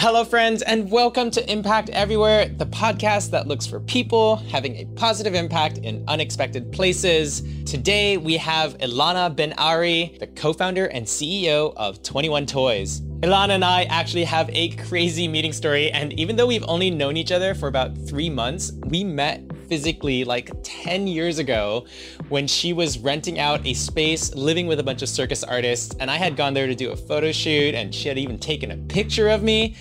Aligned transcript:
Hello, 0.00 0.24
friends, 0.24 0.62
and 0.62 0.88
welcome 0.92 1.28
to 1.32 1.50
Impact 1.50 1.90
Everywhere, 1.90 2.46
the 2.50 2.66
podcast 2.66 3.30
that 3.30 3.48
looks 3.48 3.66
for 3.66 3.80
people 3.80 4.36
having 4.36 4.76
a 4.76 4.84
positive 4.94 5.34
impact 5.34 5.78
in 5.78 6.04
unexpected 6.06 6.70
places. 6.70 7.42
Today, 7.64 8.16
we 8.16 8.36
have 8.36 8.78
Ilana 8.78 9.34
Ben 9.34 9.54
Ari, 9.54 10.16
the 10.20 10.28
co 10.28 10.52
founder 10.52 10.86
and 10.86 11.04
CEO 11.04 11.74
of 11.74 12.00
21 12.04 12.46
Toys. 12.46 13.00
Ilana 13.22 13.50
and 13.50 13.64
I 13.64 13.86
actually 13.86 14.22
have 14.22 14.48
a 14.50 14.68
crazy 14.76 15.26
meeting 15.26 15.52
story, 15.52 15.90
and 15.90 16.12
even 16.12 16.36
though 16.36 16.46
we've 16.46 16.64
only 16.68 16.90
known 16.90 17.16
each 17.16 17.32
other 17.32 17.52
for 17.56 17.66
about 17.66 17.98
three 17.98 18.30
months, 18.30 18.70
we 18.86 19.02
met 19.02 19.42
physically 19.68 20.24
like 20.24 20.50
10 20.62 21.06
years 21.06 21.38
ago 21.38 21.86
when 22.28 22.46
she 22.46 22.72
was 22.72 22.98
renting 22.98 23.38
out 23.38 23.64
a 23.66 23.74
space 23.74 24.34
living 24.34 24.66
with 24.66 24.80
a 24.80 24.82
bunch 24.82 25.02
of 25.02 25.08
circus 25.08 25.44
artists. 25.44 25.94
And 26.00 26.10
I 26.10 26.16
had 26.16 26.36
gone 26.36 26.54
there 26.54 26.66
to 26.66 26.74
do 26.74 26.90
a 26.90 26.96
photo 26.96 27.32
shoot, 27.32 27.74
and 27.74 27.94
she 27.94 28.08
had 28.08 28.18
even 28.18 28.38
taken 28.38 28.70
a 28.70 28.76
picture 28.76 29.28
of 29.28 29.42
me. 29.42 29.76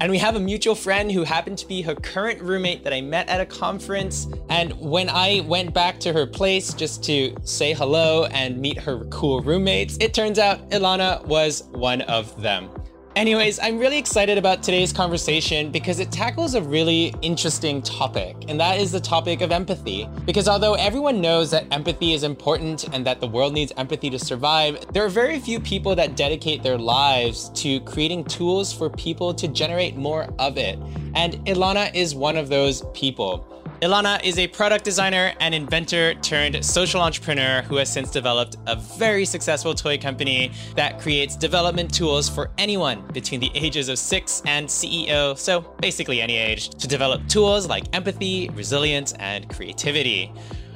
And 0.00 0.10
we 0.10 0.18
have 0.18 0.34
a 0.34 0.40
mutual 0.40 0.74
friend 0.74 1.10
who 1.12 1.22
happened 1.22 1.56
to 1.58 1.68
be 1.68 1.80
her 1.82 1.94
current 1.94 2.42
roommate 2.42 2.82
that 2.82 2.92
I 2.92 3.00
met 3.00 3.28
at 3.28 3.40
a 3.40 3.46
conference. 3.46 4.26
And 4.48 4.72
when 4.80 5.08
I 5.08 5.40
went 5.46 5.72
back 5.72 6.00
to 6.00 6.12
her 6.12 6.26
place 6.26 6.74
just 6.74 7.04
to 7.04 7.36
say 7.44 7.74
hello 7.74 8.24
and 8.24 8.58
meet 8.58 8.78
her 8.78 9.04
cool 9.04 9.40
roommates, 9.40 9.96
it 10.00 10.12
turns 10.12 10.38
out 10.40 10.68
Ilana 10.70 11.24
was 11.26 11.64
one 11.70 12.00
of 12.02 12.40
them. 12.42 12.70
Anyways, 13.16 13.60
I'm 13.60 13.78
really 13.78 13.96
excited 13.96 14.38
about 14.38 14.60
today's 14.60 14.92
conversation 14.92 15.70
because 15.70 16.00
it 16.00 16.10
tackles 16.10 16.56
a 16.56 16.62
really 16.62 17.14
interesting 17.22 17.80
topic, 17.80 18.34
and 18.48 18.58
that 18.58 18.80
is 18.80 18.90
the 18.90 18.98
topic 18.98 19.40
of 19.40 19.52
empathy. 19.52 20.08
Because 20.24 20.48
although 20.48 20.74
everyone 20.74 21.20
knows 21.20 21.52
that 21.52 21.64
empathy 21.70 22.12
is 22.14 22.24
important 22.24 22.92
and 22.92 23.06
that 23.06 23.20
the 23.20 23.28
world 23.28 23.52
needs 23.52 23.72
empathy 23.76 24.10
to 24.10 24.18
survive, 24.18 24.84
there 24.92 25.04
are 25.04 25.08
very 25.08 25.38
few 25.38 25.60
people 25.60 25.94
that 25.94 26.16
dedicate 26.16 26.64
their 26.64 26.76
lives 26.76 27.50
to 27.50 27.78
creating 27.82 28.24
tools 28.24 28.72
for 28.72 28.90
people 28.90 29.32
to 29.32 29.46
generate 29.46 29.94
more 29.96 30.24
of 30.40 30.58
it. 30.58 30.76
And 31.14 31.34
Ilana 31.46 31.94
is 31.94 32.16
one 32.16 32.36
of 32.36 32.48
those 32.48 32.82
people. 32.94 33.46
Ilana 33.82 34.22
is 34.22 34.38
a 34.38 34.46
product 34.46 34.84
designer 34.84 35.32
and 35.40 35.54
inventor 35.54 36.14
turned 36.14 36.64
social 36.64 37.00
entrepreneur 37.00 37.62
who 37.62 37.76
has 37.76 37.92
since 37.92 38.10
developed 38.10 38.56
a 38.66 38.76
very 38.76 39.24
successful 39.24 39.74
toy 39.74 39.98
company 39.98 40.52
that 40.76 41.00
creates 41.00 41.36
development 41.36 41.92
tools 41.92 42.28
for 42.28 42.50
anyone 42.56 43.04
between 43.12 43.40
the 43.40 43.50
ages 43.54 43.88
of 43.88 43.98
six 43.98 44.42
and 44.46 44.68
CEO, 44.68 45.36
so 45.36 45.60
basically 45.80 46.22
any 46.22 46.36
age, 46.36 46.70
to 46.70 46.86
develop 46.86 47.26
tools 47.26 47.66
like 47.68 47.84
empathy, 47.92 48.48
resilience, 48.50 49.12
and 49.14 49.48
creativity. 49.50 50.32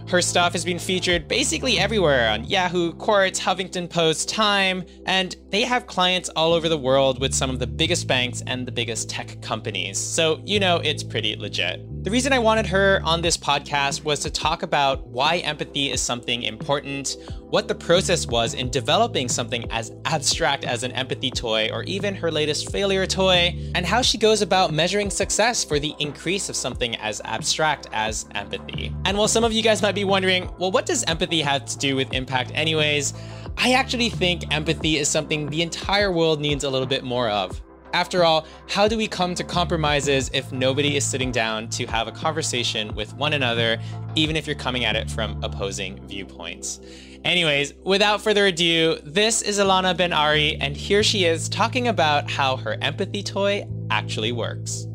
Her 0.08 0.22
stuff 0.22 0.52
has 0.54 0.64
been 0.64 0.78
featured 0.78 1.28
basically 1.28 1.78
everywhere 1.78 2.30
on 2.30 2.44
Yahoo, 2.44 2.94
Quartz, 2.94 3.38
Huffington 3.38 3.90
Post, 3.90 4.28
Time, 4.28 4.84
and 5.04 5.36
they 5.50 5.62
have 5.62 5.86
clients 5.86 6.30
all 6.30 6.54
over 6.54 6.68
the 6.68 6.78
world 6.78 7.20
with 7.20 7.34
some 7.34 7.50
of 7.50 7.58
the 7.58 7.66
biggest 7.66 8.06
banks 8.06 8.42
and 8.46 8.66
the 8.66 8.72
biggest 8.72 9.10
tech 9.10 9.40
companies. 9.42 9.98
So, 9.98 10.40
you 10.46 10.60
know, 10.60 10.76
it's 10.76 11.04
pretty 11.04 11.36
legit. 11.36 11.97
The 12.02 12.12
reason 12.12 12.32
I 12.32 12.38
wanted 12.38 12.64
her 12.66 13.00
on 13.02 13.22
this 13.22 13.36
podcast 13.36 14.04
was 14.04 14.20
to 14.20 14.30
talk 14.30 14.62
about 14.62 15.04
why 15.08 15.38
empathy 15.38 15.90
is 15.90 16.00
something 16.00 16.44
important, 16.44 17.16
what 17.50 17.66
the 17.66 17.74
process 17.74 18.24
was 18.24 18.54
in 18.54 18.70
developing 18.70 19.28
something 19.28 19.68
as 19.72 19.90
abstract 20.04 20.64
as 20.64 20.84
an 20.84 20.92
empathy 20.92 21.28
toy 21.28 21.68
or 21.72 21.82
even 21.82 22.14
her 22.14 22.30
latest 22.30 22.70
failure 22.70 23.04
toy, 23.04 23.52
and 23.74 23.84
how 23.84 24.00
she 24.00 24.16
goes 24.16 24.42
about 24.42 24.72
measuring 24.72 25.10
success 25.10 25.64
for 25.64 25.80
the 25.80 25.92
increase 25.98 26.48
of 26.48 26.54
something 26.54 26.94
as 26.96 27.20
abstract 27.24 27.88
as 27.92 28.26
empathy. 28.32 28.94
And 29.04 29.18
while 29.18 29.28
some 29.28 29.42
of 29.42 29.52
you 29.52 29.62
guys 29.62 29.82
might 29.82 29.96
be 29.96 30.04
wondering, 30.04 30.48
well, 30.56 30.70
what 30.70 30.86
does 30.86 31.02
empathy 31.04 31.40
have 31.42 31.64
to 31.64 31.76
do 31.78 31.96
with 31.96 32.12
impact, 32.12 32.52
anyways? 32.54 33.12
I 33.56 33.72
actually 33.72 34.08
think 34.08 34.54
empathy 34.54 34.98
is 34.98 35.08
something 35.08 35.50
the 35.50 35.62
entire 35.62 36.12
world 36.12 36.40
needs 36.40 36.62
a 36.62 36.70
little 36.70 36.86
bit 36.86 37.02
more 37.02 37.28
of. 37.28 37.60
After 37.92 38.24
all, 38.24 38.46
how 38.68 38.86
do 38.86 38.96
we 38.96 39.08
come 39.08 39.34
to 39.34 39.44
compromises 39.44 40.30
if 40.34 40.52
nobody 40.52 40.96
is 40.96 41.04
sitting 41.04 41.32
down 41.32 41.68
to 41.70 41.86
have 41.86 42.06
a 42.06 42.12
conversation 42.12 42.94
with 42.94 43.14
one 43.14 43.32
another, 43.32 43.80
even 44.14 44.36
if 44.36 44.46
you're 44.46 44.56
coming 44.56 44.84
at 44.84 44.94
it 44.94 45.10
from 45.10 45.42
opposing 45.42 46.06
viewpoints? 46.06 46.80
Anyways, 47.24 47.74
without 47.84 48.20
further 48.20 48.46
ado, 48.46 48.98
this 49.02 49.42
is 49.42 49.58
Ilana 49.58 49.96
Ben 49.96 50.12
Ari, 50.12 50.56
and 50.60 50.76
here 50.76 51.02
she 51.02 51.24
is 51.24 51.48
talking 51.48 51.88
about 51.88 52.30
how 52.30 52.56
her 52.56 52.76
empathy 52.82 53.22
toy 53.22 53.66
actually 53.90 54.32
works. 54.32 54.86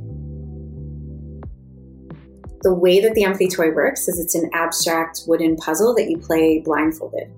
The 2.62 2.74
way 2.74 3.02
that 3.02 3.14
the 3.14 3.24
empathy 3.26 3.50
toy 3.50 3.72
works 3.72 4.08
is 4.08 4.20
it's 4.20 4.36
an 4.36 4.50
abstract 4.54 5.22
wooden 5.28 5.58
puzzle 5.58 5.94
that 5.96 6.10
you 6.10 6.18
play 6.18 6.62
blindfolded. 6.64 7.30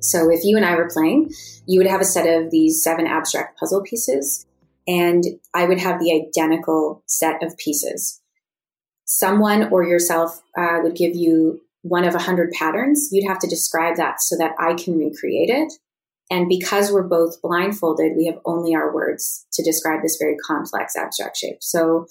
So 0.00 0.30
if 0.30 0.44
you 0.44 0.56
and 0.56 0.66
I 0.66 0.76
were 0.76 0.90
playing, 0.92 1.32
you 1.66 1.80
would 1.80 1.88
have 1.88 2.00
a 2.00 2.04
set 2.04 2.26
of 2.26 2.50
these 2.50 2.82
seven 2.82 3.06
abstract 3.06 3.58
puzzle 3.58 3.82
pieces 3.82 4.45
and 4.86 5.24
I 5.54 5.66
would 5.66 5.78
have 5.78 6.00
the 6.00 6.12
identical 6.12 7.02
set 7.06 7.42
of 7.42 7.56
pieces. 7.58 8.20
Someone 9.04 9.68
or 9.70 9.84
yourself 9.84 10.42
uh, 10.56 10.78
would 10.82 10.96
give 10.96 11.14
you 11.14 11.60
one 11.82 12.04
of 12.04 12.14
a 12.14 12.20
hundred 12.20 12.50
patterns. 12.52 13.08
You'd 13.12 13.28
have 13.28 13.38
to 13.40 13.48
describe 13.48 13.96
that 13.96 14.20
so 14.20 14.36
that 14.38 14.52
I 14.58 14.74
can 14.74 14.98
recreate 14.98 15.50
it. 15.50 15.72
And 16.30 16.48
because 16.48 16.90
we're 16.90 17.04
both 17.06 17.40
blindfolded, 17.40 18.16
we 18.16 18.26
have 18.26 18.40
only 18.44 18.74
our 18.74 18.92
words 18.92 19.46
to 19.52 19.62
describe 19.62 20.02
this 20.02 20.16
very 20.20 20.36
complex 20.44 20.96
abstract 20.96 21.36
shape. 21.36 21.58
So 21.60 22.06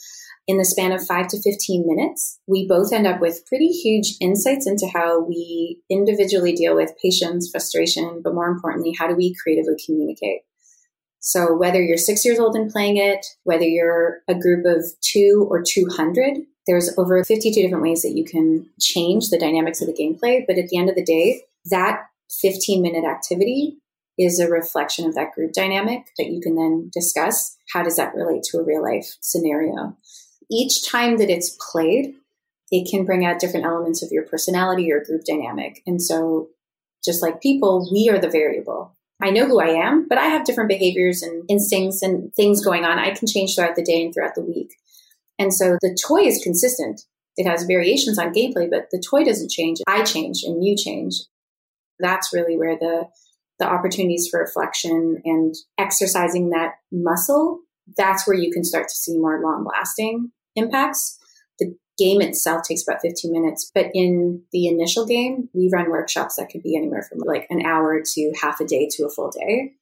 in 0.47 0.57
the 0.57 0.63
span 0.63 0.93
of 0.93 1.05
five 1.05 1.27
to 1.29 1.41
15 1.41 1.85
minutes, 1.85 2.39
we 2.47 2.67
both 2.67 2.93
end 2.93 3.07
up 3.07 3.19
with 3.19 3.45
pretty 3.45 3.67
huge 3.67 4.15
insights 4.21 4.67
into 4.67 4.87
how 4.87 5.19
we 5.19 5.81
individually 5.89 6.53
deal 6.53 6.75
with 6.75 6.93
patience, 7.01 7.49
frustration, 7.49 8.21
but 8.23 8.33
more 8.33 8.47
importantly, 8.47 8.95
how 8.97 9.07
do 9.07 9.15
we 9.15 9.35
creatively 9.35 9.75
communicate? 9.85 10.41
So 11.25 11.55
whether 11.55 11.81
you're 11.81 11.97
six 11.97 12.23
years 12.23 12.37
old 12.37 12.55
and 12.55 12.71
playing 12.71 12.97
it, 12.97 13.25
whether 13.45 13.63
you're 13.63 14.21
a 14.27 14.35
group 14.35 14.63
of 14.63 14.85
two 15.01 15.47
or 15.49 15.63
200, 15.63 16.37
there's 16.67 16.95
over 16.99 17.23
52 17.23 17.59
different 17.59 17.81
ways 17.81 18.03
that 18.03 18.15
you 18.15 18.23
can 18.23 18.69
change 18.79 19.29
the 19.29 19.39
dynamics 19.39 19.81
of 19.81 19.87
the 19.87 19.93
gameplay. 19.93 20.45
But 20.45 20.59
at 20.59 20.69
the 20.69 20.77
end 20.77 20.87
of 20.87 20.95
the 20.95 21.03
day, 21.03 21.41
that 21.71 22.03
15 22.41 22.79
minute 22.79 23.05
activity 23.05 23.77
is 24.19 24.39
a 24.39 24.47
reflection 24.47 25.07
of 25.07 25.15
that 25.15 25.33
group 25.33 25.51
dynamic 25.51 26.11
that 26.19 26.27
you 26.27 26.39
can 26.39 26.55
then 26.55 26.91
discuss. 26.93 27.57
How 27.73 27.81
does 27.81 27.95
that 27.95 28.13
relate 28.13 28.43
to 28.51 28.59
a 28.59 28.63
real 28.63 28.83
life 28.83 29.17
scenario? 29.19 29.97
Each 30.51 30.87
time 30.87 31.17
that 31.17 31.31
it's 31.31 31.57
played, 31.71 32.13
it 32.69 32.87
can 32.89 33.03
bring 33.03 33.25
out 33.25 33.39
different 33.39 33.65
elements 33.65 34.03
of 34.03 34.11
your 34.11 34.23
personality 34.23 34.91
or 34.91 35.03
group 35.03 35.23
dynamic. 35.25 35.81
And 35.87 35.99
so, 35.99 36.49
just 37.03 37.23
like 37.23 37.41
people, 37.41 37.89
we 37.91 38.09
are 38.09 38.19
the 38.19 38.29
variable. 38.29 38.95
I 39.21 39.31
know 39.31 39.45
who 39.45 39.61
I 39.61 39.69
am, 39.69 40.07
but 40.07 40.17
I 40.17 40.25
have 40.25 40.45
different 40.45 40.69
behaviors 40.69 41.21
and 41.21 41.43
instincts 41.49 42.01
and 42.01 42.33
things 42.35 42.63
going 42.63 42.83
on. 42.83 42.99
I 42.99 43.13
can 43.13 43.27
change 43.27 43.55
throughout 43.55 43.75
the 43.75 43.83
day 43.83 44.03
and 44.03 44.13
throughout 44.13 44.35
the 44.35 44.43
week. 44.43 44.75
And 45.39 45.53
so 45.53 45.77
the 45.81 45.97
toy 46.05 46.21
is 46.21 46.43
consistent. 46.43 47.01
It 47.37 47.47
has 47.47 47.63
variations 47.63 48.19
on 48.19 48.33
gameplay, 48.33 48.69
but 48.69 48.87
the 48.91 49.01
toy 49.01 49.23
doesn't 49.23 49.51
change. 49.51 49.79
I 49.87 50.03
change 50.03 50.43
and 50.43 50.63
you 50.63 50.75
change. 50.75 51.15
That's 51.99 52.33
really 52.33 52.57
where 52.57 52.77
the 52.77 53.07
the 53.59 53.67
opportunities 53.67 54.27
for 54.29 54.41
reflection 54.41 55.21
and 55.23 55.55
exercising 55.77 56.49
that 56.49 56.73
muscle, 56.91 57.61
that's 57.95 58.27
where 58.27 58.35
you 58.35 58.51
can 58.51 58.63
start 58.63 58.87
to 58.89 58.95
see 58.95 59.17
more 59.17 59.41
long 59.41 59.65
lasting 59.65 60.31
impacts 60.55 61.17
game 61.97 62.21
itself 62.21 62.63
takes 62.67 62.83
about 62.87 63.01
15 63.01 63.31
minutes, 63.31 63.71
but 63.73 63.87
in 63.93 64.41
the 64.51 64.67
initial 64.67 65.05
game, 65.05 65.49
we 65.53 65.69
run 65.71 65.89
workshops 65.89 66.35
that 66.35 66.49
could 66.49 66.63
be 66.63 66.75
anywhere 66.75 67.07
from 67.09 67.19
like 67.19 67.47
an 67.49 67.65
hour 67.65 68.01
to 68.13 68.33
half 68.41 68.59
a 68.59 68.65
day 68.65 68.87
to 68.91 69.05
a 69.05 69.09
full 69.09 69.31
day. 69.31 69.73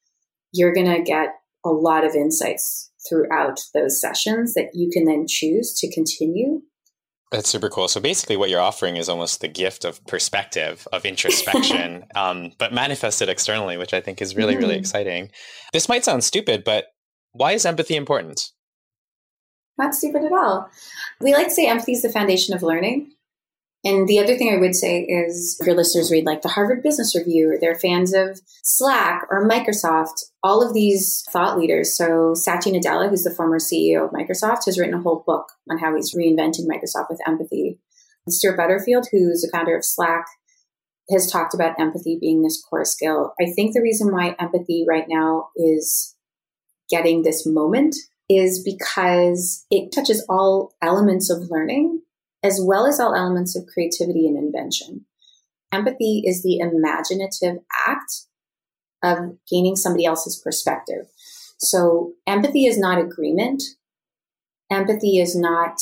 You're 0.51 0.74
going 0.74 0.91
to 0.91 1.01
get 1.01 1.35
a 1.66 1.69
lot 1.69 2.06
of 2.06 2.13
insights 2.13 2.91
throughout 3.07 3.59
those 3.74 4.00
sessions 4.00 4.53
that 4.53 4.72
you 4.74 4.90
can 4.91 5.06
then 5.06 5.25
choose 5.28 5.74
to 5.79 5.91
continue. 5.91 6.62
That's 7.31 7.50
super 7.50 7.69
cool. 7.69 7.88
So 7.88 8.00
basically, 8.00 8.38
what 8.38 8.51
you're 8.51 8.62
offering 8.62 8.95
is 8.95 9.09
almost 9.09 9.41
the 9.41 9.47
gift 9.47 9.85
of 9.85 10.06
perspective, 10.06 10.88
of 10.94 11.03
introspection, 11.03 12.06
um, 12.16 12.51
but 12.59 12.74
manifested 12.74 13.28
externally, 13.28 13.75
which 13.75 13.94
I 13.94 14.01
think 14.01 14.22
is 14.22 14.35
really, 14.35 14.53
mm. 14.53 14.59
really 14.59 14.74
mm-hmm. 14.75 14.81
exciting. 14.81 15.31
This 15.74 15.90
might 15.90 16.06
sound 16.06 16.24
stupid, 16.24 16.63
but 16.63 16.85
why 17.31 17.54
is 17.54 17.66
empathy 17.66 17.95
important? 17.95 18.51
Not 19.78 19.96
stupid 19.96 20.24
at 20.24 20.31
all. 20.31 20.70
We 21.20 21.34
like 21.34 21.48
to 21.48 21.54
say 21.54 21.68
empathy 21.68 21.94
is 21.94 22.02
the 22.02 22.10
foundation 22.10 22.54
of 22.54 22.64
learning. 22.64 23.12
And 23.86 24.08
the 24.08 24.20
other 24.20 24.38
thing 24.38 24.54
I 24.54 24.60
would 24.60 24.75
say 24.75 25.02
is 25.02 25.58
if 25.60 25.68
your 25.68 25.75
listeners 25.75 26.10
read 26.10 26.25
like 26.25 26.42
the 26.42 26.50
Harvard 26.50 26.84
Business 26.84 27.16
Review 27.16 27.58
they're 27.60 27.75
fans 27.75 28.14
of 28.14 28.40
Slack 28.64 29.25
or 29.30 29.48
Microsoft, 29.48 30.24
all 30.42 30.66
of 30.66 30.74
these 30.74 31.24
thought 31.31 31.58
leaders. 31.60 31.98
So 31.98 32.34
Satya 32.34 32.74
Nadella, 32.74 33.10
who's 33.10 33.24
the 33.24 33.36
former 33.36 33.60
CEO 33.60 34.06
of 34.06 34.12
Microsoft, 34.12 34.66
has 34.66 34.80
written 34.80 34.94
a 34.94 35.02
whole 35.02 35.24
book 35.28 35.52
on 35.70 35.80
how 35.80 35.94
he's 35.96 36.16
reinventing 36.16 36.66
Microsoft 36.66 37.10
with 37.10 37.19
empathy. 37.28 37.80
Stewart 38.30 38.56
Butterfield, 38.56 39.08
who's 39.12 39.42
the 39.42 39.50
founder 39.52 39.76
of 39.76 39.84
Slack, 39.84 40.26
has 41.10 41.30
talked 41.30 41.54
about 41.54 41.78
empathy 41.78 42.18
being 42.19 42.42
this 42.42 42.64
core 42.64 42.86
skill. 42.86 43.34
I 43.42 43.52
think 43.52 43.74
the 43.74 43.81
reason 43.81 44.14
why 44.14 44.38
empathy 44.40 44.86
right 44.88 45.08
now 45.10 45.50
is 45.58 46.16
getting 46.90 47.24
this 47.24 47.46
moment 47.46 47.98
is 48.38 48.63
because 48.63 49.65
it 49.69 49.91
touches 49.91 50.25
all 50.30 50.74
elements 50.81 51.30
of 51.30 51.50
learning 51.50 52.01
as 52.44 52.59
well 52.62 52.85
as 52.85 53.00
all 53.00 53.15
elements 53.15 53.56
of 53.56 53.65
creativity 53.65 54.27
and 54.27 54.38
invention. 54.38 55.06
Empathy 55.71 56.24
is 56.25 56.44
the 56.44 56.59
imaginative 56.59 57.63
act 57.88 58.25
of 59.01 59.38
gaining 59.50 59.75
somebody 59.75 60.06
else's 60.06 60.39
perspective. 60.39 61.07
So 61.57 62.13
empathy 62.27 62.65
is 62.65 62.77
not 62.77 63.00
agreement. 63.00 63.63
Empathy 64.69 65.19
is 65.19 65.35
not 65.35 65.80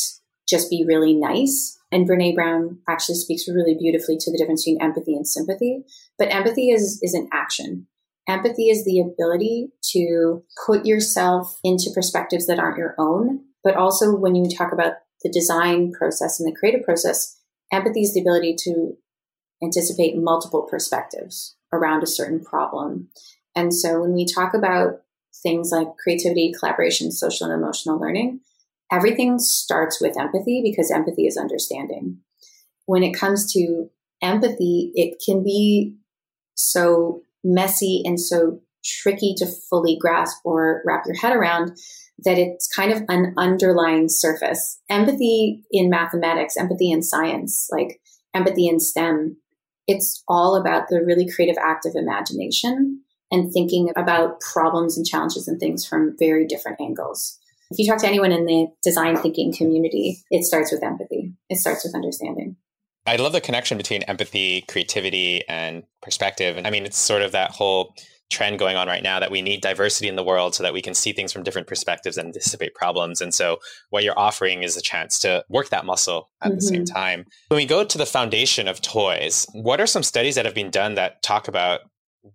just 0.47 0.69
be 0.69 0.85
really 0.87 1.13
nice. 1.13 1.77
And 1.91 2.07
Brene 2.07 2.35
Brown 2.35 2.79
actually 2.87 3.15
speaks 3.15 3.47
really 3.47 3.75
beautifully 3.75 4.17
to 4.17 4.31
the 4.31 4.37
difference 4.37 4.63
between 4.63 4.81
empathy 4.81 5.15
and 5.15 5.27
sympathy. 5.27 5.83
But 6.17 6.33
empathy 6.33 6.69
is, 6.69 6.99
is 7.01 7.13
an 7.13 7.27
action. 7.33 7.87
Empathy 8.31 8.69
is 8.69 8.85
the 8.85 9.01
ability 9.01 9.73
to 9.91 10.41
put 10.65 10.85
yourself 10.85 11.59
into 11.65 11.91
perspectives 11.93 12.47
that 12.47 12.59
aren't 12.59 12.77
your 12.77 12.95
own. 12.97 13.41
But 13.61 13.75
also, 13.75 14.15
when 14.15 14.35
you 14.35 14.49
talk 14.49 14.71
about 14.71 14.93
the 15.21 15.29
design 15.29 15.91
process 15.91 16.39
and 16.39 16.47
the 16.47 16.57
creative 16.57 16.85
process, 16.85 17.37
empathy 17.73 18.03
is 18.03 18.13
the 18.13 18.21
ability 18.21 18.55
to 18.63 18.95
anticipate 19.61 20.15
multiple 20.15 20.61
perspectives 20.61 21.57
around 21.73 22.03
a 22.03 22.07
certain 22.07 22.39
problem. 22.39 23.09
And 23.53 23.73
so, 23.73 23.99
when 23.99 24.13
we 24.13 24.25
talk 24.25 24.53
about 24.53 25.01
things 25.43 25.69
like 25.73 25.97
creativity, 26.01 26.53
collaboration, 26.57 27.11
social 27.11 27.51
and 27.51 27.61
emotional 27.61 27.99
learning, 27.99 28.39
everything 28.89 29.39
starts 29.39 29.99
with 29.99 30.17
empathy 30.17 30.61
because 30.63 30.89
empathy 30.89 31.27
is 31.27 31.35
understanding. 31.35 32.19
When 32.85 33.03
it 33.03 33.13
comes 33.13 33.51
to 33.51 33.89
empathy, 34.21 34.93
it 34.95 35.21
can 35.25 35.43
be 35.43 35.97
so 36.55 37.23
messy 37.43 38.01
and 38.05 38.19
so 38.19 38.59
tricky 38.83 39.33
to 39.37 39.45
fully 39.69 39.97
grasp 39.99 40.37
or 40.43 40.81
wrap 40.85 41.03
your 41.05 41.15
head 41.15 41.35
around 41.35 41.77
that 42.23 42.37
it's 42.37 42.67
kind 42.67 42.91
of 42.91 43.03
an 43.09 43.33
underlying 43.37 44.07
surface. 44.09 44.79
Empathy 44.89 45.63
in 45.71 45.89
mathematics, 45.89 46.57
empathy 46.57 46.91
in 46.91 47.01
science, 47.01 47.67
like 47.71 47.99
empathy 48.33 48.67
in 48.67 48.79
STEM, 48.79 49.37
it's 49.87 50.23
all 50.27 50.55
about 50.55 50.87
the 50.89 51.03
really 51.03 51.29
creative 51.29 51.57
act 51.61 51.85
of 51.85 51.95
imagination 51.95 53.01
and 53.31 53.51
thinking 53.51 53.91
about 53.95 54.39
problems 54.41 54.97
and 54.97 55.05
challenges 55.05 55.47
and 55.47 55.59
things 55.59 55.85
from 55.85 56.15
very 56.19 56.45
different 56.45 56.79
angles. 56.79 57.39
If 57.71 57.79
you 57.79 57.87
talk 57.87 58.01
to 58.01 58.07
anyone 58.07 58.31
in 58.31 58.45
the 58.45 58.67
design 58.83 59.15
thinking 59.17 59.53
community, 59.53 60.21
it 60.29 60.43
starts 60.43 60.71
with 60.71 60.83
empathy. 60.83 61.33
It 61.49 61.57
starts 61.57 61.85
with 61.85 61.95
understanding. 61.95 62.57
I 63.05 63.15
love 63.15 63.33
the 63.33 63.41
connection 63.41 63.77
between 63.77 64.03
empathy, 64.03 64.63
creativity, 64.67 65.43
and 65.47 65.83
perspective. 66.01 66.57
And 66.57 66.67
I 66.67 66.69
mean, 66.69 66.85
it's 66.85 66.97
sort 66.97 67.23
of 67.23 67.31
that 67.31 67.51
whole 67.51 67.95
trend 68.31 68.57
going 68.57 68.77
on 68.77 68.87
right 68.87 69.03
now 69.03 69.19
that 69.19 69.29
we 69.29 69.41
need 69.41 69.61
diversity 69.61 70.07
in 70.07 70.15
the 70.15 70.23
world 70.23 70.55
so 70.55 70.63
that 70.63 70.73
we 70.73 70.81
can 70.81 70.93
see 70.93 71.11
things 71.11 71.33
from 71.33 71.43
different 71.43 71.67
perspectives 71.67 72.17
and 72.17 72.27
anticipate 72.27 72.73
problems. 72.73 73.19
And 73.19 73.33
so, 73.33 73.57
what 73.89 74.03
you're 74.03 74.17
offering 74.17 74.63
is 74.63 74.77
a 74.77 74.81
chance 74.81 75.19
to 75.19 75.43
work 75.49 75.69
that 75.69 75.85
muscle 75.85 76.29
at 76.41 76.47
mm-hmm. 76.47 76.55
the 76.55 76.61
same 76.61 76.83
mm-hmm. 76.83 76.95
time. 76.95 77.25
When 77.49 77.57
we 77.57 77.65
go 77.65 77.83
to 77.83 77.97
the 77.97 78.05
foundation 78.05 78.67
of 78.67 78.81
toys, 78.81 79.45
what 79.53 79.81
are 79.81 79.87
some 79.87 80.03
studies 80.03 80.35
that 80.35 80.45
have 80.45 80.55
been 80.55 80.71
done 80.71 80.95
that 80.95 81.21
talk 81.21 81.47
about 81.47 81.81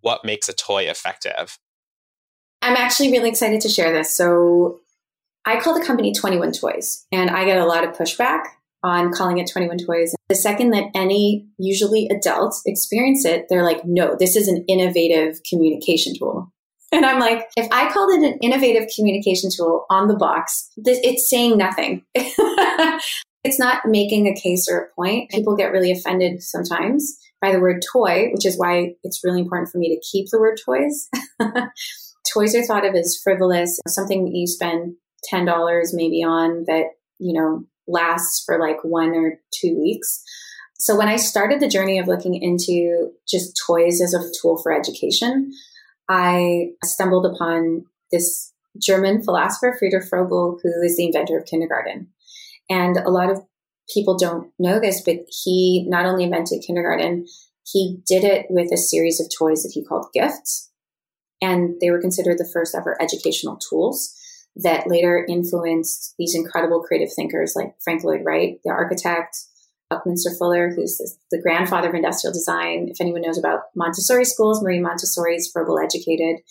what 0.00 0.24
makes 0.24 0.48
a 0.48 0.52
toy 0.52 0.84
effective? 0.84 1.58
I'm 2.60 2.76
actually 2.76 3.12
really 3.12 3.28
excited 3.28 3.60
to 3.62 3.68
share 3.68 3.92
this. 3.92 4.14
So, 4.14 4.80
I 5.44 5.60
call 5.60 5.78
the 5.78 5.84
company 5.84 6.12
21 6.12 6.52
Toys, 6.52 7.06
and 7.12 7.30
I 7.30 7.44
get 7.44 7.58
a 7.58 7.64
lot 7.64 7.84
of 7.84 7.96
pushback 7.96 8.42
on 8.86 9.12
calling 9.12 9.38
it 9.38 9.50
21 9.50 9.78
Toys. 9.78 10.14
The 10.28 10.34
second 10.34 10.70
that 10.70 10.90
any, 10.94 11.46
usually 11.58 12.08
adults, 12.08 12.62
experience 12.66 13.24
it, 13.24 13.46
they're 13.48 13.64
like, 13.64 13.84
no, 13.84 14.16
this 14.18 14.36
is 14.36 14.48
an 14.48 14.64
innovative 14.68 15.40
communication 15.48 16.14
tool. 16.16 16.52
And 16.92 17.04
I'm 17.04 17.18
like, 17.18 17.48
if 17.56 17.66
I 17.72 17.92
called 17.92 18.12
it 18.12 18.32
an 18.32 18.38
innovative 18.42 18.88
communication 18.94 19.50
tool 19.54 19.86
on 19.90 20.06
the 20.06 20.16
box, 20.16 20.70
it's 20.76 21.28
saying 21.28 21.58
nothing. 21.58 22.04
it's 22.14 23.58
not 23.58 23.86
making 23.86 24.28
a 24.28 24.40
case 24.40 24.68
or 24.70 24.78
a 24.78 24.94
point. 24.94 25.30
People 25.30 25.56
get 25.56 25.72
really 25.72 25.90
offended 25.90 26.42
sometimes 26.42 27.18
by 27.42 27.52
the 27.52 27.60
word 27.60 27.82
toy, 27.92 28.28
which 28.32 28.46
is 28.46 28.58
why 28.58 28.94
it's 29.02 29.22
really 29.24 29.40
important 29.40 29.70
for 29.70 29.78
me 29.78 29.94
to 29.94 30.08
keep 30.10 30.28
the 30.30 30.40
word 30.40 30.60
toys. 30.64 31.08
toys 32.32 32.54
are 32.54 32.64
thought 32.64 32.86
of 32.86 32.94
as 32.94 33.20
frivolous, 33.22 33.80
something 33.88 34.24
that 34.24 34.34
you 34.34 34.46
spend 34.46 34.94
$10 35.32 35.88
maybe 35.92 36.22
on 36.22 36.64
that, 36.66 36.86
you 37.18 37.38
know, 37.38 37.64
lasts 37.88 38.42
for 38.44 38.58
like 38.58 38.82
one 38.82 39.10
or 39.10 39.40
two 39.54 39.78
weeks. 39.78 40.22
So 40.78 40.96
when 40.96 41.08
I 41.08 41.16
started 41.16 41.60
the 41.60 41.68
journey 41.68 41.98
of 41.98 42.06
looking 42.06 42.34
into 42.34 43.10
just 43.28 43.60
toys 43.66 44.00
as 44.00 44.12
a 44.12 44.30
tool 44.40 44.60
for 44.62 44.72
education, 44.72 45.50
I 46.08 46.70
stumbled 46.84 47.26
upon 47.26 47.86
this 48.12 48.52
German 48.80 49.22
philosopher, 49.22 49.74
Friedrich 49.78 50.04
Froebel, 50.08 50.58
who 50.62 50.82
is 50.82 50.96
the 50.96 51.06
inventor 51.06 51.38
of 51.38 51.46
kindergarten. 51.46 52.08
And 52.68 52.96
a 52.98 53.10
lot 53.10 53.30
of 53.30 53.40
people 53.92 54.18
don't 54.18 54.50
know 54.58 54.78
this, 54.78 55.00
but 55.00 55.16
he 55.44 55.86
not 55.88 56.04
only 56.04 56.24
invented 56.24 56.62
kindergarten, 56.66 57.26
he 57.64 57.98
did 58.06 58.22
it 58.22 58.46
with 58.50 58.72
a 58.72 58.76
series 58.76 59.20
of 59.20 59.30
toys 59.36 59.62
that 59.62 59.72
he 59.72 59.84
called 59.84 60.06
gifts. 60.12 60.70
And 61.40 61.80
they 61.80 61.90
were 61.90 62.00
considered 62.00 62.38
the 62.38 62.48
first 62.52 62.74
ever 62.74 63.00
educational 63.00 63.56
tools 63.56 64.14
that 64.62 64.88
later 64.88 65.26
influenced 65.28 66.14
these 66.18 66.34
incredible 66.34 66.80
creative 66.80 67.12
thinkers 67.14 67.54
like 67.54 67.74
Frank 67.84 68.04
Lloyd 68.04 68.22
Wright, 68.24 68.58
the 68.64 68.70
architect, 68.70 69.36
Buckminster 69.90 70.30
Fuller, 70.38 70.72
who's 70.74 71.00
the 71.30 71.40
grandfather 71.40 71.88
of 71.88 71.94
industrial 71.94 72.32
design. 72.32 72.88
If 72.90 73.00
anyone 73.00 73.22
knows 73.22 73.38
about 73.38 73.60
Montessori 73.76 74.24
schools, 74.24 74.62
Marie 74.62 74.80
Montessori 74.80 75.36
is 75.36 75.52
Froebel 75.54 75.82
educated. 75.82 76.42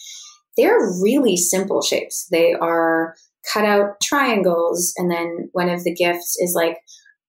They're 0.55 0.79
really 1.01 1.35
simple 1.35 1.81
shapes. 1.81 2.27
They 2.31 2.53
are 2.53 3.15
cut 3.51 3.65
out 3.65 3.99
triangles, 4.01 4.93
and 4.97 5.11
then 5.11 5.49
one 5.51 5.69
of 5.69 5.83
the 5.83 5.93
gifts 5.93 6.37
is 6.39 6.53
like 6.55 6.77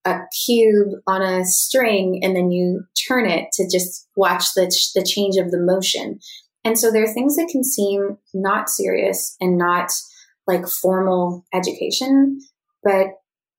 a 0.04 0.20
cube 0.44 0.92
on 1.08 1.22
a 1.22 1.44
string, 1.44 2.20
and 2.22 2.36
then 2.36 2.52
you 2.52 2.84
turn 3.08 3.28
it 3.28 3.48
to 3.54 3.68
just 3.68 4.08
watch 4.16 4.44
the, 4.54 4.66
the 4.94 5.02
change 5.02 5.36
of 5.36 5.50
the 5.50 5.58
motion. 5.58 6.20
And 6.64 6.78
so 6.78 6.92
there 6.92 7.04
are 7.04 7.12
things 7.12 7.36
that 7.36 7.48
can 7.50 7.64
seem 7.64 8.18
not 8.32 8.68
serious 8.68 9.36
and 9.40 9.58
not 9.58 9.90
like 10.46 10.66
formal 10.68 11.44
education, 11.52 12.40
but 12.82 13.08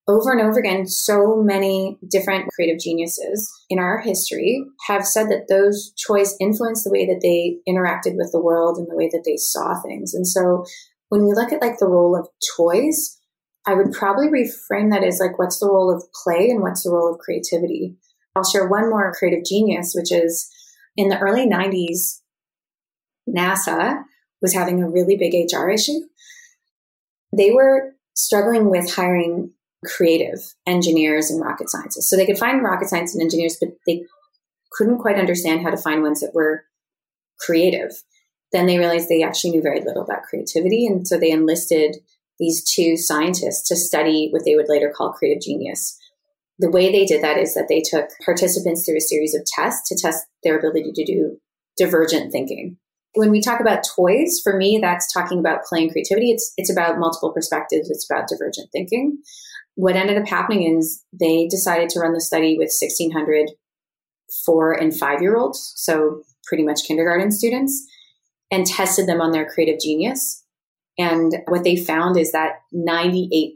over 0.07 0.31
and 0.31 0.41
over 0.41 0.57
again, 0.57 0.87
so 0.87 1.35
many 1.35 1.97
different 2.09 2.47
creative 2.55 2.79
geniuses 2.79 3.51
in 3.69 3.77
our 3.77 3.99
history 3.99 4.63
have 4.87 5.05
said 5.05 5.27
that 5.27 5.47
those 5.49 5.91
toys 6.07 6.35
influenced 6.39 6.85
the 6.85 6.91
way 6.91 7.05
that 7.05 7.19
they 7.21 7.57
interacted 7.69 8.15
with 8.15 8.31
the 8.31 8.41
world 8.41 8.77
and 8.77 8.87
the 8.89 8.95
way 8.95 9.09
that 9.11 9.23
they 9.25 9.35
saw 9.35 9.81
things. 9.81 10.13
And 10.13 10.25
so 10.25 10.63
when 11.09 11.25
we 11.25 11.33
look 11.33 11.51
at 11.51 11.61
like 11.61 11.79
the 11.79 11.89
role 11.89 12.17
of 12.17 12.29
toys, 12.55 13.19
I 13.65 13.73
would 13.73 13.91
probably 13.91 14.27
reframe 14.27 14.91
that 14.91 15.03
as 15.03 15.19
like, 15.19 15.37
what's 15.37 15.59
the 15.59 15.67
role 15.67 15.93
of 15.93 16.05
play 16.23 16.49
and 16.49 16.61
what's 16.61 16.83
the 16.83 16.91
role 16.91 17.13
of 17.13 17.19
creativity? 17.19 17.97
I'll 18.33 18.49
share 18.49 18.67
one 18.67 18.89
more 18.89 19.13
creative 19.17 19.43
genius, 19.43 19.93
which 19.93 20.11
is 20.11 20.49
in 20.95 21.09
the 21.09 21.19
early 21.19 21.45
90s, 21.45 22.21
NASA 23.27 24.03
was 24.41 24.53
having 24.53 24.81
a 24.81 24.89
really 24.89 25.17
big 25.17 25.33
HR 25.33 25.69
issue 25.69 25.99
they 27.35 27.51
were 27.51 27.93
struggling 28.15 28.69
with 28.69 28.93
hiring 28.93 29.51
creative 29.85 30.39
engineers 30.65 31.29
and 31.29 31.41
rocket 31.41 31.69
scientists. 31.69 32.09
So 32.09 32.15
they 32.15 32.25
could 32.25 32.37
find 32.37 32.63
rocket 32.63 32.89
science 32.89 33.13
and 33.13 33.21
engineers, 33.21 33.57
but 33.59 33.69
they 33.85 34.05
couldn't 34.71 34.99
quite 34.99 35.17
understand 35.17 35.61
how 35.61 35.69
to 35.69 35.77
find 35.77 36.01
ones 36.01 36.21
that 36.21 36.33
were 36.33 36.65
creative. 37.39 37.91
Then 38.51 38.65
they 38.65 38.77
realized 38.77 39.07
they 39.07 39.23
actually 39.23 39.51
knew 39.51 39.61
very 39.61 39.81
little 39.81 40.03
about 40.03 40.23
creativity. 40.23 40.87
And 40.87 41.07
so 41.07 41.17
they 41.17 41.31
enlisted 41.31 41.97
these 42.39 42.63
two 42.63 42.97
scientists 42.97 43.67
to 43.67 43.75
study 43.75 44.29
what 44.31 44.45
they 44.45 44.55
would 44.55 44.69
later 44.69 44.91
call 44.95 45.13
creative 45.13 45.41
genius. 45.41 45.97
The 46.59 46.71
way 46.71 46.91
they 46.91 47.05
did 47.05 47.23
that 47.23 47.37
is 47.37 47.53
that 47.53 47.67
they 47.69 47.81
took 47.81 48.09
participants 48.23 48.85
through 48.85 48.97
a 48.97 49.01
series 49.01 49.35
of 49.35 49.45
tests 49.45 49.87
to 49.89 50.01
test 50.01 50.25
their 50.43 50.57
ability 50.57 50.91
to 50.93 51.05
do 51.05 51.37
divergent 51.77 52.31
thinking 52.31 52.77
when 53.17 53.31
we 53.31 53.41
talk 53.41 53.59
about 53.59 53.83
toys, 53.95 54.39
for 54.43 54.55
me, 54.55 54.79
that's 54.81 55.11
talking 55.11 55.39
about 55.39 55.63
playing 55.63 55.89
creativity. 55.89 56.31
It's 56.31 56.53
it's 56.57 56.71
about 56.71 56.99
multiple 56.99 57.33
perspectives. 57.33 57.89
It's 57.89 58.09
about 58.09 58.27
divergent 58.27 58.69
thinking. 58.71 59.17
What 59.75 59.95
ended 59.95 60.17
up 60.17 60.27
happening 60.27 60.77
is 60.77 61.03
they 61.11 61.47
decided 61.47 61.89
to 61.89 61.99
run 61.99 62.13
the 62.13 62.21
study 62.21 62.57
with 62.57 62.71
1,600 62.79 63.49
four 64.45 64.73
and 64.73 64.95
five 64.95 65.21
year 65.21 65.37
olds, 65.37 65.73
so 65.75 66.23
pretty 66.45 66.63
much 66.63 66.85
kindergarten 66.85 67.31
students, 67.31 67.85
and 68.51 68.65
tested 68.65 69.07
them 69.07 69.21
on 69.21 69.31
their 69.31 69.49
creative 69.49 69.79
genius. 69.79 70.43
And 70.99 71.37
what 71.47 71.63
they 71.63 71.75
found 71.75 72.17
is 72.17 72.31
that 72.31 72.61
98% 72.73 73.53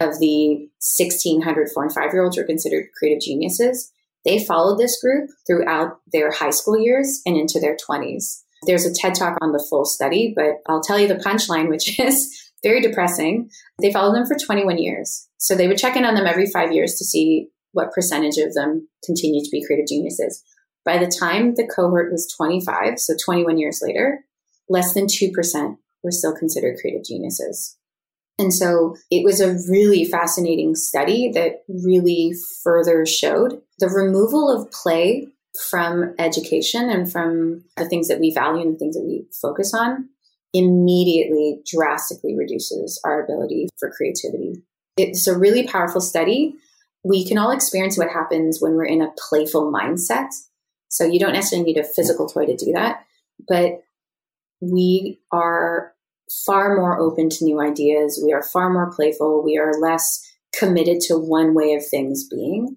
of 0.00 0.18
the 0.18 0.68
1,600 0.98 1.68
four 1.72 1.84
and 1.84 1.92
five 1.92 2.12
year 2.12 2.22
olds 2.22 2.36
were 2.36 2.44
considered 2.44 2.88
creative 2.98 3.22
geniuses. 3.22 3.92
They 4.24 4.44
followed 4.44 4.78
this 4.78 5.00
group 5.00 5.30
throughout 5.46 6.00
their 6.12 6.32
high 6.32 6.50
school 6.50 6.78
years 6.78 7.22
and 7.24 7.36
into 7.36 7.60
their 7.60 7.76
20s. 7.76 8.42
There's 8.66 8.84
a 8.84 8.92
TED 8.92 9.14
talk 9.14 9.38
on 9.40 9.52
the 9.52 9.64
full 9.70 9.84
study, 9.84 10.32
but 10.34 10.62
I'll 10.68 10.82
tell 10.82 10.98
you 10.98 11.08
the 11.08 11.14
punchline, 11.14 11.68
which 11.68 11.98
is 12.00 12.50
very 12.62 12.80
depressing. 12.80 13.50
They 13.80 13.92
followed 13.92 14.14
them 14.14 14.26
for 14.26 14.36
21 14.36 14.78
years. 14.78 15.28
So 15.38 15.54
they 15.54 15.68
would 15.68 15.78
check 15.78 15.96
in 15.96 16.04
on 16.04 16.14
them 16.14 16.26
every 16.26 16.46
five 16.46 16.72
years 16.72 16.94
to 16.96 17.04
see 17.04 17.48
what 17.72 17.92
percentage 17.92 18.38
of 18.38 18.54
them 18.54 18.88
continued 19.04 19.44
to 19.44 19.50
be 19.50 19.64
creative 19.64 19.86
geniuses. 19.86 20.42
By 20.84 20.98
the 20.98 21.06
time 21.06 21.54
the 21.54 21.66
cohort 21.66 22.10
was 22.10 22.32
25, 22.36 22.98
so 22.98 23.14
21 23.24 23.58
years 23.58 23.80
later, 23.82 24.24
less 24.68 24.94
than 24.94 25.06
2% 25.06 25.76
were 26.02 26.10
still 26.10 26.34
considered 26.34 26.78
creative 26.80 27.04
geniuses. 27.04 27.76
And 28.38 28.52
so 28.52 28.96
it 29.10 29.24
was 29.24 29.40
a 29.40 29.56
really 29.70 30.04
fascinating 30.04 30.74
study 30.74 31.30
that 31.32 31.64
really 31.68 32.32
further 32.62 33.06
showed 33.06 33.62
the 33.78 33.88
removal 33.88 34.50
of 34.50 34.70
play 34.70 35.28
from 35.70 36.14
education 36.18 36.90
and 36.90 37.10
from 37.10 37.64
the 37.76 37.88
things 37.88 38.08
that 38.08 38.20
we 38.20 38.32
value 38.32 38.62
and 38.62 38.74
the 38.74 38.78
things 38.78 38.96
that 38.96 39.04
we 39.04 39.26
focus 39.40 39.74
on 39.74 40.08
immediately 40.52 41.60
drastically 41.66 42.36
reduces 42.36 43.00
our 43.04 43.22
ability 43.22 43.68
for 43.78 43.90
creativity. 43.90 44.62
It's 44.96 45.26
a 45.26 45.38
really 45.38 45.66
powerful 45.66 46.00
study. 46.00 46.54
We 47.04 47.26
can 47.26 47.38
all 47.38 47.50
experience 47.50 47.98
what 47.98 48.08
happens 48.08 48.58
when 48.60 48.72
we're 48.72 48.86
in 48.86 49.02
a 49.02 49.12
playful 49.28 49.70
mindset. 49.70 50.28
So 50.88 51.04
you 51.04 51.20
don't 51.20 51.34
necessarily 51.34 51.66
need 51.66 51.78
a 51.78 51.84
physical 51.84 52.26
toy 52.26 52.46
to 52.46 52.56
do 52.56 52.72
that, 52.72 53.04
but 53.48 53.82
we 54.60 55.20
are 55.30 55.92
far 56.46 56.76
more 56.76 56.98
open 56.98 57.28
to 57.28 57.44
new 57.44 57.60
ideas. 57.60 58.20
We 58.24 58.32
are 58.32 58.42
far 58.42 58.70
more 58.70 58.90
playful. 58.90 59.44
We 59.44 59.58
are 59.58 59.78
less 59.80 60.22
committed 60.54 61.00
to 61.02 61.18
one 61.18 61.54
way 61.54 61.74
of 61.74 61.86
things 61.86 62.26
being. 62.28 62.76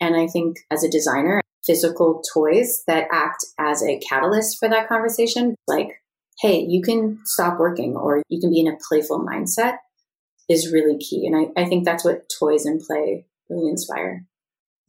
And 0.00 0.16
I 0.16 0.26
think 0.26 0.60
as 0.70 0.82
a 0.82 0.90
designer, 0.90 1.39
physical 1.66 2.22
toys 2.32 2.82
that 2.86 3.06
act 3.12 3.44
as 3.58 3.82
a 3.82 3.98
catalyst 3.98 4.58
for 4.58 4.68
that 4.68 4.88
conversation, 4.88 5.54
like, 5.66 5.88
hey, 6.40 6.64
you 6.66 6.82
can 6.82 7.18
stop 7.24 7.58
working 7.58 7.96
or 7.96 8.22
you 8.28 8.40
can 8.40 8.50
be 8.50 8.60
in 8.60 8.68
a 8.68 8.78
playful 8.88 9.24
mindset 9.24 9.76
is 10.48 10.72
really 10.72 10.98
key. 10.98 11.26
And 11.26 11.36
I, 11.36 11.62
I 11.62 11.68
think 11.68 11.84
that's 11.84 12.04
what 12.04 12.30
toys 12.38 12.64
and 12.64 12.80
play 12.80 13.26
really 13.48 13.68
inspire. 13.68 14.26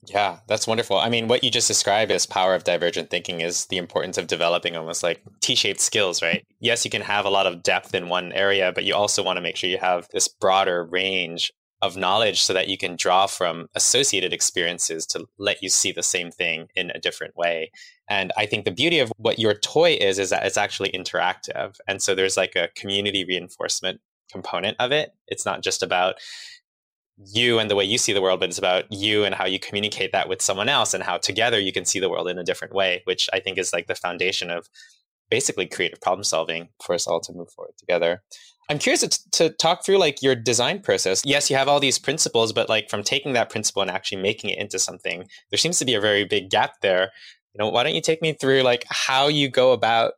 Yeah, 0.07 0.39
that's 0.47 0.65
wonderful. 0.65 0.97
I 0.97 1.09
mean, 1.09 1.27
what 1.27 1.43
you 1.43 1.51
just 1.51 1.67
described 1.67 2.11
as 2.11 2.25
power 2.25 2.55
of 2.55 2.63
divergent 2.63 3.11
thinking 3.11 3.41
is 3.41 3.67
the 3.67 3.77
importance 3.77 4.17
of 4.17 4.25
developing 4.25 4.75
almost 4.75 5.03
like 5.03 5.21
T 5.41 5.53
shaped 5.53 5.79
skills, 5.79 6.23
right? 6.23 6.43
Yes, 6.59 6.83
you 6.83 6.89
can 6.89 7.03
have 7.03 7.25
a 7.25 7.29
lot 7.29 7.45
of 7.45 7.61
depth 7.61 7.93
in 7.93 8.09
one 8.09 8.31
area, 8.31 8.71
but 8.73 8.83
you 8.83 8.95
also 8.95 9.21
want 9.21 9.37
to 9.37 9.41
make 9.41 9.55
sure 9.55 9.69
you 9.69 9.77
have 9.77 10.07
this 10.11 10.27
broader 10.27 10.83
range 10.83 11.51
of 11.81 11.97
knowledge 11.97 12.41
so 12.41 12.53
that 12.53 12.67
you 12.67 12.77
can 12.77 12.95
draw 12.95 13.25
from 13.25 13.67
associated 13.75 14.33
experiences 14.33 15.05
to 15.07 15.25
let 15.37 15.61
you 15.61 15.69
see 15.69 15.91
the 15.91 16.03
same 16.03 16.31
thing 16.31 16.67
in 16.75 16.91
a 16.91 16.99
different 16.99 17.35
way. 17.35 17.71
And 18.09 18.31
I 18.37 18.45
think 18.45 18.65
the 18.65 18.71
beauty 18.71 18.99
of 18.99 19.11
what 19.17 19.39
your 19.39 19.53
toy 19.53 19.97
is, 19.99 20.19
is 20.19 20.29
that 20.29 20.45
it's 20.45 20.57
actually 20.57 20.91
interactive. 20.91 21.77
And 21.87 22.01
so 22.01 22.13
there's 22.13 22.37
like 22.37 22.55
a 22.55 22.69
community 22.75 23.25
reinforcement 23.25 24.01
component 24.31 24.77
of 24.79 24.91
it. 24.91 25.11
It's 25.27 25.45
not 25.45 25.63
just 25.63 25.81
about 25.81 26.15
you 27.33 27.59
and 27.59 27.69
the 27.69 27.75
way 27.75 27.83
you 27.83 27.97
see 27.97 28.13
the 28.13 28.21
world, 28.21 28.39
but 28.39 28.49
it's 28.49 28.57
about 28.57 28.91
you 28.91 29.23
and 29.23 29.35
how 29.35 29.45
you 29.45 29.59
communicate 29.59 30.11
that 30.11 30.29
with 30.29 30.41
someone 30.41 30.69
else 30.69 30.93
and 30.93 31.03
how 31.03 31.17
together 31.17 31.59
you 31.59 31.71
can 31.71 31.85
see 31.85 31.99
the 31.99 32.09
world 32.09 32.27
in 32.27 32.39
a 32.39 32.43
different 32.43 32.73
way, 32.73 33.01
which 33.05 33.29
I 33.33 33.39
think 33.39 33.57
is 33.57 33.73
like 33.73 33.87
the 33.87 33.95
foundation 33.95 34.49
of 34.49 34.69
basically 35.29 35.67
creative 35.67 36.01
problem 36.01 36.23
solving 36.23 36.69
for 36.83 36.93
us 36.93 37.07
all 37.07 37.21
to 37.21 37.33
move 37.33 37.51
forward 37.51 37.73
together. 37.77 38.23
I'm 38.69 38.79
curious 38.79 39.01
to, 39.01 39.31
to, 39.31 39.49
talk 39.49 39.85
through 39.85 39.97
like 39.97 40.21
your 40.21 40.35
design 40.35 40.81
process. 40.81 41.21
Yes, 41.25 41.49
you 41.49 41.57
have 41.57 41.67
all 41.67 41.79
these 41.79 41.99
principles, 41.99 42.53
but 42.53 42.69
like 42.69 42.89
from 42.89 43.03
taking 43.03 43.33
that 43.33 43.49
principle 43.49 43.81
and 43.81 43.91
actually 43.91 44.21
making 44.21 44.49
it 44.49 44.59
into 44.59 44.79
something, 44.79 45.27
there 45.49 45.57
seems 45.57 45.77
to 45.79 45.85
be 45.85 45.93
a 45.93 45.99
very 45.99 46.23
big 46.23 46.49
gap 46.49 46.75
there. 46.81 47.11
You 47.53 47.59
know, 47.59 47.69
why 47.69 47.83
don't 47.83 47.95
you 47.95 48.01
take 48.01 48.21
me 48.21 48.33
through 48.33 48.61
like 48.61 48.85
how 48.87 49.27
you 49.27 49.49
go 49.49 49.73
about 49.73 50.13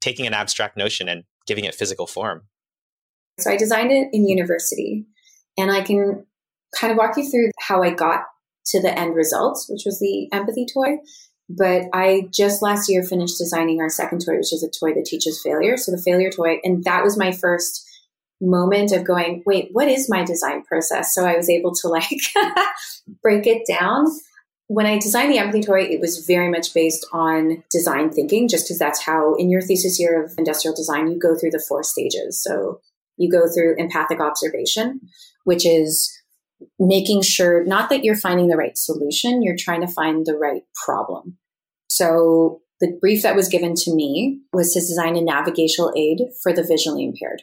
taking 0.00 0.26
an 0.26 0.34
abstract 0.34 0.76
notion 0.76 1.08
and 1.08 1.24
giving 1.46 1.64
it 1.64 1.74
physical 1.74 2.06
form? 2.06 2.42
So 3.40 3.50
I 3.50 3.56
designed 3.56 3.90
it 3.90 4.08
in 4.12 4.28
university, 4.28 5.06
and 5.56 5.70
I 5.70 5.80
can 5.80 6.26
kind 6.78 6.90
of 6.90 6.98
walk 6.98 7.16
you 7.16 7.28
through 7.28 7.50
how 7.60 7.82
I 7.82 7.90
got 7.90 8.24
to 8.66 8.80
the 8.80 8.96
end 8.96 9.14
results, 9.14 9.66
which 9.68 9.82
was 9.84 9.98
the 9.98 10.28
empathy 10.32 10.66
toy. 10.72 10.98
But 11.54 11.82
I 11.92 12.28
just 12.32 12.62
last 12.62 12.88
year 12.88 13.02
finished 13.02 13.38
designing 13.38 13.80
our 13.80 13.90
second 13.90 14.24
toy, 14.24 14.36
which 14.36 14.52
is 14.52 14.62
a 14.62 14.70
toy 14.70 14.94
that 14.94 15.04
teaches 15.04 15.42
failure. 15.42 15.76
So 15.76 15.92
the 15.92 16.02
failure 16.02 16.30
toy. 16.30 16.60
And 16.64 16.82
that 16.84 17.04
was 17.04 17.18
my 17.18 17.32
first 17.32 17.86
moment 18.40 18.92
of 18.92 19.04
going, 19.04 19.42
wait, 19.44 19.68
what 19.72 19.88
is 19.88 20.08
my 20.08 20.24
design 20.24 20.62
process? 20.64 21.14
So 21.14 21.26
I 21.26 21.36
was 21.36 21.50
able 21.50 21.74
to 21.74 21.88
like 21.88 22.08
break 23.22 23.46
it 23.46 23.62
down. 23.68 24.06
When 24.68 24.86
I 24.86 24.98
designed 24.98 25.30
the 25.30 25.38
empathy 25.38 25.62
toy, 25.62 25.82
it 25.82 26.00
was 26.00 26.24
very 26.26 26.48
much 26.48 26.72
based 26.72 27.06
on 27.12 27.62
design 27.70 28.10
thinking, 28.10 28.48
just 28.48 28.64
because 28.64 28.78
that's 28.78 29.02
how 29.02 29.34
in 29.34 29.50
your 29.50 29.60
thesis 29.60 30.00
year 30.00 30.24
of 30.24 30.32
industrial 30.38 30.74
design, 30.74 31.10
you 31.10 31.18
go 31.18 31.36
through 31.36 31.50
the 31.50 31.64
four 31.68 31.82
stages. 31.82 32.42
So 32.42 32.80
you 33.18 33.30
go 33.30 33.46
through 33.52 33.76
empathic 33.76 34.20
observation, 34.20 35.00
which 35.44 35.66
is 35.66 36.10
making 36.78 37.22
sure 37.22 37.64
not 37.64 37.90
that 37.90 38.04
you're 38.04 38.16
finding 38.16 38.48
the 38.48 38.56
right 38.56 38.78
solution, 38.78 39.42
you're 39.42 39.56
trying 39.58 39.82
to 39.82 39.92
find 39.92 40.24
the 40.24 40.36
right 40.36 40.62
problem. 40.86 41.36
So 41.92 42.62
the 42.80 42.96
brief 43.02 43.22
that 43.22 43.36
was 43.36 43.48
given 43.48 43.74
to 43.74 43.94
me 43.94 44.40
was 44.50 44.72
to 44.72 44.80
design 44.80 45.14
a 45.14 45.20
navigational 45.20 45.92
aid 45.94 46.22
for 46.42 46.50
the 46.50 46.64
visually 46.64 47.04
impaired. 47.04 47.42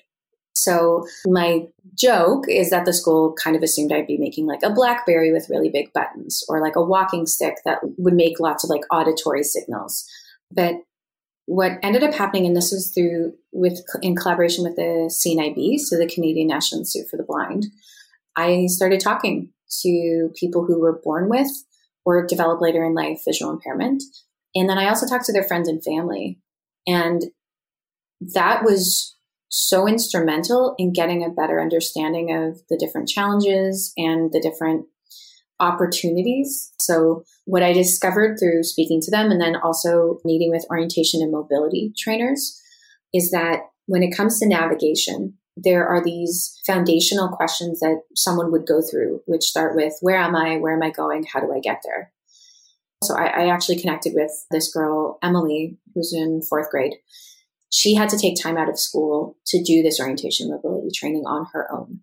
So 0.56 1.06
my 1.27 1.68
joke 1.96 2.46
is 2.50 2.72
that 2.72 2.86
the 2.86 2.94
school 2.94 3.36
kind 3.41 3.56
of 3.56 3.62
assumed 3.62 3.91
I'd 3.94 4.08
be 4.08 4.18
making 4.18 4.48
like 4.48 4.63
a 4.63 4.72
Blackberry 4.72 5.32
with 5.32 5.51
really 5.51 5.70
big 5.70 5.94
buttons 5.94 6.44
or 6.50 6.60
like 6.60 6.75
a 6.75 6.82
walking 6.82 7.27
stick 7.27 7.58
that 7.63 7.77
would 8.00 8.15
make 8.15 8.39
lots 8.39 8.63
of 8.63 8.72
like 8.72 8.82
auditory 8.91 9.44
signals. 9.44 10.03
But 10.51 10.77
what 11.46 11.74
ended 11.84 12.03
up 12.03 12.15
happening, 12.15 12.48
and 12.48 12.56
this 12.56 12.72
was 12.72 12.91
through 12.91 13.34
with 13.51 13.79
in 14.01 14.15
collaboration 14.15 14.63
with 14.63 14.77
the 14.77 15.12
CNIB, 15.13 15.77
so 15.77 15.96
the 15.96 16.10
Canadian 16.12 16.48
National 16.48 16.82
Institute 16.82 17.08
for 17.08 17.18
the 17.18 17.24
Blind, 17.24 17.68
I 18.36 18.65
started 18.65 19.00
talking 19.00 19.51
to 19.84 20.32
people 20.36 20.65
who 20.65 20.79
were 20.79 21.00
born 21.03 21.29
with 21.29 21.51
or 22.03 22.25
develop 22.25 22.62
later 22.62 22.84
in 22.84 22.96
life 22.96 23.22
visual 23.24 23.51
impairment. 23.51 24.01
And 24.56 24.70
then 24.70 24.77
I 24.77 24.88
also 24.88 25.08
talked 25.08 25.25
to 25.25 25.34
their 25.34 25.44
friends 25.44 25.68
and 25.68 25.84
family. 25.84 26.39
And 26.88 27.25
that 28.34 28.63
was 28.63 29.15
so 29.50 29.88
instrumental 29.88 30.75
in 30.77 30.94
getting 30.94 31.24
a 31.24 31.29
better 31.29 31.60
understanding 31.60 32.36
of 32.36 32.62
the 32.70 32.77
different 32.77 33.10
challenges 33.10 33.94
and 33.98 34.32
the 34.32 34.39
different 34.39 34.86
opportunities. 35.60 36.72
So, 36.79 37.24
what 37.46 37.63
I 37.63 37.74
discovered 37.74 38.38
through 38.39 38.63
speaking 38.63 39.01
to 39.01 39.12
them 39.12 39.32
and 39.32 39.41
then 39.41 39.56
also 39.56 40.20
meeting 40.24 40.51
with 40.51 40.65
orientation 40.70 41.22
and 41.22 41.32
mobility 41.32 41.94
trainers 41.98 42.60
is 43.13 43.32
that 43.32 43.62
when 43.88 44.03
it 44.03 44.15
comes 44.15 44.39
to 44.39 44.48
navigation, 44.48 45.34
there 45.58 45.86
are 45.88 46.03
these 46.03 46.60
foundational 46.65 47.29
questions 47.29 47.79
that 47.79 48.01
someone 48.15 48.51
would 48.51 48.68
go 48.68 48.82
through, 48.82 49.22
which 49.25 49.44
start 49.44 49.75
with 49.75 49.94
where 50.01 50.18
am 50.18 50.36
I? 50.36 50.58
Where 50.58 50.74
am 50.74 50.84
I 50.84 50.91
going? 50.91 51.25
How 51.32 51.39
do 51.39 51.51
I 51.51 51.60
get 51.60 51.82
there? 51.84 52.12
So 53.03 53.15
I, 53.15 53.44
I 53.44 53.48
actually 53.48 53.79
connected 53.79 54.13
with 54.15 54.32
this 54.51 54.72
girl, 54.74 55.20
Emily, 55.24 55.77
who's 55.94 56.13
in 56.13 56.41
fourth 56.41 56.70
grade. 56.70 56.96
She 57.72 57.96
had 57.96 58.10
to 58.10 58.18
take 58.18 58.41
time 58.41 58.58
out 58.58 58.70
of 58.70 58.79
school 58.79 59.38
to 59.48 59.63
do 59.63 59.82
this 59.82 60.00
orientation 60.00 60.50
mobility 60.50 60.89
training 60.94 61.24
on 61.25 61.48
her 61.53 61.72
own. 61.72 62.01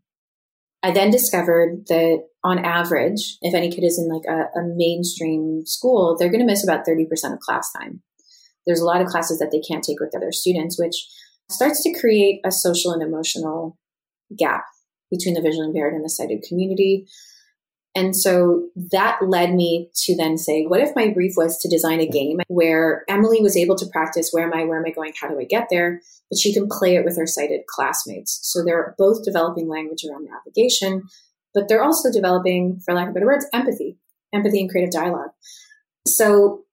I 0.82 0.92
then 0.92 1.10
discovered 1.10 1.86
that 1.88 2.22
on 2.44 2.64
average, 2.64 3.38
if 3.42 3.54
any 3.54 3.70
kid 3.70 3.82
is 3.82 3.98
in 3.98 4.08
like 4.08 4.24
a, 4.28 4.58
a 4.58 4.62
mainstream 4.62 5.66
school, 5.66 6.16
they're 6.16 6.30
going 6.30 6.40
to 6.40 6.46
miss 6.46 6.62
about 6.62 6.86
30% 6.86 7.06
of 7.32 7.40
class 7.40 7.72
time. 7.72 8.02
There's 8.66 8.80
a 8.80 8.84
lot 8.84 9.00
of 9.00 9.08
classes 9.08 9.38
that 9.38 9.50
they 9.50 9.60
can't 9.60 9.82
take 9.82 9.98
with 10.00 10.14
other 10.16 10.30
students, 10.30 10.78
which 10.78 10.94
starts 11.50 11.82
to 11.82 11.98
create 11.98 12.40
a 12.44 12.52
social 12.52 12.92
and 12.92 13.02
emotional 13.02 13.76
gap 14.38 14.64
between 15.10 15.34
the 15.34 15.40
visually 15.40 15.66
impaired 15.66 15.94
and 15.94 16.04
the 16.04 16.08
sighted 16.08 16.44
community. 16.48 17.06
And 17.96 18.14
so 18.14 18.68
that 18.92 19.18
led 19.22 19.54
me 19.54 19.88
to 20.04 20.14
then 20.14 20.36
say, 20.36 20.64
what 20.66 20.80
if 20.80 20.94
my 20.94 21.08
brief 21.08 21.32
was 21.34 21.58
to 21.60 21.68
design 21.68 21.98
a 21.98 22.06
game 22.06 22.40
where 22.48 23.04
Emily 23.08 23.40
was 23.40 23.56
able 23.56 23.74
to 23.76 23.86
practice 23.86 24.28
where 24.32 24.44
am 24.44 24.52
I, 24.52 24.64
where 24.64 24.78
am 24.78 24.84
I 24.84 24.90
going, 24.90 25.14
how 25.18 25.28
do 25.28 25.40
I 25.40 25.44
get 25.44 25.68
there? 25.70 26.02
But 26.30 26.38
she 26.38 26.52
can 26.52 26.68
play 26.68 26.96
it 26.96 27.06
with 27.06 27.16
her 27.16 27.26
sighted 27.26 27.62
classmates. 27.66 28.38
So 28.42 28.62
they're 28.62 28.94
both 28.98 29.24
developing 29.24 29.66
language 29.66 30.04
around 30.04 30.28
navigation, 30.28 31.04
but 31.54 31.68
they're 31.68 31.82
also 31.82 32.12
developing, 32.12 32.80
for 32.84 32.92
lack 32.92 33.08
of 33.08 33.14
better 33.14 33.24
words, 33.24 33.46
empathy, 33.54 33.96
empathy 34.34 34.60
and 34.60 34.70
creative 34.70 34.92
dialogue. 34.92 35.30
So 36.06 36.64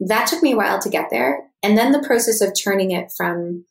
that 0.00 0.26
took 0.26 0.42
me 0.42 0.54
a 0.54 0.56
while 0.56 0.80
to 0.80 0.90
get 0.90 1.06
there. 1.12 1.44
And 1.62 1.78
then 1.78 1.92
the 1.92 2.02
process 2.02 2.40
of 2.40 2.52
turning 2.60 2.90
it 2.90 3.12
from 3.16 3.64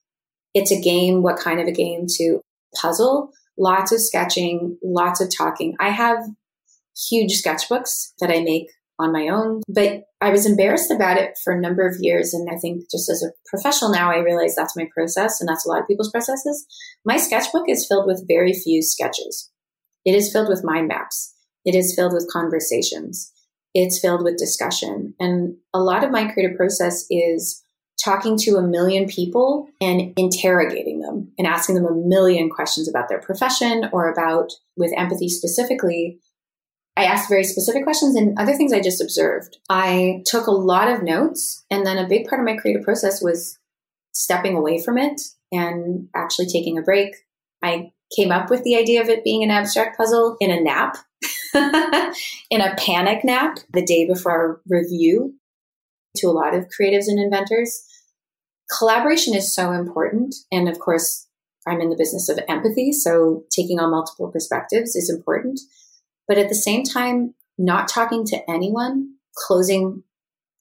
it's 0.53 0.71
a 0.71 0.79
game, 0.79 1.21
what 1.21 1.37
kind 1.37 1.59
of 1.59 1.67
a 1.67 1.73
game 1.73 2.05
to 2.17 2.39
puzzle, 2.81 3.33
lots 3.57 3.91
of 3.91 3.99
sketching, 3.99 4.77
lots 4.81 5.19
of 5.19 5.29
talking. 5.35 5.75
I 5.77 5.89
have 5.89 6.23
huge 7.09 7.41
sketchbooks 7.41 8.13
that 8.19 8.31
I 8.31 8.41
make 8.41 8.67
on 8.99 9.11
my 9.11 9.27
own, 9.29 9.61
but 9.67 10.03
I 10.21 10.29
was 10.29 10.45
embarrassed 10.45 10.91
about 10.91 11.17
it 11.17 11.31
for 11.43 11.53
a 11.53 11.59
number 11.59 11.87
of 11.87 11.97
years. 11.99 12.33
And 12.33 12.47
I 12.51 12.57
think 12.57 12.83
just 12.91 13.09
as 13.09 13.23
a 13.23 13.31
professional 13.49 13.91
now, 13.91 14.11
I 14.11 14.19
realize 14.19 14.53
that's 14.55 14.77
my 14.77 14.87
process 14.93 15.41
and 15.41 15.49
that's 15.49 15.65
a 15.65 15.69
lot 15.69 15.81
of 15.81 15.87
people's 15.87 16.11
processes. 16.11 16.65
My 17.03 17.17
sketchbook 17.17 17.67
is 17.67 17.87
filled 17.87 18.05
with 18.05 18.27
very 18.27 18.53
few 18.53 18.83
sketches. 18.83 19.49
It 20.05 20.15
is 20.15 20.31
filled 20.31 20.49
with 20.49 20.63
mind 20.63 20.87
maps. 20.87 21.33
It 21.65 21.75
is 21.75 21.95
filled 21.95 22.13
with 22.13 22.29
conversations. 22.31 23.31
It's 23.73 23.99
filled 23.99 24.23
with 24.23 24.37
discussion. 24.37 25.15
And 25.19 25.55
a 25.73 25.79
lot 25.79 26.03
of 26.03 26.11
my 26.11 26.31
creative 26.31 26.57
process 26.57 27.05
is 27.09 27.63
talking 28.03 28.37
to 28.37 28.55
a 28.55 28.67
million 28.67 29.07
people 29.07 29.67
and 29.79 30.13
interrogating 30.17 30.99
them 30.99 31.31
and 31.37 31.47
asking 31.47 31.75
them 31.75 31.85
a 31.85 31.93
million 31.93 32.49
questions 32.49 32.89
about 32.89 33.09
their 33.09 33.21
profession 33.21 33.89
or 33.93 34.11
about 34.11 34.51
with 34.75 34.91
empathy 34.97 35.29
specifically. 35.29 36.19
I 36.97 37.05
asked 37.05 37.29
very 37.29 37.43
specific 37.43 37.83
questions 37.83 38.15
and 38.15 38.37
other 38.37 38.53
things 38.53 38.73
I 38.73 38.81
just 38.81 39.01
observed. 39.01 39.57
I 39.69 40.23
took 40.25 40.47
a 40.47 40.51
lot 40.51 40.89
of 40.89 41.03
notes 41.03 41.63
and 41.71 41.85
then 41.85 41.97
a 41.97 42.07
big 42.07 42.27
part 42.27 42.41
of 42.41 42.45
my 42.45 42.57
creative 42.57 42.83
process 42.83 43.21
was 43.21 43.57
stepping 44.13 44.55
away 44.55 44.81
from 44.81 44.97
it 44.97 45.21
and 45.51 46.09
actually 46.15 46.47
taking 46.47 46.77
a 46.77 46.81
break. 46.81 47.15
I 47.63 47.91
came 48.15 48.31
up 48.31 48.49
with 48.49 48.63
the 48.63 48.75
idea 48.75 49.01
of 49.01 49.09
it 49.09 49.23
being 49.23 49.43
an 49.43 49.51
abstract 49.51 49.97
puzzle 49.97 50.35
in 50.41 50.51
a 50.51 50.59
nap, 50.59 50.97
in 52.49 52.61
a 52.61 52.75
panic 52.75 53.23
nap 53.23 53.59
the 53.71 53.85
day 53.85 54.05
before 54.05 54.31
our 54.31 54.61
review 54.67 55.35
to 56.17 56.27
a 56.27 56.31
lot 56.31 56.53
of 56.53 56.67
creatives 56.77 57.07
and 57.07 57.19
inventors 57.19 57.85
collaboration 58.77 59.35
is 59.35 59.53
so 59.53 59.71
important. 59.71 60.35
And 60.51 60.69
of 60.69 60.79
course, 60.79 61.27
I'm 61.67 61.81
in 61.81 61.89
the 61.89 61.95
business 61.95 62.29
of 62.29 62.39
empathy. 62.47 62.91
So 62.91 63.43
taking 63.51 63.79
on 63.79 63.91
multiple 63.91 64.31
perspectives 64.31 64.95
is 64.95 65.09
important. 65.09 65.59
But 66.31 66.37
at 66.37 66.47
the 66.47 66.55
same 66.55 66.85
time, 66.85 67.33
not 67.57 67.89
talking 67.89 68.23
to 68.27 68.49
anyone, 68.49 69.15
closing 69.35 70.03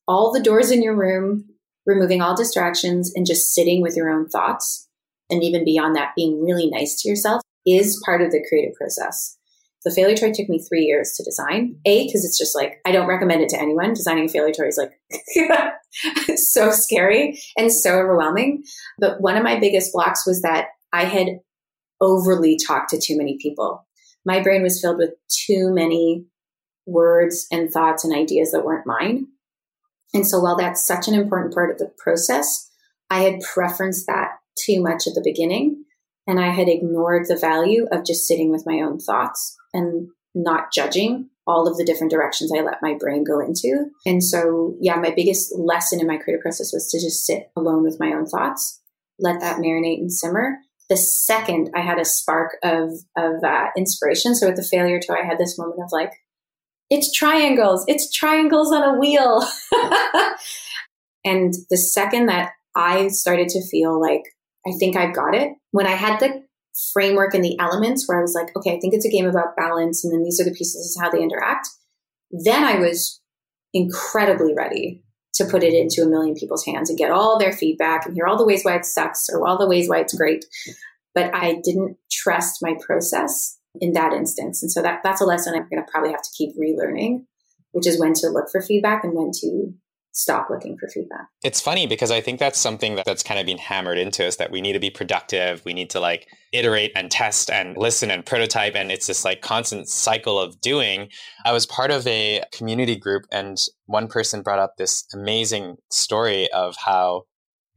all 0.08 0.32
the 0.32 0.42
doors 0.42 0.72
in 0.72 0.82
your 0.82 0.96
room, 0.96 1.44
removing 1.86 2.20
all 2.20 2.34
distractions, 2.34 3.12
and 3.14 3.24
just 3.24 3.54
sitting 3.54 3.80
with 3.80 3.94
your 3.94 4.10
own 4.10 4.28
thoughts. 4.28 4.88
And 5.30 5.44
even 5.44 5.64
beyond 5.64 5.94
that, 5.94 6.16
being 6.16 6.42
really 6.42 6.68
nice 6.68 7.00
to 7.00 7.08
yourself 7.08 7.42
is 7.64 8.02
part 8.04 8.20
of 8.20 8.32
the 8.32 8.44
creative 8.48 8.74
process. 8.74 9.38
The 9.84 9.92
failure 9.92 10.16
toy 10.16 10.32
took 10.32 10.48
me 10.48 10.58
three 10.58 10.86
years 10.86 11.12
to 11.12 11.22
design. 11.22 11.76
A, 11.86 12.04
because 12.04 12.24
it's 12.24 12.36
just 12.36 12.56
like, 12.56 12.80
I 12.84 12.90
don't 12.90 13.06
recommend 13.06 13.40
it 13.40 13.48
to 13.50 13.60
anyone. 13.60 13.92
Designing 13.92 14.24
a 14.24 14.28
failure 14.28 14.52
toy 14.52 14.66
is 14.66 14.76
like 14.76 14.90
so 16.36 16.72
scary 16.72 17.40
and 17.56 17.72
so 17.72 17.92
overwhelming. 17.92 18.64
But 18.98 19.20
one 19.20 19.36
of 19.36 19.44
my 19.44 19.60
biggest 19.60 19.92
blocks 19.92 20.26
was 20.26 20.42
that 20.42 20.70
I 20.92 21.04
had 21.04 21.28
overly 22.00 22.58
talked 22.58 22.90
to 22.90 22.98
too 23.00 23.16
many 23.16 23.38
people. 23.40 23.86
My 24.24 24.40
brain 24.42 24.62
was 24.62 24.80
filled 24.80 24.98
with 24.98 25.14
too 25.28 25.72
many 25.72 26.26
words 26.86 27.46
and 27.50 27.70
thoughts 27.70 28.04
and 28.04 28.14
ideas 28.14 28.52
that 28.52 28.64
weren't 28.64 28.86
mine. 28.86 29.26
And 30.12 30.26
so 30.26 30.40
while 30.40 30.56
that's 30.56 30.86
such 30.86 31.08
an 31.08 31.14
important 31.14 31.54
part 31.54 31.70
of 31.70 31.78
the 31.78 31.92
process, 31.98 32.70
I 33.08 33.22
had 33.22 33.40
preferenced 33.40 34.06
that 34.06 34.38
too 34.58 34.82
much 34.82 35.06
at 35.06 35.14
the 35.14 35.22
beginning. 35.24 35.84
And 36.26 36.40
I 36.40 36.50
had 36.50 36.68
ignored 36.68 37.26
the 37.26 37.36
value 37.36 37.86
of 37.90 38.04
just 38.04 38.26
sitting 38.26 38.50
with 38.50 38.66
my 38.66 38.80
own 38.80 38.98
thoughts 38.98 39.56
and 39.72 40.08
not 40.34 40.72
judging 40.72 41.28
all 41.46 41.66
of 41.66 41.76
the 41.76 41.84
different 41.84 42.12
directions 42.12 42.52
I 42.52 42.62
let 42.62 42.82
my 42.82 42.94
brain 42.98 43.24
go 43.24 43.40
into. 43.40 43.86
And 44.06 44.22
so, 44.22 44.76
yeah, 44.80 44.96
my 44.96 45.10
biggest 45.10 45.52
lesson 45.58 46.00
in 46.00 46.06
my 46.06 46.18
creative 46.18 46.42
process 46.42 46.72
was 46.72 46.88
to 46.90 47.00
just 47.00 47.26
sit 47.26 47.50
alone 47.56 47.82
with 47.82 47.98
my 47.98 48.12
own 48.12 48.26
thoughts, 48.26 48.80
let 49.18 49.40
that 49.40 49.58
marinate 49.58 49.98
and 49.98 50.12
simmer. 50.12 50.58
The 50.90 50.96
second 50.96 51.70
I 51.74 51.80
had 51.80 51.98
a 51.98 52.04
spark 52.04 52.58
of 52.62 52.90
of 53.16 53.42
uh, 53.44 53.66
inspiration, 53.76 54.34
so 54.34 54.48
with 54.48 54.56
the 54.56 54.68
failure 54.70 55.00
toy, 55.00 55.14
I 55.22 55.26
had 55.26 55.38
this 55.38 55.56
moment 55.56 55.80
of 55.82 55.90
like, 55.92 56.12
it's 56.90 57.16
triangles, 57.16 57.84
it's 57.88 58.12
triangles 58.12 58.72
on 58.72 58.82
a 58.82 58.98
wheel. 58.98 59.42
and 61.24 61.54
the 61.70 61.76
second 61.76 62.26
that 62.26 62.50
I 62.76 63.08
started 63.08 63.48
to 63.50 63.66
feel 63.68 64.00
like 64.00 64.22
I 64.66 64.72
think 64.78 64.96
I've 64.96 65.14
got 65.14 65.34
it, 65.34 65.52
when 65.70 65.86
I 65.86 65.94
had 65.94 66.20
the 66.20 66.42
framework 66.92 67.34
and 67.34 67.44
the 67.44 67.58
elements 67.58 68.06
where 68.06 68.18
I 68.18 68.22
was 68.22 68.34
like, 68.34 68.54
okay, 68.56 68.76
I 68.76 68.80
think 68.80 68.92
it's 68.92 69.06
a 69.06 69.10
game 69.10 69.26
about 69.26 69.56
balance, 69.56 70.04
and 70.04 70.12
then 70.12 70.24
these 70.24 70.40
are 70.40 70.44
the 70.44 70.54
pieces, 70.54 70.98
how 71.00 71.08
they 71.08 71.22
interact. 71.22 71.68
Then 72.32 72.64
I 72.64 72.80
was 72.80 73.20
incredibly 73.72 74.54
ready 74.54 75.04
to 75.40 75.50
put 75.50 75.64
it 75.64 75.74
into 75.74 76.02
a 76.02 76.08
million 76.08 76.34
people's 76.34 76.64
hands 76.64 76.90
and 76.90 76.98
get 76.98 77.10
all 77.10 77.38
their 77.38 77.52
feedback 77.52 78.06
and 78.06 78.14
hear 78.14 78.26
all 78.26 78.36
the 78.36 78.46
ways 78.46 78.62
why 78.62 78.76
it 78.76 78.84
sucks 78.84 79.28
or 79.30 79.46
all 79.46 79.58
the 79.58 79.66
ways 79.66 79.88
why 79.88 79.98
it's 79.98 80.14
great. 80.14 80.44
But 81.14 81.34
I 81.34 81.60
didn't 81.64 81.96
trust 82.10 82.62
my 82.62 82.76
process 82.84 83.58
in 83.80 83.92
that 83.94 84.12
instance. 84.12 84.62
And 84.62 84.70
so 84.70 84.82
that, 84.82 85.00
that's 85.02 85.20
a 85.20 85.24
lesson 85.24 85.54
I'm 85.54 85.68
going 85.68 85.84
to 85.84 85.90
probably 85.90 86.10
have 86.10 86.22
to 86.22 86.30
keep 86.36 86.56
relearning, 86.56 87.24
which 87.72 87.86
is 87.86 87.98
when 87.98 88.12
to 88.14 88.28
look 88.28 88.50
for 88.50 88.60
feedback 88.60 89.02
and 89.02 89.14
when 89.14 89.30
to 89.40 89.72
stop 90.12 90.48
looking 90.50 90.76
for 90.76 90.88
feedback. 90.88 91.28
It's 91.44 91.60
funny 91.60 91.86
because 91.86 92.10
I 92.10 92.20
think 92.20 92.38
that's 92.38 92.58
something 92.58 92.96
that, 92.96 93.04
that's 93.04 93.22
kind 93.22 93.38
of 93.38 93.46
been 93.46 93.58
hammered 93.58 93.98
into 93.98 94.26
us 94.26 94.36
that 94.36 94.50
we 94.50 94.60
need 94.60 94.72
to 94.72 94.80
be 94.80 94.90
productive. 94.90 95.64
We 95.64 95.72
need 95.72 95.90
to 95.90 96.00
like 96.00 96.26
iterate 96.52 96.92
and 96.94 97.10
test 97.10 97.50
and 97.50 97.76
listen 97.76 98.10
and 98.10 98.26
prototype. 98.26 98.74
And 98.74 98.90
it's 98.90 99.06
this 99.06 99.24
like 99.24 99.40
constant 99.40 99.88
cycle 99.88 100.38
of 100.38 100.60
doing. 100.60 101.08
I 101.44 101.52
was 101.52 101.66
part 101.66 101.90
of 101.90 102.06
a 102.06 102.42
community 102.52 102.96
group 102.96 103.24
and 103.30 103.56
one 103.86 104.08
person 104.08 104.42
brought 104.42 104.58
up 104.58 104.76
this 104.76 105.06
amazing 105.14 105.76
story 105.90 106.50
of 106.52 106.76
how 106.84 107.24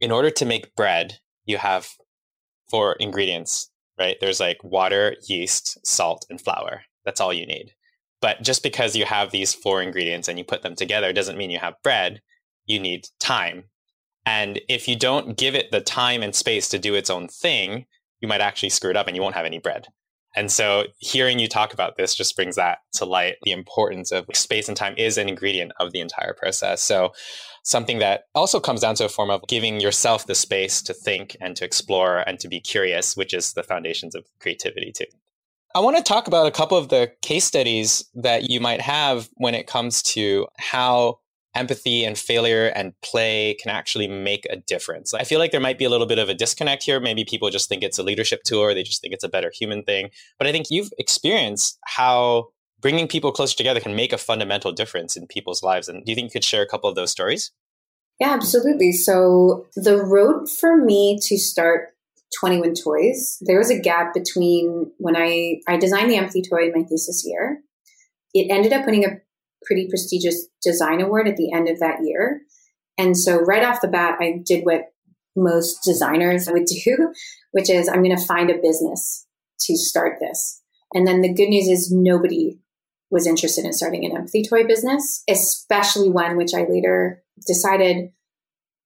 in 0.00 0.10
order 0.10 0.30
to 0.30 0.44
make 0.44 0.74
bread, 0.74 1.18
you 1.44 1.58
have 1.58 1.88
four 2.68 2.94
ingredients, 2.94 3.70
right? 3.98 4.16
There's 4.20 4.40
like 4.40 4.58
water, 4.64 5.16
yeast, 5.28 5.78
salt, 5.86 6.26
and 6.28 6.40
flour. 6.40 6.82
That's 7.04 7.20
all 7.20 7.32
you 7.32 7.46
need. 7.46 7.72
But 8.20 8.42
just 8.42 8.62
because 8.62 8.96
you 8.96 9.04
have 9.04 9.30
these 9.30 9.54
four 9.54 9.82
ingredients 9.82 10.28
and 10.28 10.38
you 10.38 10.44
put 10.44 10.62
them 10.62 10.74
together 10.74 11.12
doesn't 11.12 11.36
mean 11.36 11.50
you 11.50 11.58
have 11.58 11.82
bread. 11.82 12.22
You 12.66 12.80
need 12.80 13.08
time. 13.20 13.64
And 14.26 14.60
if 14.68 14.88
you 14.88 14.96
don't 14.96 15.36
give 15.36 15.54
it 15.54 15.70
the 15.70 15.80
time 15.80 16.22
and 16.22 16.34
space 16.34 16.68
to 16.70 16.78
do 16.78 16.94
its 16.94 17.10
own 17.10 17.28
thing, 17.28 17.86
you 18.20 18.28
might 18.28 18.40
actually 18.40 18.70
screw 18.70 18.90
it 18.90 18.96
up 18.96 19.06
and 19.06 19.14
you 19.14 19.22
won't 19.22 19.34
have 19.34 19.44
any 19.44 19.58
bread. 19.58 19.88
And 20.36 20.50
so 20.50 20.84
hearing 20.98 21.38
you 21.38 21.46
talk 21.46 21.72
about 21.72 21.96
this 21.96 22.14
just 22.14 22.34
brings 22.34 22.56
that 22.56 22.78
to 22.94 23.04
light. 23.04 23.36
The 23.44 23.52
importance 23.52 24.10
of 24.10 24.26
space 24.32 24.68
and 24.68 24.76
time 24.76 24.94
is 24.96 25.16
an 25.16 25.28
ingredient 25.28 25.72
of 25.78 25.92
the 25.92 26.00
entire 26.00 26.34
process. 26.34 26.82
So 26.82 27.12
something 27.62 27.98
that 28.00 28.24
also 28.34 28.58
comes 28.58 28.80
down 28.80 28.96
to 28.96 29.04
a 29.04 29.08
form 29.08 29.30
of 29.30 29.46
giving 29.46 29.80
yourself 29.80 30.26
the 30.26 30.34
space 30.34 30.82
to 30.82 30.94
think 30.94 31.36
and 31.40 31.54
to 31.56 31.64
explore 31.64 32.18
and 32.18 32.40
to 32.40 32.48
be 32.48 32.60
curious, 32.60 33.16
which 33.16 33.32
is 33.32 33.52
the 33.52 33.62
foundations 33.62 34.14
of 34.14 34.26
creativity 34.40 34.90
too. 34.90 35.04
I 35.76 35.80
want 35.80 35.96
to 35.96 36.02
talk 36.04 36.28
about 36.28 36.46
a 36.46 36.52
couple 36.52 36.78
of 36.78 36.88
the 36.88 37.10
case 37.20 37.44
studies 37.44 38.04
that 38.14 38.48
you 38.48 38.60
might 38.60 38.80
have 38.80 39.28
when 39.34 39.56
it 39.56 39.66
comes 39.66 40.02
to 40.02 40.46
how 40.56 41.18
empathy 41.56 42.04
and 42.04 42.16
failure 42.16 42.66
and 42.68 42.92
play 43.02 43.56
can 43.60 43.70
actually 43.70 44.06
make 44.06 44.46
a 44.50 44.56
difference. 44.56 45.14
I 45.14 45.24
feel 45.24 45.40
like 45.40 45.50
there 45.50 45.60
might 45.60 45.78
be 45.78 45.84
a 45.84 45.90
little 45.90 46.06
bit 46.06 46.18
of 46.18 46.28
a 46.28 46.34
disconnect 46.34 46.84
here. 46.84 47.00
Maybe 47.00 47.24
people 47.24 47.50
just 47.50 47.68
think 47.68 47.82
it's 47.82 47.98
a 47.98 48.04
leadership 48.04 48.44
tool 48.44 48.60
or 48.60 48.72
they 48.72 48.84
just 48.84 49.00
think 49.00 49.14
it's 49.14 49.24
a 49.24 49.28
better 49.28 49.52
human 49.52 49.82
thing. 49.82 50.10
But 50.38 50.46
I 50.46 50.52
think 50.52 50.66
you've 50.70 50.92
experienced 50.98 51.78
how 51.84 52.50
bringing 52.80 53.08
people 53.08 53.32
closer 53.32 53.56
together 53.56 53.80
can 53.80 53.96
make 53.96 54.12
a 54.12 54.18
fundamental 54.18 54.70
difference 54.70 55.16
in 55.16 55.26
people's 55.26 55.62
lives. 55.62 55.88
And 55.88 56.04
do 56.04 56.12
you 56.12 56.16
think 56.16 56.26
you 56.26 56.32
could 56.32 56.44
share 56.44 56.62
a 56.62 56.68
couple 56.68 56.88
of 56.88 56.96
those 56.96 57.10
stories? 57.10 57.50
Yeah, 58.20 58.30
absolutely. 58.30 58.92
So 58.92 59.66
the 59.74 59.96
road 59.96 60.48
for 60.48 60.76
me 60.76 61.18
to 61.22 61.36
start 61.36 61.93
21 62.38 62.74
toys. 62.74 63.38
There 63.40 63.58
was 63.58 63.70
a 63.70 63.80
gap 63.80 64.14
between 64.14 64.90
when 64.98 65.16
I, 65.16 65.60
I 65.68 65.76
designed 65.76 66.10
the 66.10 66.16
empathy 66.16 66.42
toy 66.42 66.66
in 66.66 66.72
my 66.74 66.82
thesis 66.82 67.24
year. 67.26 67.60
It 68.32 68.50
ended 68.50 68.72
up 68.72 68.86
winning 68.86 69.04
a 69.04 69.20
pretty 69.64 69.88
prestigious 69.88 70.46
design 70.62 71.00
award 71.00 71.28
at 71.28 71.36
the 71.36 71.52
end 71.52 71.68
of 71.68 71.80
that 71.80 72.00
year. 72.02 72.42
And 72.98 73.16
so 73.16 73.40
right 73.40 73.64
off 73.64 73.80
the 73.80 73.88
bat, 73.88 74.18
I 74.20 74.40
did 74.44 74.64
what 74.64 74.92
most 75.36 75.82
designers 75.84 76.48
would 76.50 76.66
do, 76.84 77.12
which 77.52 77.70
is 77.70 77.88
I'm 77.88 78.02
going 78.02 78.16
to 78.16 78.26
find 78.26 78.50
a 78.50 78.58
business 78.60 79.26
to 79.60 79.76
start 79.76 80.18
this. 80.20 80.62
And 80.92 81.06
then 81.06 81.22
the 81.22 81.32
good 81.32 81.48
news 81.48 81.68
is 81.68 81.92
nobody 81.92 82.58
was 83.10 83.26
interested 83.26 83.64
in 83.64 83.72
starting 83.72 84.04
an 84.04 84.16
empathy 84.16 84.44
toy 84.44 84.64
business, 84.64 85.22
especially 85.28 86.08
one 86.08 86.36
which 86.36 86.54
I 86.54 86.66
later 86.68 87.22
decided 87.46 88.10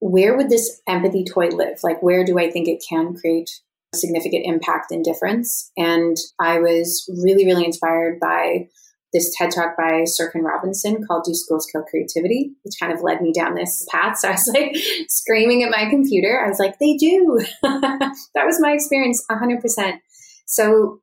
where 0.01 0.37
would 0.37 0.49
this 0.49 0.81
empathy 0.87 1.25
toy 1.25 1.49
live? 1.49 1.81
Like, 1.83 2.03
where 2.03 2.25
do 2.25 2.39
I 2.39 2.51
think 2.51 2.69
it 2.69 2.85
can 2.89 3.15
create 3.15 3.51
significant 3.95 4.47
impact 4.47 4.93
and 4.93 5.05
difference? 5.05 5.71
And 5.77 6.17
I 6.41 6.61
was 6.61 7.09
really, 7.23 7.45
really 7.45 7.65
inspired 7.65 8.21
by 8.21 8.69
this 9.13 9.35
TED 9.37 9.51
talk 9.51 9.77
by 9.77 10.05
Sir 10.05 10.31
Ken 10.31 10.43
Robinson 10.43 11.05
called 11.07 11.25
Do 11.25 11.35
Schools 11.35 11.67
Kill 11.73 11.83
Creativity, 11.83 12.53
which 12.63 12.75
kind 12.79 12.93
of 12.93 13.03
led 13.03 13.23
me 13.23 13.33
down 13.33 13.55
this 13.55 13.87
path. 13.91 14.19
So 14.19 14.29
I 14.29 14.33
was 14.33 14.51
like 14.55 14.77
screaming 15.09 15.65
at 15.65 15.71
my 15.71 15.89
computer. 15.89 16.43
I 16.45 16.49
was 16.49 16.59
like, 16.59 16.79
they 16.79 16.97
do. 16.97 17.41
that 17.63 18.45
was 18.45 18.61
my 18.61 18.73
experience 18.73 19.25
100%. 19.31 19.99
So 20.45 21.01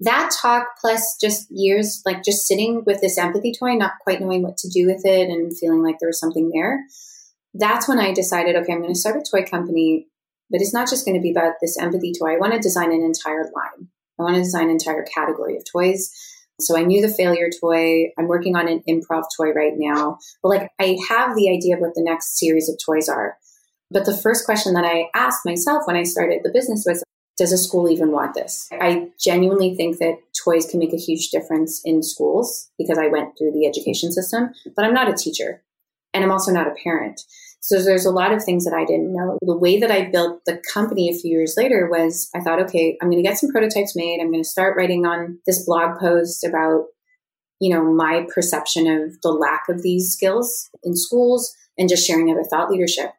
that 0.00 0.34
talk 0.40 0.68
plus 0.80 1.18
just 1.20 1.46
years, 1.50 2.00
like 2.06 2.24
just 2.24 2.46
sitting 2.46 2.84
with 2.86 3.02
this 3.02 3.18
empathy 3.18 3.52
toy, 3.52 3.74
not 3.74 3.92
quite 4.02 4.20
knowing 4.20 4.42
what 4.42 4.56
to 4.58 4.70
do 4.70 4.86
with 4.86 5.02
it 5.04 5.28
and 5.28 5.56
feeling 5.56 5.82
like 5.82 5.96
there 6.00 6.08
was 6.08 6.18
something 6.18 6.50
there 6.54 6.86
that's 7.54 7.88
when 7.88 7.98
I 7.98 8.12
decided, 8.12 8.56
okay, 8.56 8.72
I'm 8.72 8.82
going 8.82 8.94
to 8.94 8.98
start 8.98 9.16
a 9.16 9.24
toy 9.28 9.44
company, 9.44 10.06
but 10.50 10.60
it's 10.60 10.74
not 10.74 10.88
just 10.88 11.04
going 11.04 11.16
to 11.16 11.22
be 11.22 11.30
about 11.30 11.54
this 11.60 11.78
empathy 11.78 12.12
toy. 12.12 12.34
I 12.34 12.38
want 12.38 12.52
to 12.52 12.58
design 12.58 12.92
an 12.92 13.02
entire 13.02 13.44
line. 13.44 13.88
I 14.18 14.22
want 14.22 14.36
to 14.36 14.42
design 14.42 14.64
an 14.64 14.70
entire 14.70 15.04
category 15.04 15.56
of 15.56 15.64
toys. 15.70 16.12
So 16.60 16.76
I 16.76 16.82
knew 16.82 17.00
the 17.00 17.12
failure 17.12 17.48
toy. 17.60 18.12
I'm 18.18 18.28
working 18.28 18.54
on 18.54 18.68
an 18.68 18.82
improv 18.88 19.24
toy 19.36 19.52
right 19.52 19.72
now. 19.76 20.18
But 20.42 20.48
like 20.50 20.70
I 20.78 20.98
have 21.08 21.34
the 21.34 21.50
idea 21.50 21.76
of 21.76 21.80
what 21.80 21.94
the 21.94 22.02
next 22.02 22.38
series 22.38 22.68
of 22.68 22.78
toys 22.84 23.08
are. 23.08 23.38
But 23.90 24.04
the 24.04 24.16
first 24.16 24.44
question 24.44 24.74
that 24.74 24.84
I 24.84 25.08
asked 25.14 25.44
myself 25.44 25.82
when 25.86 25.96
I 25.96 26.04
started 26.04 26.40
the 26.44 26.52
business 26.52 26.84
was, 26.86 27.02
does 27.36 27.52
a 27.52 27.58
school 27.58 27.88
even 27.88 28.12
want 28.12 28.34
this? 28.34 28.68
I 28.70 29.08
genuinely 29.18 29.74
think 29.74 29.98
that 29.98 30.18
toys 30.44 30.66
can 30.66 30.78
make 30.78 30.92
a 30.92 30.98
huge 30.98 31.30
difference 31.30 31.80
in 31.84 32.02
schools 32.02 32.70
because 32.78 32.98
I 32.98 33.08
went 33.08 33.38
through 33.38 33.52
the 33.52 33.66
education 33.66 34.12
system, 34.12 34.50
but 34.76 34.84
I'm 34.84 34.92
not 34.92 35.08
a 35.08 35.14
teacher 35.14 35.62
and 36.12 36.24
I'm 36.24 36.32
also 36.32 36.52
not 36.52 36.66
a 36.66 36.74
parent. 36.82 37.20
So 37.60 37.82
there's 37.82 38.06
a 38.06 38.10
lot 38.10 38.32
of 38.32 38.42
things 38.42 38.64
that 38.64 38.74
I 38.74 38.84
didn't 38.84 39.12
know. 39.12 39.38
The 39.42 39.56
way 39.56 39.78
that 39.78 39.90
I 39.90 40.10
built 40.10 40.44
the 40.46 40.62
company 40.72 41.10
a 41.10 41.18
few 41.18 41.30
years 41.30 41.54
later 41.56 41.88
was 41.90 42.30
I 42.34 42.40
thought, 42.40 42.60
okay, 42.62 42.96
I'm 43.00 43.10
going 43.10 43.22
to 43.22 43.28
get 43.28 43.38
some 43.38 43.50
prototypes 43.50 43.94
made. 43.94 44.18
I'm 44.20 44.30
going 44.30 44.42
to 44.42 44.48
start 44.48 44.76
writing 44.76 45.04
on 45.04 45.38
this 45.46 45.64
blog 45.66 46.00
post 46.00 46.42
about, 46.42 46.86
you 47.60 47.74
know, 47.74 47.84
my 47.84 48.26
perception 48.34 48.86
of 48.86 49.20
the 49.22 49.30
lack 49.30 49.68
of 49.68 49.82
these 49.82 50.10
skills 50.10 50.70
in 50.82 50.96
schools 50.96 51.54
and 51.76 51.88
just 51.88 52.06
sharing 52.06 52.30
other 52.30 52.44
thought 52.44 52.70
leadership. 52.70 53.12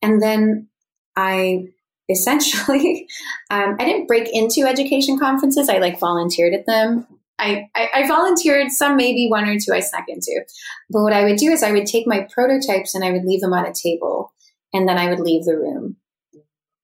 And 0.00 0.22
then 0.22 0.68
I 1.14 1.66
essentially, 2.08 3.06
um, 3.50 3.76
I 3.78 3.84
didn't 3.84 4.06
break 4.06 4.28
into 4.32 4.66
education 4.66 5.18
conferences. 5.18 5.68
I 5.68 5.78
like 5.78 6.00
volunteered 6.00 6.54
at 6.54 6.66
them. 6.66 7.06
I, 7.42 7.68
I, 7.74 7.88
I, 7.94 8.08
volunteered 8.08 8.70
some, 8.70 8.96
maybe 8.96 9.28
one 9.28 9.48
or 9.48 9.56
two 9.58 9.72
I 9.74 9.80
snuck 9.80 10.04
into. 10.08 10.44
But 10.90 11.02
what 11.02 11.12
I 11.12 11.24
would 11.24 11.36
do 11.36 11.50
is 11.50 11.62
I 11.62 11.72
would 11.72 11.86
take 11.86 12.06
my 12.06 12.26
prototypes 12.32 12.94
and 12.94 13.04
I 13.04 13.10
would 13.10 13.24
leave 13.24 13.40
them 13.40 13.52
on 13.52 13.66
a 13.66 13.72
table. 13.72 14.32
and 14.72 14.88
then 14.88 14.96
I 14.96 15.10
would 15.10 15.20
leave 15.20 15.44
the 15.44 15.56
room. 15.56 15.96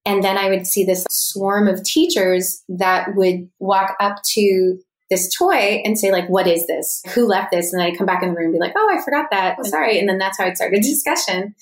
And 0.05 0.23
then 0.25 0.38
I 0.38 0.49
would 0.49 0.66
see 0.66 0.85
this 0.85 1.05
swarm 1.11 1.68
of 1.68 1.85
teachers 1.85 2.62
that 2.68 3.14
would 3.14 3.49
walk 3.59 3.94
up 4.01 4.16
to 4.35 4.79
this 5.11 5.35
toy 5.37 5.83
and 5.85 5.99
say, 5.99 6.12
like, 6.12 6.29
what 6.29 6.47
is 6.47 6.66
this? 6.66 7.03
Who 7.14 7.27
left 7.27 7.51
this? 7.51 7.73
And 7.73 7.81
then 7.81 7.88
I'd 7.88 7.99
come 7.99 8.07
back 8.07 8.23
in 8.23 8.31
the 8.31 8.35
room 8.35 8.47
and 8.47 8.55
be 8.55 8.59
like, 8.59 8.75
oh, 8.77 8.90
I 8.90 9.03
forgot 9.03 9.27
that. 9.31 9.57
Oh, 9.59 9.62
sorry. 9.64 9.99
And 9.99 10.09
then 10.09 10.18
that's 10.18 10.38
how 10.38 10.44
I'd 10.44 10.57
start 10.57 10.75
a 10.75 10.81
discussion. 10.81 11.55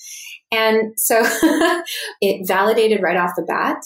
And 0.53 0.99
so 0.99 1.23
it 2.21 2.47
validated 2.47 3.03
right 3.03 3.17
off 3.17 3.33
the 3.37 3.43
bat 3.43 3.85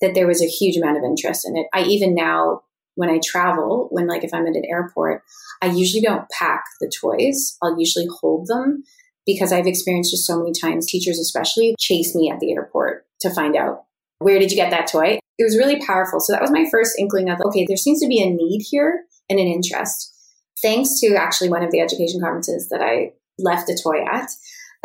that 0.00 0.14
there 0.14 0.26
was 0.26 0.42
a 0.42 0.46
huge 0.46 0.76
amount 0.76 0.96
of 0.96 1.04
interest 1.04 1.46
in 1.46 1.56
it. 1.56 1.66
I 1.72 1.82
even 1.82 2.14
now, 2.14 2.62
when 2.94 3.10
I 3.10 3.20
travel, 3.24 3.88
when 3.90 4.06
like 4.06 4.24
if 4.24 4.34
I'm 4.34 4.46
at 4.46 4.56
an 4.56 4.64
airport, 4.68 5.22
I 5.62 5.66
usually 5.66 6.02
don't 6.02 6.28
pack 6.30 6.64
the 6.80 6.90
toys. 7.00 7.56
I'll 7.62 7.78
usually 7.78 8.08
hold 8.20 8.46
them 8.46 8.82
because 9.26 9.52
I've 9.52 9.66
experienced 9.66 10.10
just 10.10 10.26
so 10.26 10.38
many 10.38 10.52
times 10.52 10.86
teachers, 10.86 11.18
especially, 11.18 11.74
chase 11.78 12.14
me 12.14 12.30
at 12.30 12.40
the 12.40 12.52
airport 12.52 13.06
to 13.20 13.30
find 13.30 13.56
out 13.56 13.84
where 14.18 14.38
did 14.38 14.50
you 14.50 14.56
get 14.56 14.70
that 14.70 14.86
toy? 14.86 15.18
It 15.38 15.44
was 15.44 15.56
really 15.56 15.80
powerful. 15.84 16.20
So 16.20 16.32
that 16.32 16.42
was 16.42 16.50
my 16.50 16.66
first 16.70 16.98
inkling 16.98 17.30
of, 17.30 17.40
okay, 17.40 17.64
there 17.66 17.76
seems 17.76 18.00
to 18.00 18.08
be 18.08 18.20
a 18.20 18.30
need 18.30 18.62
here 18.70 19.04
and 19.28 19.38
an 19.38 19.46
interest. 19.46 20.14
Thanks 20.62 21.00
to 21.00 21.14
actually 21.16 21.48
one 21.48 21.62
of 21.62 21.70
the 21.70 21.80
education 21.80 22.20
conferences 22.20 22.68
that 22.68 22.82
I 22.82 23.12
left 23.38 23.70
a 23.70 23.78
toy 23.82 24.04
at, 24.04 24.28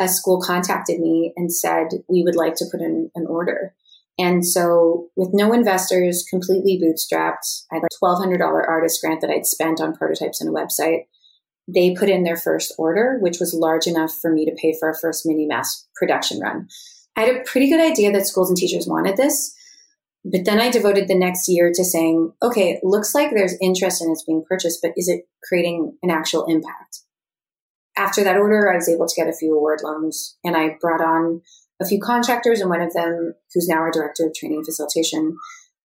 a 0.00 0.08
school 0.08 0.40
contacted 0.40 1.00
me 1.00 1.32
and 1.36 1.52
said, 1.52 1.88
we 2.08 2.22
would 2.22 2.36
like 2.36 2.54
to 2.56 2.66
put 2.70 2.80
in 2.80 3.10
an 3.14 3.26
order. 3.26 3.74
And 4.18 4.46
so 4.46 5.08
with 5.14 5.30
no 5.32 5.52
investors, 5.52 6.24
completely 6.28 6.80
bootstrapped, 6.82 7.64
I 7.70 7.76
had 7.76 7.84
a 7.84 8.04
$1,200 8.04 8.40
artist 8.40 9.00
grant 9.02 9.20
that 9.20 9.30
I'd 9.30 9.46
spent 9.46 9.80
on 9.80 9.94
prototypes 9.94 10.40
and 10.40 10.48
a 10.48 10.58
website. 10.58 11.06
They 11.68 11.94
put 11.94 12.08
in 12.08 12.24
their 12.24 12.36
first 12.36 12.74
order, 12.78 13.18
which 13.20 13.38
was 13.40 13.52
large 13.52 13.86
enough 13.86 14.14
for 14.14 14.32
me 14.32 14.46
to 14.46 14.56
pay 14.60 14.74
for 14.78 14.88
a 14.88 14.98
first 14.98 15.26
mini 15.26 15.46
mass 15.46 15.86
production 15.96 16.40
run. 16.40 16.68
I 17.16 17.22
had 17.22 17.36
a 17.36 17.42
pretty 17.44 17.68
good 17.68 17.80
idea 17.80 18.12
that 18.12 18.26
schools 18.26 18.48
and 18.48 18.56
teachers 18.56 18.86
wanted 18.86 19.16
this. 19.16 19.54
But 20.24 20.44
then 20.44 20.60
I 20.60 20.70
devoted 20.70 21.06
the 21.06 21.18
next 21.18 21.48
year 21.48 21.70
to 21.72 21.84
saying, 21.84 22.32
okay, 22.42 22.70
it 22.70 22.80
looks 22.82 23.14
like 23.14 23.30
there's 23.30 23.56
interest 23.60 24.02
in 24.02 24.10
it's 24.10 24.24
being 24.24 24.44
purchased, 24.48 24.80
but 24.82 24.92
is 24.96 25.08
it 25.08 25.28
creating 25.44 25.96
an 26.02 26.10
actual 26.10 26.46
impact? 26.46 27.02
After 27.96 28.24
that 28.24 28.36
order, 28.36 28.70
I 28.70 28.76
was 28.76 28.88
able 28.88 29.06
to 29.06 29.14
get 29.14 29.28
a 29.28 29.36
few 29.36 29.56
award 29.56 29.80
loans 29.84 30.36
and 30.44 30.56
I 30.56 30.76
brought 30.80 31.00
on 31.00 31.42
a 31.80 31.86
few 31.86 32.00
contractors 32.00 32.60
and 32.60 32.70
one 32.70 32.80
of 32.80 32.92
them, 32.92 33.34
who's 33.54 33.68
now 33.68 33.76
our 33.76 33.90
director 33.90 34.26
of 34.26 34.34
training 34.34 34.58
and 34.58 34.66
facilitation, 34.66 35.36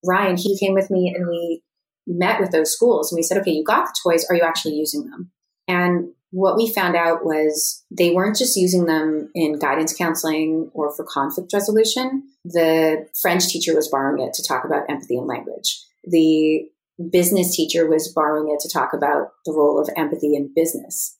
Ryan, 0.04 0.36
he 0.36 0.58
came 0.58 0.74
with 0.74 0.90
me 0.90 1.12
and 1.14 1.28
we 1.28 1.62
met 2.06 2.40
with 2.40 2.50
those 2.50 2.72
schools 2.72 3.12
and 3.12 3.18
we 3.18 3.22
said, 3.22 3.38
okay, 3.38 3.52
you 3.52 3.64
got 3.64 3.86
the 3.86 3.94
toys. 4.02 4.26
Are 4.28 4.36
you 4.36 4.42
actually 4.42 4.74
using 4.74 5.08
them? 5.10 5.30
And 5.68 6.12
what 6.30 6.56
we 6.56 6.72
found 6.72 6.96
out 6.96 7.24
was 7.24 7.84
they 7.90 8.10
weren't 8.10 8.36
just 8.36 8.56
using 8.56 8.86
them 8.86 9.30
in 9.34 9.58
guidance 9.58 9.96
counseling 9.96 10.70
or 10.74 10.94
for 10.94 11.04
conflict 11.04 11.52
resolution. 11.52 12.22
The 12.44 13.08
French 13.20 13.48
teacher 13.48 13.74
was 13.74 13.88
borrowing 13.88 14.22
it 14.26 14.32
to 14.34 14.46
talk 14.46 14.64
about 14.64 14.88
empathy 14.88 15.16
and 15.16 15.26
language. 15.26 15.80
The 16.04 16.68
business 17.10 17.54
teacher 17.54 17.88
was 17.88 18.12
borrowing 18.14 18.52
it 18.54 18.60
to 18.60 18.72
talk 18.72 18.92
about 18.92 19.32
the 19.44 19.52
role 19.52 19.80
of 19.80 19.88
empathy 19.96 20.34
in 20.34 20.52
business. 20.54 21.16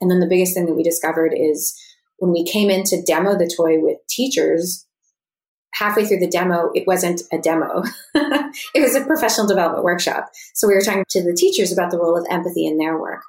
And 0.00 0.10
then 0.10 0.20
the 0.20 0.28
biggest 0.28 0.54
thing 0.54 0.66
that 0.66 0.74
we 0.74 0.82
discovered 0.82 1.32
is 1.34 1.78
when 2.20 2.32
we 2.32 2.44
came 2.44 2.70
in 2.70 2.84
to 2.84 3.02
demo 3.02 3.36
the 3.36 3.52
toy 3.54 3.80
with 3.80 3.98
teachers, 4.08 4.86
halfway 5.74 6.04
through 6.04 6.18
the 6.18 6.28
demo, 6.28 6.70
it 6.74 6.86
wasn't 6.86 7.22
a 7.32 7.38
demo. 7.38 7.82
it 8.14 8.80
was 8.80 8.94
a 8.94 9.04
professional 9.04 9.46
development 9.46 9.84
workshop. 9.84 10.28
So 10.54 10.68
we 10.68 10.74
were 10.74 10.82
talking 10.82 11.04
to 11.08 11.22
the 11.22 11.34
teachers 11.34 11.72
about 11.72 11.90
the 11.90 11.98
role 11.98 12.16
of 12.16 12.26
empathy 12.30 12.66
in 12.66 12.76
their 12.76 12.98
work. 12.98 13.22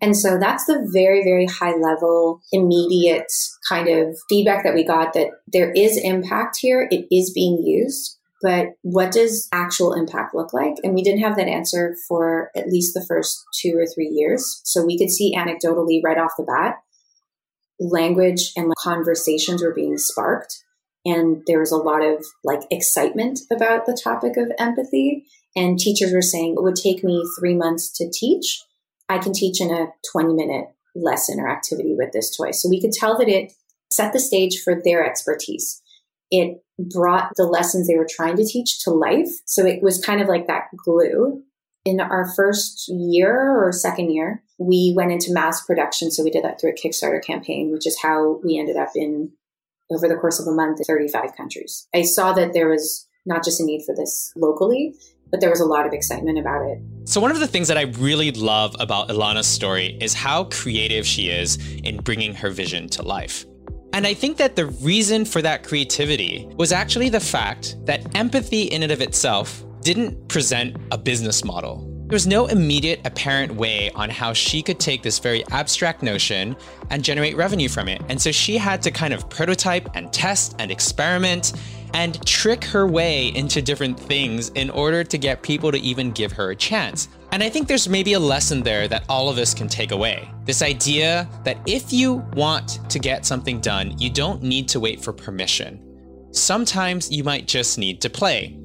And 0.00 0.16
so 0.16 0.38
that's 0.38 0.66
the 0.66 0.88
very, 0.92 1.24
very 1.24 1.46
high 1.46 1.74
level, 1.76 2.40
immediate 2.52 3.32
kind 3.68 3.88
of 3.88 4.16
feedback 4.28 4.62
that 4.64 4.74
we 4.74 4.84
got 4.84 5.14
that 5.14 5.28
there 5.48 5.72
is 5.72 5.98
impact 6.02 6.58
here. 6.60 6.86
It 6.90 7.06
is 7.10 7.32
being 7.32 7.62
used. 7.64 8.16
But 8.42 8.66
what 8.82 9.12
does 9.12 9.48
actual 9.52 9.94
impact 9.94 10.34
look 10.34 10.52
like? 10.52 10.74
And 10.84 10.94
we 10.94 11.02
didn't 11.02 11.22
have 11.22 11.36
that 11.36 11.48
answer 11.48 11.96
for 12.06 12.50
at 12.54 12.68
least 12.68 12.92
the 12.92 13.04
first 13.08 13.42
two 13.60 13.76
or 13.76 13.86
three 13.86 14.08
years. 14.08 14.60
So 14.62 14.84
we 14.84 14.98
could 14.98 15.10
see 15.10 15.34
anecdotally 15.34 16.00
right 16.04 16.18
off 16.18 16.32
the 16.36 16.44
bat, 16.44 16.76
language 17.78 18.52
and 18.56 18.72
conversations 18.78 19.62
were 19.62 19.74
being 19.74 19.98
sparked. 19.98 20.62
And 21.04 21.42
there 21.46 21.60
was 21.60 21.72
a 21.72 21.76
lot 21.76 22.02
of 22.02 22.24
like 22.42 22.62
excitement 22.70 23.40
about 23.52 23.86
the 23.86 23.98
topic 24.02 24.36
of 24.36 24.50
empathy. 24.58 25.26
And 25.54 25.78
teachers 25.78 26.12
were 26.12 26.22
saying 26.22 26.54
it 26.56 26.62
would 26.62 26.76
take 26.76 27.04
me 27.04 27.24
three 27.38 27.54
months 27.54 27.90
to 27.98 28.10
teach 28.12 28.62
I 29.08 29.18
can 29.18 29.32
teach 29.32 29.60
in 29.60 29.70
a 29.70 29.88
20 30.12 30.34
minute 30.34 30.66
lesson 30.94 31.38
or 31.40 31.48
activity 31.48 31.94
with 31.96 32.12
this 32.12 32.34
toy. 32.36 32.50
So 32.52 32.68
we 32.68 32.80
could 32.80 32.92
tell 32.92 33.18
that 33.18 33.28
it 33.28 33.52
set 33.92 34.12
the 34.12 34.20
stage 34.20 34.60
for 34.62 34.80
their 34.82 35.04
expertise. 35.06 35.80
It 36.30 36.62
brought 36.78 37.30
the 37.36 37.44
lessons 37.44 37.86
they 37.86 37.96
were 37.96 38.08
trying 38.08 38.36
to 38.36 38.44
teach 38.44 38.82
to 38.84 38.90
life. 38.90 39.30
So 39.44 39.64
it 39.64 39.82
was 39.82 40.04
kind 40.04 40.20
of 40.20 40.28
like 40.28 40.46
that 40.48 40.64
glue. 40.76 41.42
In 41.86 42.00
our 42.00 42.28
first 42.34 42.88
year 42.88 43.64
or 43.64 43.70
second 43.70 44.10
year, 44.10 44.42
we 44.58 44.92
went 44.96 45.12
into 45.12 45.32
mass 45.32 45.64
production. 45.64 46.10
So 46.10 46.24
we 46.24 46.30
did 46.30 46.42
that 46.42 46.60
through 46.60 46.70
a 46.70 46.74
Kickstarter 46.74 47.24
campaign, 47.24 47.70
which 47.70 47.86
is 47.86 47.96
how 48.02 48.40
we 48.42 48.58
ended 48.58 48.76
up 48.76 48.88
in, 48.96 49.30
over 49.88 50.08
the 50.08 50.16
course 50.16 50.40
of 50.40 50.48
a 50.48 50.50
month, 50.50 50.84
35 50.84 51.36
countries. 51.36 51.86
I 51.94 52.02
saw 52.02 52.32
that 52.32 52.54
there 52.54 52.68
was 52.68 53.06
not 53.24 53.44
just 53.44 53.60
a 53.60 53.64
need 53.64 53.84
for 53.86 53.94
this 53.94 54.32
locally, 54.34 54.96
but 55.30 55.40
there 55.40 55.48
was 55.48 55.60
a 55.60 55.64
lot 55.64 55.86
of 55.86 55.92
excitement 55.92 56.40
about 56.40 56.62
it. 56.66 56.80
So, 57.04 57.20
one 57.20 57.30
of 57.30 57.38
the 57.38 57.46
things 57.46 57.68
that 57.68 57.78
I 57.78 57.82
really 57.82 58.32
love 58.32 58.74
about 58.80 59.08
Ilana's 59.08 59.46
story 59.46 59.96
is 60.00 60.12
how 60.12 60.44
creative 60.44 61.06
she 61.06 61.28
is 61.28 61.56
in 61.84 61.98
bringing 61.98 62.34
her 62.34 62.50
vision 62.50 62.88
to 62.90 63.02
life. 63.02 63.46
And 63.92 64.08
I 64.08 64.12
think 64.12 64.38
that 64.38 64.56
the 64.56 64.66
reason 64.66 65.24
for 65.24 65.40
that 65.42 65.62
creativity 65.62 66.48
was 66.56 66.72
actually 66.72 67.10
the 67.10 67.20
fact 67.20 67.76
that 67.86 68.16
empathy 68.16 68.62
in 68.62 68.82
and 68.82 68.90
of 68.90 69.00
itself 69.00 69.64
didn't 69.86 70.26
present 70.26 70.76
a 70.90 70.98
business 70.98 71.44
model. 71.44 71.86
There 72.08 72.16
was 72.16 72.26
no 72.26 72.46
immediate 72.46 73.02
apparent 73.04 73.54
way 73.54 73.92
on 73.92 74.10
how 74.10 74.32
she 74.32 74.60
could 74.60 74.80
take 74.80 75.04
this 75.04 75.20
very 75.20 75.46
abstract 75.52 76.02
notion 76.02 76.56
and 76.90 77.04
generate 77.04 77.36
revenue 77.36 77.68
from 77.68 77.86
it. 77.86 78.02
And 78.08 78.20
so 78.20 78.32
she 78.32 78.58
had 78.58 78.82
to 78.82 78.90
kind 78.90 79.14
of 79.14 79.30
prototype 79.30 79.88
and 79.94 80.12
test 80.12 80.56
and 80.58 80.72
experiment 80.72 81.52
and 81.94 82.20
trick 82.26 82.64
her 82.64 82.88
way 82.88 83.28
into 83.36 83.62
different 83.62 83.96
things 83.96 84.48
in 84.56 84.70
order 84.70 85.04
to 85.04 85.18
get 85.18 85.44
people 85.44 85.70
to 85.70 85.78
even 85.78 86.10
give 86.10 86.32
her 86.32 86.50
a 86.50 86.56
chance. 86.56 87.06
And 87.30 87.40
I 87.40 87.48
think 87.48 87.68
there's 87.68 87.88
maybe 87.88 88.14
a 88.14 88.18
lesson 88.18 88.64
there 88.64 88.88
that 88.88 89.04
all 89.08 89.28
of 89.28 89.38
us 89.38 89.54
can 89.54 89.68
take 89.68 89.92
away. 89.92 90.28
This 90.46 90.62
idea 90.62 91.28
that 91.44 91.58
if 91.64 91.92
you 91.92 92.14
want 92.34 92.80
to 92.90 92.98
get 92.98 93.24
something 93.24 93.60
done, 93.60 93.96
you 93.98 94.10
don't 94.10 94.42
need 94.42 94.68
to 94.70 94.80
wait 94.80 95.00
for 95.00 95.12
permission. 95.12 95.80
Sometimes 96.32 97.08
you 97.08 97.22
might 97.22 97.46
just 97.46 97.78
need 97.78 98.00
to 98.00 98.10
play. 98.10 98.58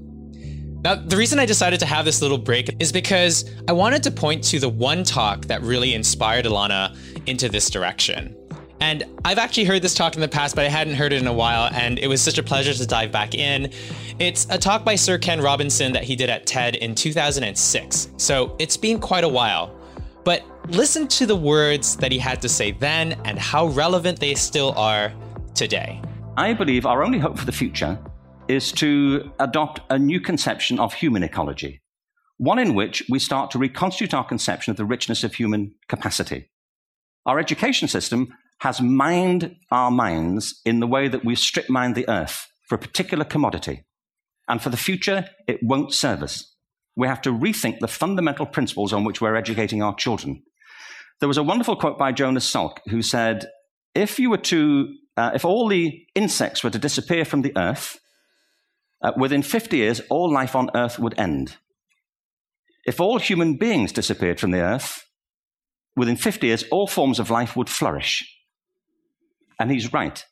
Now, 0.84 0.96
the 0.96 1.16
reason 1.16 1.38
I 1.38 1.46
decided 1.46 1.80
to 1.82 1.86
have 1.86 2.06
this 2.06 2.24
little 2.24 2.40
break 2.40 2.76
is 2.80 2.92
because 2.92 3.46
I 3.68 3.72
wanted 3.72 4.02
to 4.04 4.12
point 4.12 4.44
to 4.46 4.60
the 4.60 4.70
one 4.70 5.04
talk 5.04 5.46
that 5.46 5.62
really 5.62 5.94
inspired 5.94 6.46
Ilana 6.46 6.98
into 7.28 7.50
this 7.50 7.70
direction. 7.70 8.36
And 8.80 9.04
I've 9.24 9.38
actually 9.38 9.66
heard 9.66 9.84
this 9.84 9.94
talk 9.94 10.16
in 10.16 10.22
the 10.22 10.28
past, 10.28 10.56
but 10.56 10.66
I 10.66 10.70
hadn't 10.70 10.96
heard 10.96 11.14
it 11.14 11.22
in 11.22 11.28
a 11.28 11.34
while, 11.34 11.72
and 11.72 12.00
it 12.00 12.08
was 12.08 12.20
such 12.20 12.40
a 12.40 12.44
pleasure 12.44 12.74
to 12.74 12.88
dive 12.88 13.12
back 13.12 13.36
in. 13.36 13.72
It's 14.18 14.48
a 14.50 14.58
talk 14.58 14.84
by 14.84 14.96
Sir 14.96 15.20
Ken 15.20 15.40
Robinson 15.40 15.94
that 15.94 16.04
he 16.04 16.16
did 16.16 16.32
at 16.32 16.48
TED 16.48 16.78
in 16.78 16.96
2006, 16.96 18.10
so 18.18 18.56
it's 18.58 18.78
been 18.78 19.00
quite 19.00 19.24
a 19.24 19.30
while. 19.30 19.78
But 20.24 20.44
listen 20.70 21.08
to 21.10 21.28
the 21.28 21.36
words 21.36 21.96
that 21.98 22.12
he 22.12 22.18
had 22.18 22.42
to 22.42 22.50
say 22.50 22.72
then 22.72 23.14
and 23.26 23.38
how 23.38 23.68
relevant 23.68 24.20
they 24.20 24.34
still 24.34 24.72
are 24.72 25.14
today. 25.54 26.02
I 26.38 26.54
believe 26.54 26.88
our 26.88 27.04
only 27.04 27.20
hope 27.20 27.38
for 27.38 27.46
the 27.46 27.52
future 27.52 28.00
is 28.52 28.74
to 28.74 29.32
adopt 29.40 29.80
a 29.90 29.98
new 29.98 30.20
conception 30.20 30.78
of 30.78 30.94
human 30.94 31.24
ecology, 31.24 31.82
one 32.38 32.60
in 32.60 32.74
which 32.74 33.02
we 33.10 33.18
start 33.18 33.50
to 33.50 33.58
reconstitute 33.58 34.14
our 34.14 34.26
conception 34.26 34.72
of 34.72 34.78
the 34.78 34.84
richness 34.84 35.24
of 35.24 35.34
human 35.34 35.74
capacity. 35.88 36.50
Our 37.26 37.40
education 37.40 37.88
system 37.88 38.34
has 38.60 38.82
mined 38.82 39.56
our 39.72 39.90
minds 39.90 40.60
in 40.66 40.82
the 40.82 40.88
way 40.88 41.08
that 41.08 41.24
we 41.24 41.34
strip 41.36 41.70
mine 41.70 41.94
the 41.94 42.10
earth 42.10 42.48
for 42.68 42.76
a 42.76 42.80
particular 42.80 43.24
commodity. 43.24 43.86
And 44.50 44.62
for 44.62 44.70
the 44.70 44.76
future, 44.76 45.30
it 45.48 45.64
won't 45.64 45.94
serve 45.94 46.22
us. 46.22 46.54
We 46.98 47.08
have 47.08 47.22
to 47.22 47.32
rethink 47.32 47.80
the 47.80 47.88
fundamental 47.88 48.46
principles 48.46 48.92
on 48.92 49.06
which 49.06 49.22
we're 49.22 49.38
educating 49.38 49.82
our 49.82 49.96
children. 49.96 50.44
There 51.22 51.30
was 51.30 51.38
a 51.38 51.44
wonderful 51.44 51.78
quote 51.78 51.98
by 51.98 52.12
Jonas 52.12 52.52
Salk 52.52 52.80
who 52.90 53.02
said, 53.02 53.46
if 53.96 54.20
you 54.20 54.30
were 54.30 54.38
to, 54.38 54.94
uh, 55.16 55.32
if 55.34 55.46
all 55.46 55.70
the 55.70 56.06
insects 56.16 56.66
were 56.66 56.70
to 56.70 56.80
disappear 56.80 57.24
from 57.24 57.44
the 57.44 57.54
earth, 57.56 57.98
uh, 59.02 59.12
within 59.18 59.42
50 59.42 59.78
years, 59.78 60.02
all 60.10 60.32
life 60.32 60.56
on 60.56 60.70
earth 60.76 61.00
would 61.00 61.18
end. 61.20 61.58
If 62.86 63.00
all 63.00 63.20
human 63.20 63.58
beings 63.58 63.92
disappeared 63.92 64.40
from 64.40 64.52
the 64.52 64.62
earth, 64.62 65.04
within 65.96 66.16
50 66.16 66.48
years, 66.48 66.64
all 66.72 66.88
forms 66.88 67.20
of 67.20 67.30
life 67.30 67.56
would 67.56 67.70
flourish. 67.70 68.26
And 69.60 69.72
he's 69.72 69.94
right. 69.94 70.24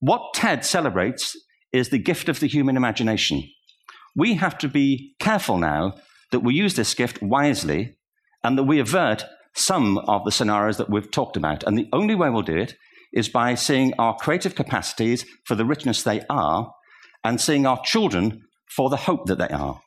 What 0.00 0.34
TED 0.34 0.64
celebrates 0.64 1.36
is 1.72 1.88
the 1.88 1.98
gift 1.98 2.28
of 2.28 2.40
the 2.40 2.46
human 2.46 2.76
imagination. 2.76 3.42
We 4.16 4.34
have 4.34 4.58
to 4.58 4.68
be 4.68 5.14
careful 5.18 5.58
now 5.58 5.94
that 6.30 6.40
we 6.40 6.54
use 6.54 6.74
this 6.74 6.94
gift 6.94 7.20
wisely 7.22 7.96
and 8.44 8.56
that 8.56 8.64
we 8.64 8.78
avert 8.78 9.24
some 9.56 9.98
of 9.98 10.24
the 10.24 10.30
scenarios 10.30 10.76
that 10.76 10.90
we've 10.90 11.10
talked 11.10 11.36
about. 11.36 11.64
And 11.64 11.76
the 11.76 11.88
only 11.92 12.14
way 12.14 12.30
we'll 12.30 12.42
do 12.42 12.56
it 12.56 12.74
is 13.12 13.28
by 13.28 13.54
seeing 13.54 13.94
our 13.98 14.16
creative 14.16 14.54
capacities 14.54 15.24
for 15.44 15.54
the 15.54 15.64
richness 15.64 16.02
they 16.02 16.22
are 16.28 16.72
and 17.24 17.40
seeing 17.40 17.66
our 17.66 17.80
children 17.82 18.42
for 18.70 18.90
the 18.90 18.96
hope 18.96 19.26
that 19.26 19.38
they 19.38 19.48
are. 19.48 19.80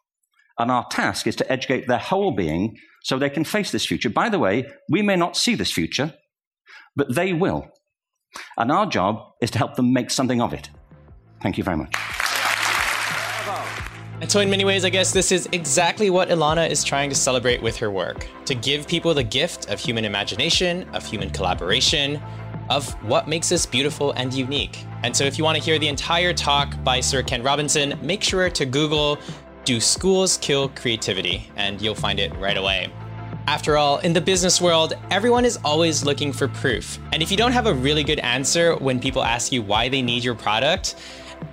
And 0.59 0.71
our 0.71 0.87
task 0.89 1.27
is 1.27 1.35
to 1.37 1.51
educate 1.51 1.87
their 1.87 1.99
whole 1.99 2.31
being 2.31 2.75
so 3.03 3.17
they 3.17 3.29
can 3.29 3.43
face 3.43 3.71
this 3.71 3.85
future. 3.85 4.09
By 4.09 4.29
the 4.29 4.39
way, 4.39 4.67
we 4.89 5.01
may 5.01 5.15
not 5.15 5.37
see 5.37 5.55
this 5.55 5.71
future, 5.71 6.13
but 6.95 7.13
they 7.13 7.31
will. 7.31 7.67
And 8.57 8.71
our 8.71 8.87
job 8.87 9.21
is 9.41 9.51
to 9.51 9.57
help 9.57 9.75
them 9.75 9.93
make 9.93 10.09
something 10.09 10.41
of 10.41 10.53
it. 10.53 10.69
Thank 11.41 11.57
you 11.57 11.63
very 11.63 11.77
much. 11.77 11.95
And 14.19 14.31
so, 14.31 14.39
in 14.39 14.49
many 14.49 14.65
ways, 14.65 14.83
I 14.83 14.89
guess 14.89 15.13
this 15.13 15.31
is 15.31 15.47
exactly 15.51 16.09
what 16.09 16.29
Ilana 16.29 16.67
is 16.67 16.83
trying 16.83 17.09
to 17.11 17.15
celebrate 17.15 17.61
with 17.61 17.77
her 17.77 17.91
work 17.91 18.27
to 18.45 18.55
give 18.55 18.87
people 18.87 19.13
the 19.13 19.23
gift 19.23 19.69
of 19.69 19.79
human 19.79 20.05
imagination, 20.05 20.89
of 20.89 21.05
human 21.05 21.29
collaboration, 21.29 22.19
of 22.69 22.91
what 23.03 23.27
makes 23.27 23.51
us 23.51 23.65
beautiful 23.65 24.11
and 24.11 24.33
unique. 24.33 24.85
And 25.03 25.15
so, 25.15 25.23
if 25.23 25.37
you 25.37 25.43
want 25.43 25.57
to 25.57 25.63
hear 25.63 25.79
the 25.79 25.87
entire 25.87 26.33
talk 26.33 26.81
by 26.83 26.99
Sir 26.99 27.23
Ken 27.23 27.43
Robinson, 27.43 27.97
make 28.01 28.23
sure 28.23 28.49
to 28.49 28.65
Google 28.65 29.17
Do 29.65 29.79
Schools 29.79 30.37
Kill 30.37 30.69
Creativity? 30.69 31.49
and 31.55 31.81
you'll 31.81 31.95
find 31.95 32.19
it 32.19 32.35
right 32.37 32.57
away. 32.57 32.91
After 33.47 33.77
all, 33.77 33.99
in 33.99 34.11
the 34.11 34.19
business 34.19 34.59
world, 34.59 34.93
everyone 35.09 35.45
is 35.45 35.57
always 35.63 36.03
looking 36.03 36.33
for 36.33 36.49
proof. 36.49 36.99
And 37.13 37.23
if 37.23 37.31
you 37.31 37.37
don't 37.37 37.53
have 37.53 37.65
a 37.65 37.73
really 37.73 38.03
good 38.03 38.19
answer 38.19 38.75
when 38.75 38.99
people 38.99 39.23
ask 39.23 39.53
you 39.53 39.61
why 39.61 39.87
they 39.87 40.01
need 40.01 40.21
your 40.21 40.35
product, 40.35 40.95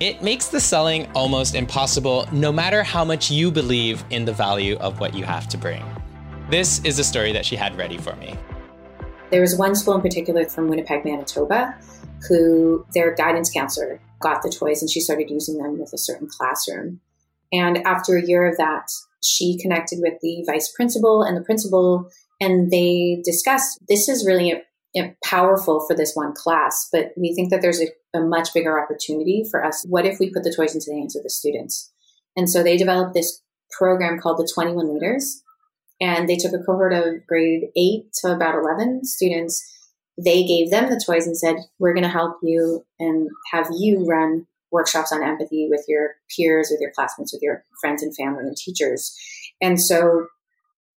it 0.01 0.21
makes 0.21 0.47
the 0.47 0.59
selling 0.59 1.09
almost 1.13 1.55
impossible, 1.55 2.27
no 2.33 2.51
matter 2.51 2.83
how 2.83 3.05
much 3.05 3.31
you 3.31 3.49
believe 3.49 4.03
in 4.09 4.25
the 4.25 4.33
value 4.33 4.75
of 4.77 4.99
what 4.99 5.13
you 5.13 5.23
have 5.23 5.47
to 5.47 5.57
bring. 5.57 5.85
This 6.49 6.83
is 6.83 6.99
a 6.99 7.03
story 7.03 7.31
that 7.31 7.45
she 7.45 7.55
had 7.55 7.77
ready 7.77 7.97
for 7.97 8.15
me. 8.17 8.35
There 9.31 9.41
was 9.41 9.57
one 9.57 9.75
school 9.75 9.95
in 9.95 10.01
particular 10.01 10.45
from 10.45 10.67
Winnipeg, 10.67 11.03
Manitoba, 11.03 11.75
who 12.27 12.85
their 12.93 13.15
guidance 13.15 13.51
counselor 13.51 13.99
got 14.19 14.41
the 14.41 14.49
toys 14.49 14.81
and 14.81 14.89
she 14.89 15.01
started 15.01 15.29
using 15.29 15.57
them 15.57 15.79
with 15.79 15.91
a 15.93 15.97
certain 15.97 16.27
classroom. 16.29 17.01
And 17.51 17.79
after 17.79 18.15
a 18.15 18.25
year 18.25 18.47
of 18.47 18.57
that, 18.57 18.87
she 19.23 19.57
connected 19.59 19.99
with 20.01 20.13
the 20.21 20.43
vice 20.45 20.71
principal 20.71 21.23
and 21.23 21.35
the 21.35 21.43
principal, 21.43 22.09
and 22.39 22.71
they 22.71 23.21
discussed 23.23 23.79
this 23.87 24.07
is 24.07 24.25
really 24.25 24.61
powerful 25.23 25.85
for 25.85 25.95
this 25.95 26.13
one 26.13 26.33
class, 26.33 26.87
but 26.91 27.11
we 27.17 27.33
think 27.33 27.49
that 27.49 27.61
there's 27.61 27.81
a, 27.81 28.17
a 28.17 28.21
much 28.21 28.53
bigger 28.53 28.81
opportunity 28.81 29.43
for 29.49 29.63
us. 29.63 29.83
What 29.87 30.05
if 30.05 30.19
we 30.19 30.31
put 30.31 30.43
the 30.43 30.53
toys 30.55 30.73
into 30.73 30.89
the 30.89 30.97
hands 30.97 31.15
of 31.15 31.23
the 31.23 31.29
students? 31.29 31.91
And 32.35 32.49
so 32.49 32.63
they 32.63 32.77
developed 32.77 33.13
this 33.13 33.41
program 33.71 34.19
called 34.19 34.37
the 34.37 34.49
21 34.53 34.93
Leaders, 34.93 35.41
and 36.01 36.27
they 36.27 36.35
took 36.35 36.53
a 36.53 36.63
cohort 36.63 36.93
of 36.93 37.25
grade 37.27 37.65
8 37.75 38.11
to 38.21 38.33
about 38.33 38.55
11 38.55 39.05
students. 39.05 39.63
They 40.23 40.43
gave 40.43 40.71
them 40.71 40.89
the 40.89 41.01
toys 41.03 41.27
and 41.27 41.37
said, 41.37 41.57
We're 41.79 41.93
going 41.93 42.03
to 42.03 42.09
help 42.09 42.37
you 42.43 42.85
and 42.99 43.29
have 43.51 43.67
you 43.77 44.05
run 44.07 44.47
workshops 44.71 45.11
on 45.11 45.23
empathy 45.23 45.67
with 45.69 45.85
your 45.87 46.15
peers, 46.35 46.69
with 46.69 46.81
your 46.81 46.91
classmates, 46.95 47.33
with 47.33 47.41
your 47.41 47.63
friends 47.81 48.03
and 48.03 48.15
family 48.15 48.43
and 48.43 48.57
teachers. 48.57 49.15
And 49.61 49.81
so 49.81 50.27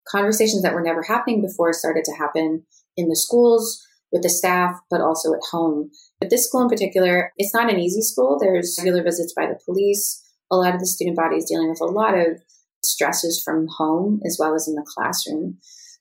conversations 0.07 0.63
that 0.63 0.73
were 0.73 0.81
never 0.81 1.03
happening 1.03 1.41
before 1.41 1.73
started 1.73 2.03
to 2.05 2.15
happen 2.17 2.65
in 2.95 3.09
the 3.09 3.15
schools 3.15 3.83
with 4.11 4.23
the 4.23 4.29
staff, 4.29 4.79
but 4.89 5.01
also 5.01 5.33
at 5.33 5.41
home. 5.51 5.91
But 6.19 6.29
this 6.29 6.47
school 6.47 6.61
in 6.61 6.69
particular, 6.69 7.33
it's 7.37 7.53
not 7.53 7.71
an 7.71 7.79
easy 7.79 8.01
school. 8.01 8.37
There's 8.39 8.77
regular 8.79 9.03
visits 9.03 9.33
by 9.35 9.45
the 9.45 9.59
police. 9.65 10.23
A 10.49 10.55
lot 10.55 10.73
of 10.73 10.79
the 10.79 10.87
student 10.87 11.17
body 11.17 11.35
is 11.35 11.45
dealing 11.45 11.69
with 11.69 11.81
a 11.81 11.85
lot 11.85 12.17
of 12.17 12.41
stresses 12.87 13.41
from 13.43 13.67
home 13.77 14.21
as 14.25 14.37
well 14.39 14.55
as 14.55 14.67
in 14.67 14.75
the 14.75 14.85
classroom. 14.85 15.57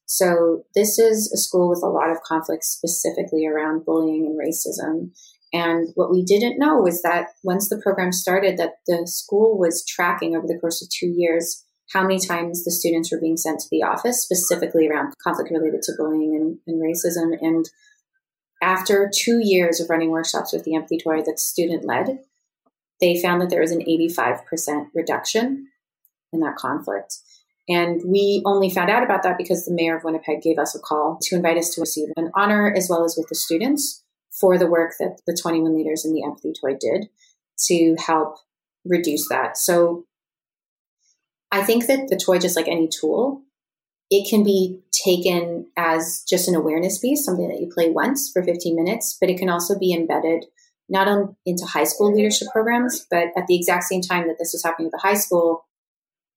So 0.07 0.62
this 0.75 0.99
is 0.99 1.33
a 1.33 1.37
school 1.37 1.68
with 1.68 1.83
a 1.83 1.88
lot 1.88 2.11
of 2.11 2.22
conflicts 2.22 2.68
specifically 2.68 3.46
around 3.46 3.85
bullying 3.85 4.25
and 4.27 4.38
racism. 4.38 5.11
And 5.53 5.88
what 5.94 6.11
we 6.11 6.22
didn't 6.22 6.59
know 6.59 6.77
was 6.77 7.03
that 7.03 7.29
once 7.42 7.68
the 7.68 7.81
program 7.83 8.12
started, 8.12 8.57
that 8.59 8.75
the 8.87 9.07
school 9.07 9.59
was 9.59 9.85
tracking 9.85 10.37
over 10.37 10.46
the 10.46 10.59
course 10.59 10.83
of 10.83 10.88
two 10.90 11.09
years 11.09 11.64
how 11.92 12.03
many 12.03 12.18
times 12.18 12.64
the 12.64 12.70
students 12.70 13.12
were 13.12 13.20
being 13.20 13.37
sent 13.37 13.61
to 13.61 13.68
the 13.70 13.83
office, 13.83 14.22
specifically 14.22 14.88
around 14.88 15.14
conflict 15.22 15.51
related 15.53 15.83
to 15.83 15.92
bullying 15.96 16.35
and, 16.35 16.59
and 16.66 16.83
racism. 16.83 17.37
And 17.40 17.64
after 18.61 19.11
two 19.14 19.40
years 19.40 19.81
of 19.81 19.88
running 19.88 20.11
workshops 20.11 20.53
with 20.53 20.64
the 20.64 21.01
Toy 21.03 21.22
that's 21.25 21.46
student 21.46 21.85
led, 21.85 22.18
they 23.01 23.20
found 23.20 23.40
that 23.40 23.51
there 23.51 23.61
was 23.61 23.70
an 23.72 23.83
85% 23.83 24.87
reduction 24.94 25.68
in 26.33 26.41
that 26.41 26.57
conflict. 26.57 27.17
And 27.69 28.01
we 28.07 28.43
only 28.47 28.71
found 28.71 28.91
out 28.91 29.03
about 29.03 29.23
that 29.25 29.39
because 29.39 29.65
the 29.65 29.75
mayor 29.75 29.97
of 29.97 30.05
Winnipeg 30.05 30.41
gave 30.41 30.59
us 30.59 30.75
a 30.75 30.79
call 30.79 31.19
to 31.23 31.37
invite 31.37 31.59
us 31.59 31.75
to 31.75 31.81
receive 31.81 32.09
an 32.17 32.31
honor 32.35 32.73
as 32.77 32.89
well 32.89 33.05
as 33.05 33.17
with 33.17 33.29
the 33.29 33.35
students 33.35 34.05
for 34.41 34.57
the 34.59 34.69
work 34.69 34.93
that 35.01 35.21
the 35.27 35.37
21 35.41 35.75
leaders 35.75 36.05
in 36.05 36.12
the 36.12 36.23
Empathy 36.23 36.53
Toy 36.53 36.77
did 36.79 37.09
to 37.67 37.97
help 37.99 38.37
reduce 38.85 39.29
that. 39.29 39.57
So 39.57 40.05
I 41.51 41.62
think 41.62 41.87
that 41.87 42.09
the 42.09 42.17
toy, 42.17 42.39
just 42.39 42.57
like 42.57 42.69
any 42.69 42.89
tool, 42.89 43.43
it 44.11 44.29
can 44.29 44.45
be 44.45 44.81
taken 44.93 45.67
as 45.77 46.25
just 46.29 46.49
an 46.49 46.55
awareness 46.55 46.99
piece, 46.99 47.25
something 47.25 47.49
that 47.49 47.61
you 47.61 47.69
play 47.73 47.91
once 47.91 48.31
for 48.33 48.43
15 48.43 48.77
minutes, 48.77 49.17
but 49.21 49.31
it 49.31 49.39
can 49.39 49.49
also 49.49 49.79
be 49.79 49.93
embedded 49.93 50.45
not 50.89 51.09
on, 51.09 51.35
into 51.45 51.65
high 51.65 51.85
school 51.85 52.15
leadership 52.15 52.49
programs, 52.53 53.07
but 53.11 53.29
at 53.37 53.47
the 53.49 53.57
exact 53.57 53.85
same 53.85 54.03
time 54.03 54.29
that 54.29 54.37
this 54.39 54.53
was 54.53 54.62
happening 54.62 54.87
at 54.87 54.93
the 54.93 55.09
high 55.09 55.15
school, 55.17 55.67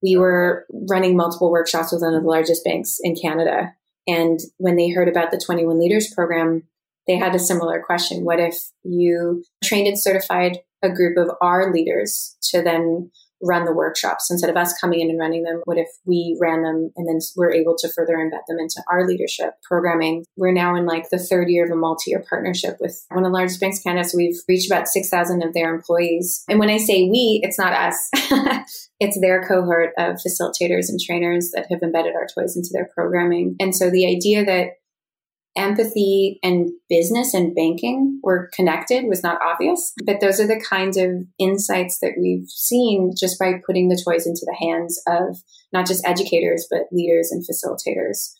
we 0.01 0.17
were 0.17 0.65
running 0.89 1.15
multiple 1.15 1.51
workshops 1.51 1.91
with 1.91 2.01
one 2.01 2.13
of 2.13 2.23
the 2.23 2.29
largest 2.29 2.63
banks 2.63 2.97
in 3.01 3.15
Canada. 3.15 3.73
And 4.07 4.39
when 4.57 4.75
they 4.75 4.89
heard 4.89 5.07
about 5.07 5.31
the 5.31 5.41
21 5.43 5.79
Leaders 5.79 6.13
program, 6.13 6.63
they 7.07 7.15
had 7.15 7.35
a 7.35 7.39
similar 7.39 7.81
question. 7.81 8.23
What 8.23 8.39
if 8.39 8.55
you 8.83 9.43
trained 9.63 9.87
and 9.87 9.99
certified 9.99 10.59
a 10.81 10.89
group 10.89 11.17
of 11.17 11.35
our 11.41 11.73
leaders 11.73 12.37
to 12.51 12.61
then 12.61 13.11
run 13.41 13.65
the 13.65 13.73
workshops. 13.73 14.29
Instead 14.29 14.49
of 14.49 14.57
us 14.57 14.77
coming 14.79 14.99
in 14.99 15.09
and 15.09 15.19
running 15.19 15.43
them 15.43 15.61
what 15.65 15.77
if 15.77 15.87
we 16.05 16.37
ran 16.39 16.63
them 16.63 16.91
and 16.95 17.07
then 17.07 17.19
we're 17.35 17.53
able 17.53 17.75
to 17.77 17.89
further 17.89 18.15
embed 18.15 18.45
them 18.47 18.59
into 18.59 18.83
our 18.89 19.07
leadership 19.07 19.53
programming? 19.63 20.25
We're 20.35 20.51
now 20.51 20.75
in 20.75 20.85
like 20.85 21.09
the 21.09 21.19
third 21.19 21.49
year 21.49 21.65
of 21.65 21.71
a 21.71 21.75
multi-year 21.75 22.23
partnership 22.27 22.77
with 22.79 23.05
one 23.09 23.25
of 23.25 23.31
the 23.31 23.37
largest 23.37 23.59
banks 23.59 23.77
in 23.77 23.83
canada 23.83 24.07
so 24.07 24.17
we've 24.17 24.39
reached 24.47 24.71
about 24.71 24.87
6000 24.87 25.43
of 25.43 25.53
their 25.53 25.73
employees. 25.73 26.43
And 26.49 26.59
when 26.59 26.69
i 26.69 26.77
say 26.77 27.09
we 27.09 27.41
it's 27.43 27.57
not 27.57 27.73
us. 27.73 28.09
It's 28.99 29.19
their 29.21 29.47
cohort 29.47 29.93
of 29.97 30.17
facilitators 30.17 30.89
and 30.89 30.99
trainers 30.99 31.51
that 31.55 31.67
have 31.71 31.81
embedded 31.81 32.15
our 32.15 32.27
toys 32.27 32.57
into 32.57 32.69
their 32.73 32.89
programming. 32.93 33.55
And 33.59 33.73
so 33.73 33.89
the 33.89 34.05
idea 34.05 34.43
that 34.43 34.73
empathy 35.59 36.39
and 36.41 36.71
business 36.89 37.33
and 37.33 37.53
banking 37.53 38.19
were 38.23 38.49
connected 38.53 39.05
was 39.05 39.21
not 39.21 39.41
obvious. 39.41 39.93
But 40.05 40.21
those 40.21 40.39
are 40.39 40.47
the 40.47 40.63
kinds 40.67 40.97
of 40.97 41.09
insights 41.37 41.99
that 41.99 42.13
we've 42.19 42.49
seen 42.49 43.13
just 43.19 43.37
by 43.37 43.61
putting 43.65 43.89
the 43.89 44.01
toys 44.03 44.25
into 44.25 44.45
the 44.45 44.55
hands 44.59 45.01
of 45.07 45.37
not 45.73 45.85
just 45.85 46.07
educators, 46.07 46.65
but 46.71 46.87
leaders 46.91 47.31
and 47.31 47.45
facilitators. 47.45 48.33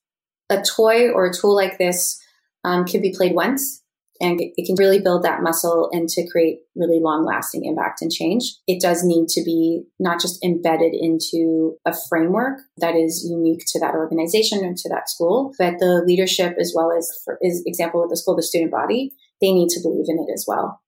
A 0.50 0.64
toy 0.64 1.12
or 1.12 1.28
a 1.28 1.34
tool 1.34 1.56
like 1.56 1.78
this 1.78 2.20
um, 2.64 2.86
can 2.86 3.02
be 3.02 3.14
played 3.14 3.36
once 3.36 3.84
and 4.22 4.40
it 4.42 4.66
can 4.66 4.76
really 4.78 5.00
build 5.00 5.24
that 5.24 5.42
muscle 5.42 5.90
and 5.94 6.10
to 6.10 6.28
create 6.30 6.60
really 6.76 7.00
long 7.00 7.26
lasting 7.26 7.64
impact 7.64 8.02
and 8.02 8.12
change. 8.12 8.56
It 8.68 8.82
does 8.82 9.04
need 9.04 9.30
to 9.30 9.44
be 9.44 9.84
not 9.98 10.20
just 10.20 10.44
embedded 10.44 10.94
into 10.94 11.78
a 11.86 11.96
framework 12.10 12.60
that 12.78 12.96
is 12.96 13.26
unique 13.30 13.64
to 13.68 13.80
that 13.80 13.96
organization 13.96 14.66
or 14.66 14.74
to 14.74 14.90
that 14.90 15.10
school, 15.10 15.54
but 15.58 15.80
the 15.80 16.04
leadership 16.06 16.56
as 16.60 16.74
well 16.76 16.92
as 16.92 17.10
for 17.24 17.38
is 17.42 17.64
example 17.66 18.02
with 18.02 18.10
the 18.10 18.18
school, 18.18 18.36
the 18.36 18.44
student 18.44 18.72
body, 18.72 19.14
they 19.42 19.54
need 19.54 19.70
to 19.70 19.82
believe 19.82 20.06
in 20.08 20.20
it 20.20 20.32
as 20.34 20.46
well. 20.48 20.82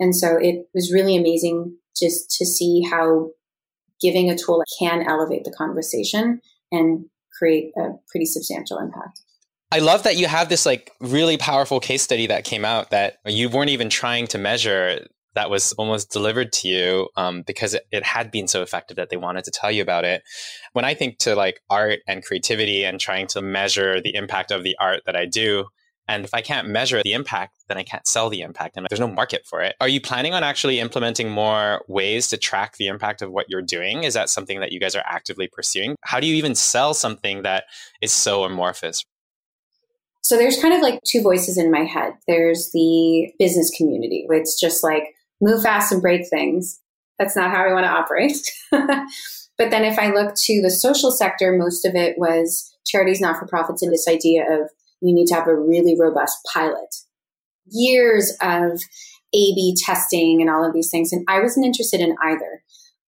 And 0.00 0.14
so 0.14 0.36
it 0.36 0.66
was 0.74 0.92
really 0.92 1.16
amazing 1.16 1.76
just 1.96 2.30
to 2.38 2.44
see 2.44 2.82
how 2.90 3.30
giving 4.00 4.28
a 4.28 4.36
tool 4.36 4.62
can 4.78 5.06
elevate 5.08 5.44
the 5.44 5.54
conversation 5.56 6.40
and 6.70 7.06
create 7.38 7.70
a 7.78 7.90
pretty 8.10 8.26
substantial 8.26 8.78
impact. 8.78 9.20
I 9.72 9.80
love 9.80 10.04
that 10.04 10.16
you 10.16 10.26
have 10.28 10.48
this 10.48 10.64
like 10.64 10.92
really 11.00 11.36
powerful 11.36 11.80
case 11.80 12.02
study 12.02 12.28
that 12.28 12.44
came 12.44 12.64
out 12.64 12.90
that 12.90 13.18
you 13.26 13.48
weren't 13.48 13.70
even 13.70 13.90
trying 13.90 14.26
to 14.28 14.38
measure 14.38 15.06
that 15.34 15.50
was 15.50 15.72
almost 15.74 16.10
delivered 16.10 16.50
to 16.50 16.68
you 16.68 17.08
um, 17.16 17.42
because 17.42 17.74
it, 17.74 17.86
it, 17.92 18.02
had 18.02 18.30
been 18.30 18.48
so 18.48 18.62
effective 18.62 18.96
that 18.96 19.10
they 19.10 19.16
wanted 19.16 19.44
to 19.44 19.50
tell 19.50 19.70
you 19.70 19.82
about 19.82 20.04
it. 20.04 20.22
When 20.72 20.84
I 20.84 20.94
think 20.94 21.18
to 21.18 21.34
like 21.34 21.60
art 21.68 21.98
and 22.08 22.24
creativity 22.24 22.84
and 22.84 22.98
trying 22.98 23.26
to 23.28 23.42
measure 23.42 24.00
the 24.00 24.14
impact 24.14 24.50
of 24.50 24.64
the 24.64 24.76
art 24.80 25.02
that 25.04 25.14
I 25.14 25.26
do, 25.26 25.66
and 26.08 26.24
if 26.24 26.32
I 26.32 26.40
can't 26.40 26.68
measure 26.68 27.02
the 27.02 27.12
impact, 27.12 27.56
then 27.68 27.76
I 27.76 27.82
can't 27.82 28.06
sell 28.06 28.30
the 28.30 28.40
impact 28.40 28.76
and 28.76 28.86
there's 28.88 29.00
no 29.00 29.08
market 29.08 29.44
for 29.44 29.60
it. 29.60 29.74
Are 29.80 29.88
you 29.88 30.00
planning 30.00 30.32
on 30.32 30.44
actually 30.44 30.78
implementing 30.78 31.28
more 31.28 31.84
ways 31.88 32.28
to 32.28 32.36
track 32.36 32.76
the 32.76 32.86
impact 32.86 33.20
of 33.20 33.30
what 33.32 33.46
you're 33.48 33.62
doing? 33.62 34.04
Is 34.04 34.14
that 34.14 34.30
something 34.30 34.60
that 34.60 34.72
you 34.72 34.80
guys 34.80 34.94
are 34.94 35.04
actively 35.04 35.48
pursuing? 35.48 35.96
How 36.02 36.20
do 36.20 36.26
you 36.26 36.36
even 36.36 36.54
sell 36.54 36.94
something 36.94 37.42
that 37.42 37.64
is 38.00 38.12
so 38.12 38.44
amorphous? 38.44 39.04
So 40.26 40.36
there's 40.36 40.60
kind 40.60 40.74
of 40.74 40.82
like 40.82 41.00
two 41.04 41.22
voices 41.22 41.56
in 41.56 41.70
my 41.70 41.84
head. 41.84 42.14
There's 42.26 42.72
the 42.72 43.32
business 43.38 43.70
community, 43.76 44.24
where 44.26 44.36
it's 44.36 44.58
just 44.58 44.82
like 44.82 45.14
move 45.40 45.62
fast 45.62 45.92
and 45.92 46.02
break 46.02 46.28
things. 46.28 46.80
That's 47.16 47.36
not 47.36 47.52
how 47.52 47.62
I 47.62 47.72
want 47.72 47.84
to 47.84 47.92
operate. 47.92 48.36
but 48.72 49.70
then 49.70 49.84
if 49.84 50.00
I 50.00 50.10
look 50.10 50.34
to 50.34 50.60
the 50.60 50.70
social 50.72 51.12
sector, 51.12 51.56
most 51.56 51.84
of 51.84 51.94
it 51.94 52.18
was 52.18 52.76
charities, 52.84 53.20
not 53.20 53.38
for 53.38 53.46
profits, 53.46 53.82
and 53.82 53.92
this 53.92 54.08
idea 54.08 54.42
of 54.42 54.68
you 55.00 55.14
need 55.14 55.26
to 55.26 55.34
have 55.36 55.46
a 55.46 55.54
really 55.54 55.94
robust 55.96 56.36
pilot 56.52 56.92
years 57.66 58.36
of 58.42 58.82
A 59.32 59.54
B 59.54 59.76
testing 59.78 60.40
and 60.40 60.50
all 60.50 60.66
of 60.66 60.74
these 60.74 60.90
things. 60.90 61.12
And 61.12 61.24
I 61.28 61.38
wasn't 61.38 61.66
interested 61.66 62.00
in 62.00 62.16
either. 62.20 62.64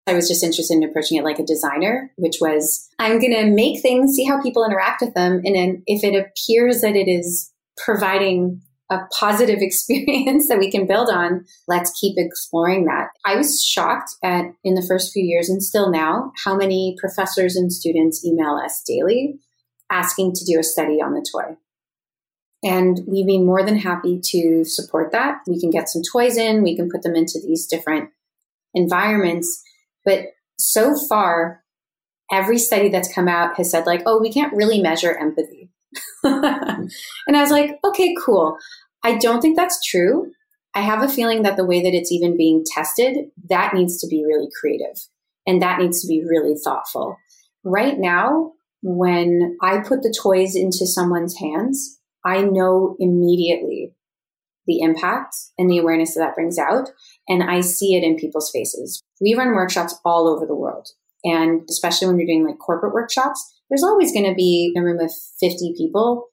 I 0.08 0.14
was 0.14 0.26
just 0.26 0.42
interested 0.42 0.74
in 0.74 0.82
approaching 0.82 1.18
it 1.18 1.24
like 1.24 1.38
a 1.38 1.44
designer, 1.44 2.10
which 2.16 2.36
was 2.40 2.88
I'm 2.98 3.20
going 3.20 3.34
to 3.34 3.46
make 3.46 3.80
things, 3.80 4.14
see 4.14 4.24
how 4.24 4.42
people 4.42 4.64
interact 4.64 5.02
with 5.02 5.14
them. 5.14 5.42
And 5.44 5.54
then 5.54 5.82
if 5.86 6.02
it 6.02 6.16
appears 6.16 6.80
that 6.80 6.96
it 6.96 7.08
is 7.08 7.52
providing 7.76 8.62
a 8.90 9.00
positive 9.18 9.58
experience 9.60 10.48
that 10.48 10.58
we 10.58 10.70
can 10.70 10.86
build 10.86 11.10
on, 11.10 11.44
let's 11.66 11.98
keep 12.00 12.14
exploring 12.16 12.86
that. 12.86 13.08
I 13.26 13.36
was 13.36 13.62
shocked 13.62 14.14
at 14.22 14.46
in 14.64 14.74
the 14.74 14.86
first 14.86 15.12
few 15.12 15.22
years 15.22 15.48
and 15.48 15.62
still 15.62 15.90
now 15.90 16.32
how 16.44 16.56
many 16.56 16.96
professors 16.98 17.54
and 17.54 17.72
students 17.72 18.24
email 18.24 18.60
us 18.64 18.82
daily 18.86 19.38
asking 19.90 20.34
to 20.34 20.44
do 20.44 20.58
a 20.58 20.62
study 20.62 21.00
on 21.02 21.12
the 21.12 21.26
toy. 21.32 21.56
And 22.62 23.00
we'd 23.06 23.26
be 23.26 23.38
more 23.38 23.62
than 23.62 23.78
happy 23.78 24.20
to 24.32 24.64
support 24.64 25.12
that. 25.12 25.38
We 25.46 25.60
can 25.60 25.70
get 25.70 25.88
some 25.88 26.02
toys 26.02 26.36
in, 26.36 26.62
we 26.62 26.76
can 26.76 26.90
put 26.90 27.02
them 27.02 27.14
into 27.14 27.38
these 27.40 27.66
different 27.66 28.10
environments. 28.74 29.62
But 30.08 30.28
so 30.58 30.96
far, 31.06 31.62
every 32.32 32.56
study 32.56 32.88
that's 32.88 33.12
come 33.12 33.28
out 33.28 33.58
has 33.58 33.70
said, 33.70 33.84
like, 33.84 34.02
oh, 34.06 34.18
we 34.18 34.32
can't 34.32 34.54
really 34.54 34.80
measure 34.80 35.14
empathy. 35.14 35.70
and 36.24 36.90
I 37.36 37.42
was 37.42 37.50
like, 37.50 37.78
okay, 37.84 38.14
cool. 38.24 38.56
I 39.04 39.18
don't 39.18 39.42
think 39.42 39.58
that's 39.58 39.86
true. 39.86 40.32
I 40.74 40.80
have 40.80 41.02
a 41.02 41.10
feeling 41.10 41.42
that 41.42 41.58
the 41.58 41.66
way 41.66 41.82
that 41.82 41.92
it's 41.92 42.10
even 42.10 42.38
being 42.38 42.64
tested, 42.66 43.26
that 43.50 43.74
needs 43.74 44.00
to 44.00 44.06
be 44.06 44.24
really 44.26 44.48
creative 44.58 44.96
and 45.46 45.60
that 45.60 45.78
needs 45.78 46.00
to 46.00 46.08
be 46.08 46.24
really 46.26 46.54
thoughtful. 46.64 47.18
Right 47.62 47.98
now, 47.98 48.52
when 48.80 49.58
I 49.62 49.80
put 49.80 50.02
the 50.02 50.14
toys 50.22 50.56
into 50.56 50.86
someone's 50.86 51.36
hands, 51.36 52.00
I 52.24 52.40
know 52.40 52.96
immediately 52.98 53.92
the 54.68 54.80
impact 54.80 55.34
and 55.58 55.68
the 55.68 55.78
awareness 55.78 56.14
that 56.14 56.20
that 56.20 56.36
brings 56.36 56.58
out. 56.58 56.90
And 57.28 57.42
I 57.42 57.62
see 57.62 57.96
it 57.96 58.04
in 58.04 58.16
people's 58.16 58.50
faces. 58.50 59.02
We 59.20 59.34
run 59.34 59.54
workshops 59.54 59.98
all 60.04 60.28
over 60.28 60.46
the 60.46 60.54
world. 60.54 60.88
And 61.24 61.62
especially 61.68 62.06
when 62.06 62.18
you're 62.18 62.26
doing 62.26 62.46
like 62.46 62.58
corporate 62.58 62.94
workshops, 62.94 63.60
there's 63.68 63.82
always 63.82 64.12
going 64.12 64.26
to 64.26 64.34
be 64.34 64.72
a 64.76 64.80
room 64.80 65.00
of 65.00 65.10
50 65.40 65.74
people, 65.76 66.26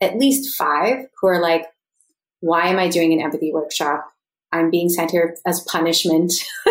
at 0.00 0.18
least 0.18 0.54
five 0.54 1.06
who 1.20 1.26
are 1.26 1.40
like, 1.40 1.66
why 2.40 2.66
am 2.66 2.78
I 2.78 2.88
doing 2.88 3.12
an 3.12 3.20
empathy 3.20 3.50
workshop? 3.52 4.06
I'm 4.52 4.70
being 4.70 4.90
sent 4.90 5.10
here 5.10 5.36
as 5.46 5.60
punishment. 5.62 6.32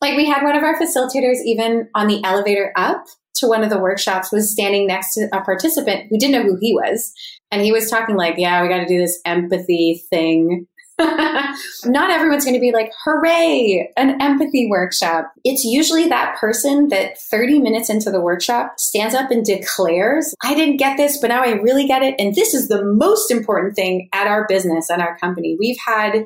like 0.00 0.16
we 0.16 0.26
had 0.26 0.42
one 0.42 0.56
of 0.56 0.62
our 0.62 0.80
facilitators 0.80 1.36
even 1.44 1.88
on 1.94 2.06
the 2.06 2.24
elevator 2.24 2.72
up 2.76 3.04
to 3.36 3.46
one 3.46 3.62
of 3.62 3.70
the 3.70 3.78
workshops 3.78 4.32
was 4.32 4.52
standing 4.52 4.86
next 4.86 5.14
to 5.14 5.28
a 5.32 5.40
participant 5.42 6.06
who 6.10 6.18
didn't 6.18 6.32
know 6.32 6.42
who 6.42 6.58
he 6.60 6.74
was. 6.74 7.12
And 7.50 7.62
he 7.62 7.72
was 7.72 7.90
talking 7.90 8.16
like, 8.16 8.34
yeah, 8.36 8.62
we 8.62 8.68
got 8.68 8.78
to 8.78 8.86
do 8.86 8.98
this 8.98 9.20
empathy 9.24 10.02
thing. 10.10 10.66
Not 10.98 12.10
everyone's 12.10 12.44
going 12.44 12.54
to 12.54 12.60
be 12.60 12.72
like, 12.72 12.92
hooray, 13.04 13.90
an 13.96 14.20
empathy 14.20 14.66
workshop. 14.68 15.32
It's 15.44 15.64
usually 15.64 16.08
that 16.08 16.36
person 16.38 16.88
that 16.88 17.18
30 17.18 17.60
minutes 17.60 17.88
into 17.88 18.10
the 18.10 18.20
workshop 18.20 18.74
stands 18.78 19.14
up 19.14 19.30
and 19.30 19.44
declares, 19.44 20.34
I 20.44 20.54
didn't 20.54 20.76
get 20.76 20.96
this, 20.96 21.18
but 21.18 21.28
now 21.28 21.42
I 21.42 21.52
really 21.52 21.86
get 21.86 22.02
it. 22.02 22.14
And 22.18 22.34
this 22.34 22.52
is 22.52 22.68
the 22.68 22.84
most 22.84 23.30
important 23.30 23.76
thing 23.76 24.08
at 24.12 24.26
our 24.26 24.46
business, 24.46 24.90
at 24.90 25.00
our 25.00 25.16
company. 25.18 25.56
We've 25.58 25.78
had 25.86 26.24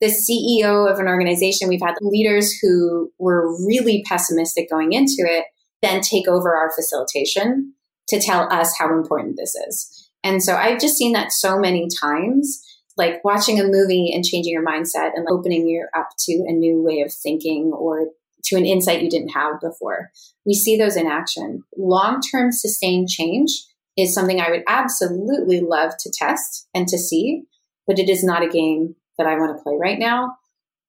the 0.00 0.06
CEO 0.06 0.90
of 0.90 0.98
an 0.98 1.06
organization, 1.06 1.68
we've 1.68 1.82
had 1.82 1.94
leaders 2.00 2.52
who 2.60 3.12
were 3.18 3.54
really 3.66 4.02
pessimistic 4.08 4.70
going 4.70 4.92
into 4.92 5.18
it 5.18 5.44
then 5.82 6.00
take 6.00 6.28
over 6.28 6.54
our 6.54 6.70
facilitation 6.72 7.74
to 8.08 8.20
tell 8.20 8.52
us 8.52 8.74
how 8.78 8.92
important 8.92 9.36
this 9.36 9.54
is. 9.54 10.10
And 10.22 10.42
so 10.42 10.56
I've 10.56 10.80
just 10.80 10.96
seen 10.96 11.12
that 11.12 11.32
so 11.32 11.58
many 11.58 11.88
times, 11.88 12.62
like 12.96 13.24
watching 13.24 13.58
a 13.58 13.64
movie 13.64 14.12
and 14.12 14.24
changing 14.24 14.52
your 14.52 14.64
mindset 14.64 15.12
and 15.14 15.26
opening 15.30 15.66
you 15.66 15.86
up 15.96 16.08
to 16.26 16.44
a 16.46 16.52
new 16.52 16.82
way 16.82 17.00
of 17.00 17.12
thinking 17.12 17.72
or 17.74 18.08
to 18.44 18.56
an 18.56 18.66
insight 18.66 19.02
you 19.02 19.10
didn't 19.10 19.30
have 19.30 19.60
before. 19.60 20.10
We 20.44 20.54
see 20.54 20.76
those 20.76 20.96
in 20.96 21.06
action. 21.06 21.62
Long 21.76 22.20
term 22.20 22.52
sustained 22.52 23.08
change 23.08 23.50
is 23.96 24.14
something 24.14 24.40
I 24.40 24.50
would 24.50 24.62
absolutely 24.68 25.60
love 25.60 25.92
to 26.00 26.12
test 26.12 26.68
and 26.74 26.86
to 26.88 26.98
see, 26.98 27.44
but 27.86 27.98
it 27.98 28.08
is 28.08 28.24
not 28.24 28.42
a 28.42 28.48
game 28.48 28.96
that 29.18 29.26
I 29.26 29.38
want 29.38 29.56
to 29.56 29.62
play 29.62 29.74
right 29.78 29.98
now 29.98 30.36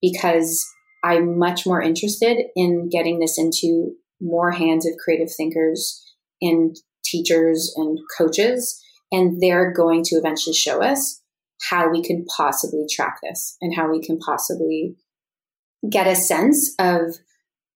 because 0.02 0.66
I'm 1.04 1.38
much 1.38 1.66
more 1.66 1.82
interested 1.82 2.46
in 2.56 2.90
getting 2.90 3.20
this 3.20 3.38
into 3.38 3.96
more 4.22 4.52
hands 4.52 4.86
of 4.86 4.94
creative 5.04 5.34
thinkers 5.36 6.02
and 6.42 6.76
teachers 7.04 7.74
and 7.76 8.00
coaches. 8.18 8.82
And 9.12 9.42
they're 9.42 9.72
going 9.72 10.04
to 10.06 10.16
eventually 10.16 10.54
show 10.54 10.82
us 10.82 11.22
how 11.70 11.90
we 11.90 12.02
can 12.02 12.26
possibly 12.26 12.86
track 12.90 13.20
this 13.22 13.58
and 13.62 13.76
how 13.76 13.90
we 13.92 14.02
can 14.02 14.18
possibly 14.18 14.96
get 15.90 16.08
a 16.08 16.16
sense 16.16 16.74
of 16.80 17.18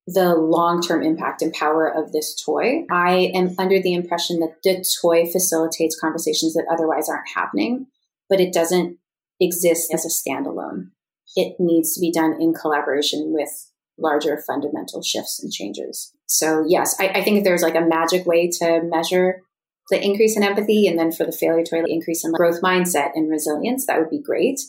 the 0.07 0.35
long 0.35 0.81
term 0.81 1.03
impact 1.03 1.41
and 1.41 1.53
power 1.53 1.87
of 1.87 2.11
this 2.11 2.39
toy. 2.43 2.85
I 2.91 3.31
am 3.33 3.55
under 3.57 3.81
the 3.81 3.93
impression 3.93 4.39
that 4.39 4.57
the 4.63 4.85
toy 5.01 5.25
facilitates 5.31 5.99
conversations 5.99 6.53
that 6.53 6.67
otherwise 6.71 7.09
aren't 7.09 7.29
happening, 7.35 7.87
but 8.29 8.39
it 8.39 8.53
doesn't 8.53 8.97
exist 9.39 9.93
as 9.93 10.05
a 10.05 10.29
standalone. 10.29 10.89
It 11.35 11.55
needs 11.59 11.93
to 11.95 11.99
be 11.99 12.11
done 12.11 12.37
in 12.39 12.53
collaboration 12.53 13.33
with 13.33 13.49
larger 13.97 14.41
fundamental 14.45 15.01
shifts 15.01 15.41
and 15.41 15.51
changes. 15.51 16.13
So 16.25 16.65
yes, 16.67 16.95
I, 16.99 17.09
I 17.09 17.23
think 17.23 17.43
there's 17.43 17.61
like 17.61 17.75
a 17.75 17.81
magic 17.81 18.25
way 18.25 18.49
to 18.59 18.81
measure 18.83 19.41
the 19.89 20.03
increase 20.03 20.35
in 20.35 20.43
empathy 20.43 20.87
and 20.87 20.97
then 20.97 21.11
for 21.11 21.25
the 21.25 21.31
failure 21.31 21.63
to 21.63 21.85
increase 21.87 22.25
in 22.25 22.31
growth 22.31 22.61
mindset 22.61 23.11
and 23.13 23.29
resilience, 23.29 23.85
that 23.85 23.99
would 23.99 24.09
be 24.09 24.21
great. 24.21 24.59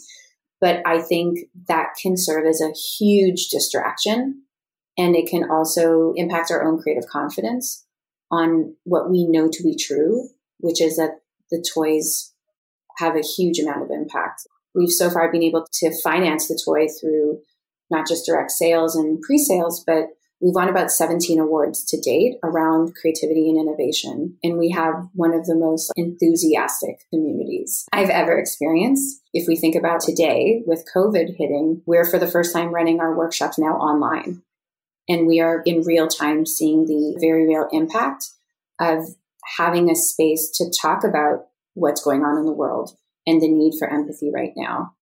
But 0.60 0.82
I 0.86 1.00
think 1.00 1.38
that 1.68 1.94
can 2.00 2.16
serve 2.16 2.46
as 2.46 2.60
a 2.60 2.72
huge 2.98 3.48
distraction 3.48 4.42
and 4.98 5.14
it 5.14 5.28
can 5.28 5.50
also 5.50 6.12
impact 6.16 6.50
our 6.50 6.64
own 6.64 6.78
creative 6.78 7.08
confidence 7.08 7.84
on 8.30 8.74
what 8.84 9.10
we 9.10 9.26
know 9.26 9.48
to 9.48 9.62
be 9.62 9.76
true, 9.76 10.28
which 10.58 10.80
is 10.80 10.96
that 10.96 11.20
the 11.50 11.64
toys 11.74 12.32
have 12.98 13.14
a 13.14 13.22
huge 13.22 13.58
amount 13.58 13.82
of 13.82 13.90
impact. 13.90 14.42
We've 14.74 14.90
so 14.90 15.10
far 15.10 15.30
been 15.30 15.42
able 15.42 15.66
to 15.80 16.02
finance 16.02 16.48
the 16.48 16.60
toy 16.62 16.86
through 16.88 17.40
not 17.90 18.06
just 18.06 18.26
direct 18.26 18.50
sales 18.50 18.96
and 18.96 19.20
pre 19.20 19.38
sales, 19.38 19.82
but 19.86 20.08
we've 20.40 20.54
won 20.54 20.68
about 20.68 20.90
17 20.90 21.38
awards 21.38 21.84
to 21.84 22.00
date 22.00 22.34
around 22.42 22.94
creativity 22.94 23.48
and 23.48 23.58
innovation. 23.58 24.36
And 24.42 24.58
we 24.58 24.70
have 24.70 25.08
one 25.14 25.32
of 25.32 25.46
the 25.46 25.54
most 25.54 25.92
enthusiastic 25.96 27.04
communities 27.10 27.86
I've 27.92 28.10
ever 28.10 28.38
experienced. 28.38 29.22
If 29.32 29.48
we 29.48 29.56
think 29.56 29.74
about 29.74 30.00
today 30.00 30.62
with 30.66 30.88
COVID 30.94 31.36
hitting, 31.36 31.82
we're 31.86 32.08
for 32.08 32.18
the 32.18 32.28
first 32.28 32.52
time 32.52 32.74
running 32.74 33.00
our 33.00 33.16
workshops 33.16 33.58
now 33.58 33.76
online. 33.76 34.42
And 35.08 35.26
we 35.26 35.40
are 35.40 35.62
in 35.64 35.82
real 35.82 36.08
time 36.08 36.46
seeing 36.46 36.86
the 36.86 37.16
very 37.20 37.46
real 37.46 37.68
impact 37.70 38.30
of 38.80 39.04
having 39.56 39.88
a 39.88 39.94
space 39.94 40.50
to 40.56 40.70
talk 40.82 41.04
about 41.04 41.46
what's 41.74 42.02
going 42.02 42.22
on 42.22 42.38
in 42.38 42.46
the 42.46 42.52
world 42.52 42.96
and 43.26 43.40
the 43.40 43.48
need 43.48 43.74
for 43.78 43.88
empathy 43.88 44.30
right 44.32 44.52
now 44.56 44.96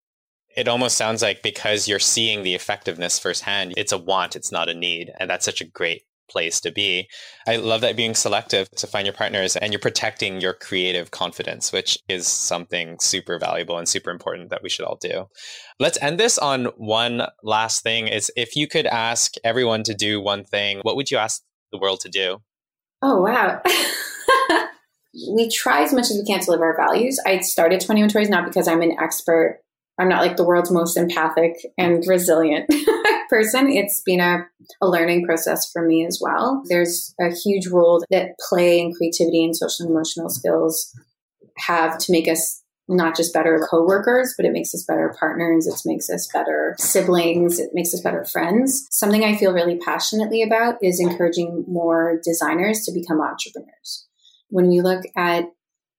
it 0.55 0.67
almost 0.67 0.97
sounds 0.97 1.21
like 1.21 1.41
because 1.41 1.87
you're 1.87 1.99
seeing 1.99 2.43
the 2.43 2.55
effectiveness 2.55 3.19
firsthand, 3.19 3.73
it's 3.77 3.91
a 3.91 3.97
want, 3.97 4.35
it's 4.35 4.51
not 4.51 4.69
a 4.69 4.73
need. 4.73 5.11
And 5.19 5.29
that's 5.29 5.45
such 5.45 5.61
a 5.61 5.65
great 5.65 6.03
place 6.29 6.59
to 6.61 6.71
be. 6.71 7.07
I 7.47 7.57
love 7.57 7.81
that 7.81 7.95
being 7.95 8.15
selective 8.15 8.69
to 8.71 8.87
find 8.87 9.05
your 9.05 9.13
partners 9.13 9.55
and 9.55 9.71
you're 9.71 9.79
protecting 9.79 10.41
your 10.41 10.53
creative 10.53 11.11
confidence, 11.11 11.71
which 11.71 11.97
is 12.09 12.27
something 12.27 12.97
super 12.99 13.37
valuable 13.37 13.77
and 13.77 13.87
super 13.87 14.09
important 14.09 14.49
that 14.49 14.63
we 14.63 14.69
should 14.69 14.85
all 14.85 14.97
do. 14.99 15.27
Let's 15.79 16.01
end 16.01 16.19
this 16.19 16.37
on 16.37 16.65
one 16.77 17.23
last 17.43 17.83
thing 17.83 18.07
is 18.07 18.31
if 18.35 18.55
you 18.55 18.67
could 18.67 18.87
ask 18.87 19.35
everyone 19.43 19.83
to 19.83 19.93
do 19.93 20.21
one 20.21 20.43
thing, 20.43 20.79
what 20.81 20.95
would 20.95 21.11
you 21.11 21.17
ask 21.17 21.43
the 21.71 21.79
world 21.79 21.99
to 22.01 22.09
do? 22.09 22.41
Oh, 23.01 23.21
wow. 23.21 23.61
we 25.29 25.49
try 25.49 25.83
as 25.83 25.93
much 25.93 26.05
as 26.05 26.17
we 26.17 26.25
can 26.25 26.39
to 26.39 26.51
live 26.51 26.61
our 26.61 26.75
values. 26.75 27.19
I 27.25 27.39
started 27.39 27.81
21 27.81 28.09
Toys 28.09 28.29
not 28.29 28.45
because 28.45 28.67
I'm 28.67 28.81
an 28.81 28.95
expert 28.99 29.62
I'm 29.99 30.09
not 30.09 30.21
like 30.21 30.37
the 30.37 30.43
world's 30.43 30.71
most 30.71 30.97
empathic 30.97 31.53
and 31.77 32.03
resilient 32.07 32.69
person. 33.29 33.69
It's 33.69 34.01
been 34.05 34.19
a, 34.19 34.45
a 34.81 34.87
learning 34.87 35.25
process 35.25 35.71
for 35.71 35.85
me 35.85 36.05
as 36.05 36.19
well. 36.21 36.63
There's 36.67 37.13
a 37.19 37.29
huge 37.29 37.67
role 37.67 38.03
that 38.09 38.35
play 38.49 38.81
and 38.81 38.95
creativity 38.95 39.43
and 39.43 39.55
social 39.55 39.85
and 39.85 39.95
emotional 39.95 40.29
skills 40.29 40.91
have 41.57 41.97
to 41.99 42.11
make 42.11 42.27
us 42.27 42.63
not 42.87 43.15
just 43.15 43.33
better 43.33 43.65
coworkers, 43.69 44.33
but 44.35 44.45
it 44.45 44.51
makes 44.51 44.73
us 44.73 44.83
better 44.83 45.15
partners. 45.19 45.67
It 45.67 45.81
makes 45.85 46.09
us 46.09 46.27
better 46.33 46.75
siblings. 46.77 47.59
It 47.59 47.69
makes 47.73 47.93
us 47.93 48.01
better 48.01 48.25
friends. 48.25 48.87
Something 48.91 49.23
I 49.23 49.37
feel 49.37 49.53
really 49.53 49.77
passionately 49.77 50.41
about 50.41 50.75
is 50.81 50.99
encouraging 50.99 51.63
more 51.67 52.19
designers 52.23 52.83
to 52.85 52.91
become 52.91 53.21
entrepreneurs. 53.21 54.07
When 54.49 54.67
we 54.67 54.81
look 54.81 55.03
at 55.15 55.45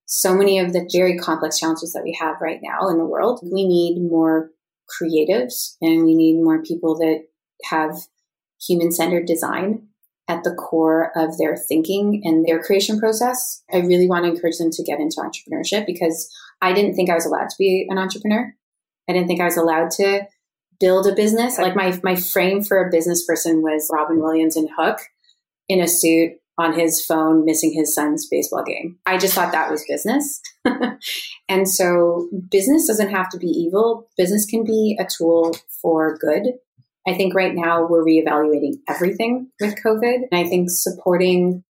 so 0.07 0.35
many 0.35 0.59
of 0.59 0.73
the 0.73 0.89
very 0.93 1.17
complex 1.17 1.59
challenges 1.59 1.93
that 1.93 2.05
we 2.05 2.17
have 2.21 2.41
right 2.41 2.61
now 2.63 2.89
in 2.89 2.99
the 2.99 3.05
world. 3.05 3.41
We 3.43 3.67
need 3.67 4.01
more 4.01 4.51
creatives 4.89 5.77
and 5.81 6.05
we 6.05 6.15
need 6.15 6.43
more 6.43 6.63
people 6.63 6.97
that 6.97 7.25
have 7.65 7.97
human 8.67 8.93
centered 8.93 9.27
design 9.27 9.89
at 10.29 10.43
the 10.43 10.55
core 10.55 11.13
of 11.17 11.37
their 11.37 11.57
thinking 11.57 12.23
and 12.25 12.47
their 12.47 12.63
creation 12.63 12.99
process. 12.99 13.63
I 13.73 13.79
really 13.79 14.09
want 14.09 14.25
to 14.25 14.31
encourage 14.31 14.59
them 14.59 14.71
to 14.71 14.83
get 14.83 15.01
into 15.01 15.17
entrepreneurship 15.17 15.87
because 15.87 16.31
I 16.63 16.73
didn't 16.73 16.95
think 16.95 17.11
I 17.11 17.15
was 17.15 17.27
allowed 17.27 17.51
to 17.51 17.57
be 17.59 17.87
an 17.89 17.99
entrepreneur. 17.99 18.55
I 19.09 19.13
didn't 19.13 19.29
think 19.29 19.41
I 19.41 19.45
was 19.45 19.59
allowed 19.59 19.91
to 19.93 20.27
build 20.81 21.07
a 21.07 21.15
business. 21.15 21.59
Like 21.59 21.77
my 21.77 21.99
my 22.03 22.17
frame 22.17 22.63
for 22.63 22.83
a 22.83 22.91
business 22.91 23.25
person 23.27 23.63
was 23.63 23.91
Robin 23.93 24.21
Williams 24.21 24.57
and 24.57 24.69
Hook 24.77 25.01
in 25.69 25.81
a 25.81 25.89
suit 25.89 26.33
on 26.59 26.79
his 26.79 27.05
phone 27.05 27.45
missing 27.45 27.73
his 27.73 27.95
son's 27.95 28.29
baseball 28.29 28.63
game. 28.65 28.99
I 29.07 29.19
just 29.19 29.35
thought 29.35 29.53
that 29.53 29.71
was 29.71 29.85
business. 29.89 30.41
and 31.49 31.69
so 31.69 32.29
business 32.51 32.87
doesn't 32.87 33.11
have 33.11 33.29
to 33.31 33.39
be 33.39 33.49
evil. 33.49 34.09
Business 34.17 34.47
can 34.47 34.65
be 34.65 34.97
a 35.01 35.05
tool 35.05 35.57
for 35.83 36.17
good. 36.19 36.55
I 37.07 37.15
think 37.15 37.35
right 37.35 37.55
now 37.55 37.87
we're 37.87 38.05
reevaluating 38.05 38.79
everything 38.89 39.51
with 39.61 39.75
COVID. 39.85 40.29
And 40.31 40.47
I 40.47 40.49
think 40.49 40.71
supporting 40.71 41.65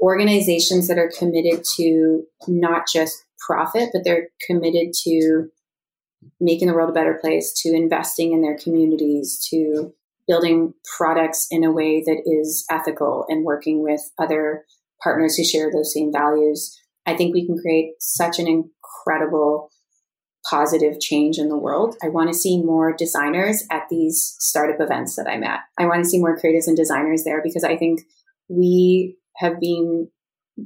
organizations 0.00 0.88
that 0.88 0.98
are 0.98 1.10
committed 1.18 1.64
to 1.76 2.24
not 2.46 2.84
just 2.92 3.24
profit, 3.38 3.90
but 3.92 4.04
they're 4.04 4.28
committed 4.46 4.92
to 5.04 5.48
making 6.38 6.68
the 6.68 6.74
world 6.74 6.90
a 6.90 6.94
better 6.94 7.18
place, 7.20 7.52
to 7.62 7.74
investing 7.74 8.32
in 8.32 8.42
their 8.42 8.56
communities, 8.56 9.44
to 9.50 9.94
building 10.30 10.72
products 10.96 11.48
in 11.50 11.64
a 11.64 11.72
way 11.72 12.00
that 12.06 12.22
is 12.24 12.64
ethical 12.70 13.24
and 13.28 13.44
working 13.44 13.82
with 13.82 14.00
other 14.16 14.64
partners 15.02 15.34
who 15.34 15.44
share 15.44 15.72
those 15.72 15.92
same 15.92 16.12
values. 16.12 16.78
I 17.04 17.16
think 17.16 17.34
we 17.34 17.44
can 17.44 17.58
create 17.58 17.94
such 17.98 18.38
an 18.38 18.46
incredible 18.46 19.70
positive 20.48 21.00
change 21.00 21.36
in 21.38 21.48
the 21.48 21.58
world. 21.58 21.96
I 22.02 22.10
want 22.10 22.30
to 22.30 22.38
see 22.38 22.62
more 22.62 22.94
designers 22.96 23.64
at 23.72 23.88
these 23.90 24.36
startup 24.38 24.80
events 24.80 25.16
that 25.16 25.26
I'm 25.28 25.42
at. 25.42 25.60
I 25.76 25.86
want 25.86 26.04
to 26.04 26.08
see 26.08 26.20
more 26.20 26.38
creatives 26.38 26.68
and 26.68 26.76
designers 26.76 27.24
there 27.24 27.42
because 27.42 27.64
I 27.64 27.76
think 27.76 28.02
we 28.48 29.16
have 29.38 29.58
been 29.58 30.10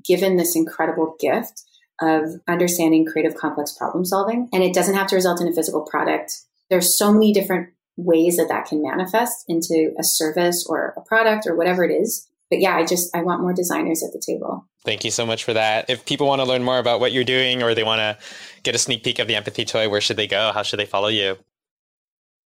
given 0.04 0.36
this 0.36 0.54
incredible 0.54 1.16
gift 1.18 1.62
of 2.02 2.24
understanding 2.46 3.06
creative 3.06 3.36
complex 3.36 3.72
problem 3.72 4.04
solving 4.04 4.48
and 4.52 4.62
it 4.62 4.74
doesn't 4.74 4.94
have 4.94 5.06
to 5.06 5.16
result 5.16 5.40
in 5.40 5.48
a 5.48 5.54
physical 5.54 5.86
product. 5.90 6.32
There's 6.68 6.98
so 6.98 7.12
many 7.12 7.32
different 7.32 7.70
ways 7.96 8.36
that 8.36 8.48
that 8.48 8.66
can 8.66 8.82
manifest 8.82 9.44
into 9.48 9.92
a 9.98 10.04
service 10.04 10.66
or 10.68 10.94
a 10.96 11.00
product 11.02 11.46
or 11.46 11.56
whatever 11.56 11.84
it 11.84 11.92
is. 11.92 12.28
But 12.50 12.60
yeah, 12.60 12.76
I 12.76 12.84
just 12.84 13.14
I 13.16 13.22
want 13.22 13.40
more 13.40 13.52
designers 13.52 14.02
at 14.02 14.12
the 14.12 14.22
table. 14.24 14.66
Thank 14.84 15.04
you 15.04 15.10
so 15.10 15.24
much 15.24 15.44
for 15.44 15.54
that. 15.54 15.88
If 15.88 16.04
people 16.04 16.26
want 16.26 16.40
to 16.40 16.46
learn 16.46 16.62
more 16.62 16.78
about 16.78 17.00
what 17.00 17.12
you're 17.12 17.24
doing 17.24 17.62
or 17.62 17.74
they 17.74 17.84
want 17.84 18.00
to 18.00 18.18
get 18.62 18.74
a 18.74 18.78
sneak 18.78 19.02
peek 19.02 19.18
of 19.18 19.26
the 19.26 19.34
empathy 19.34 19.64
toy, 19.64 19.88
where 19.88 20.00
should 20.00 20.16
they 20.16 20.26
go? 20.26 20.52
How 20.52 20.62
should 20.62 20.78
they 20.78 20.86
follow 20.86 21.08
you? 21.08 21.38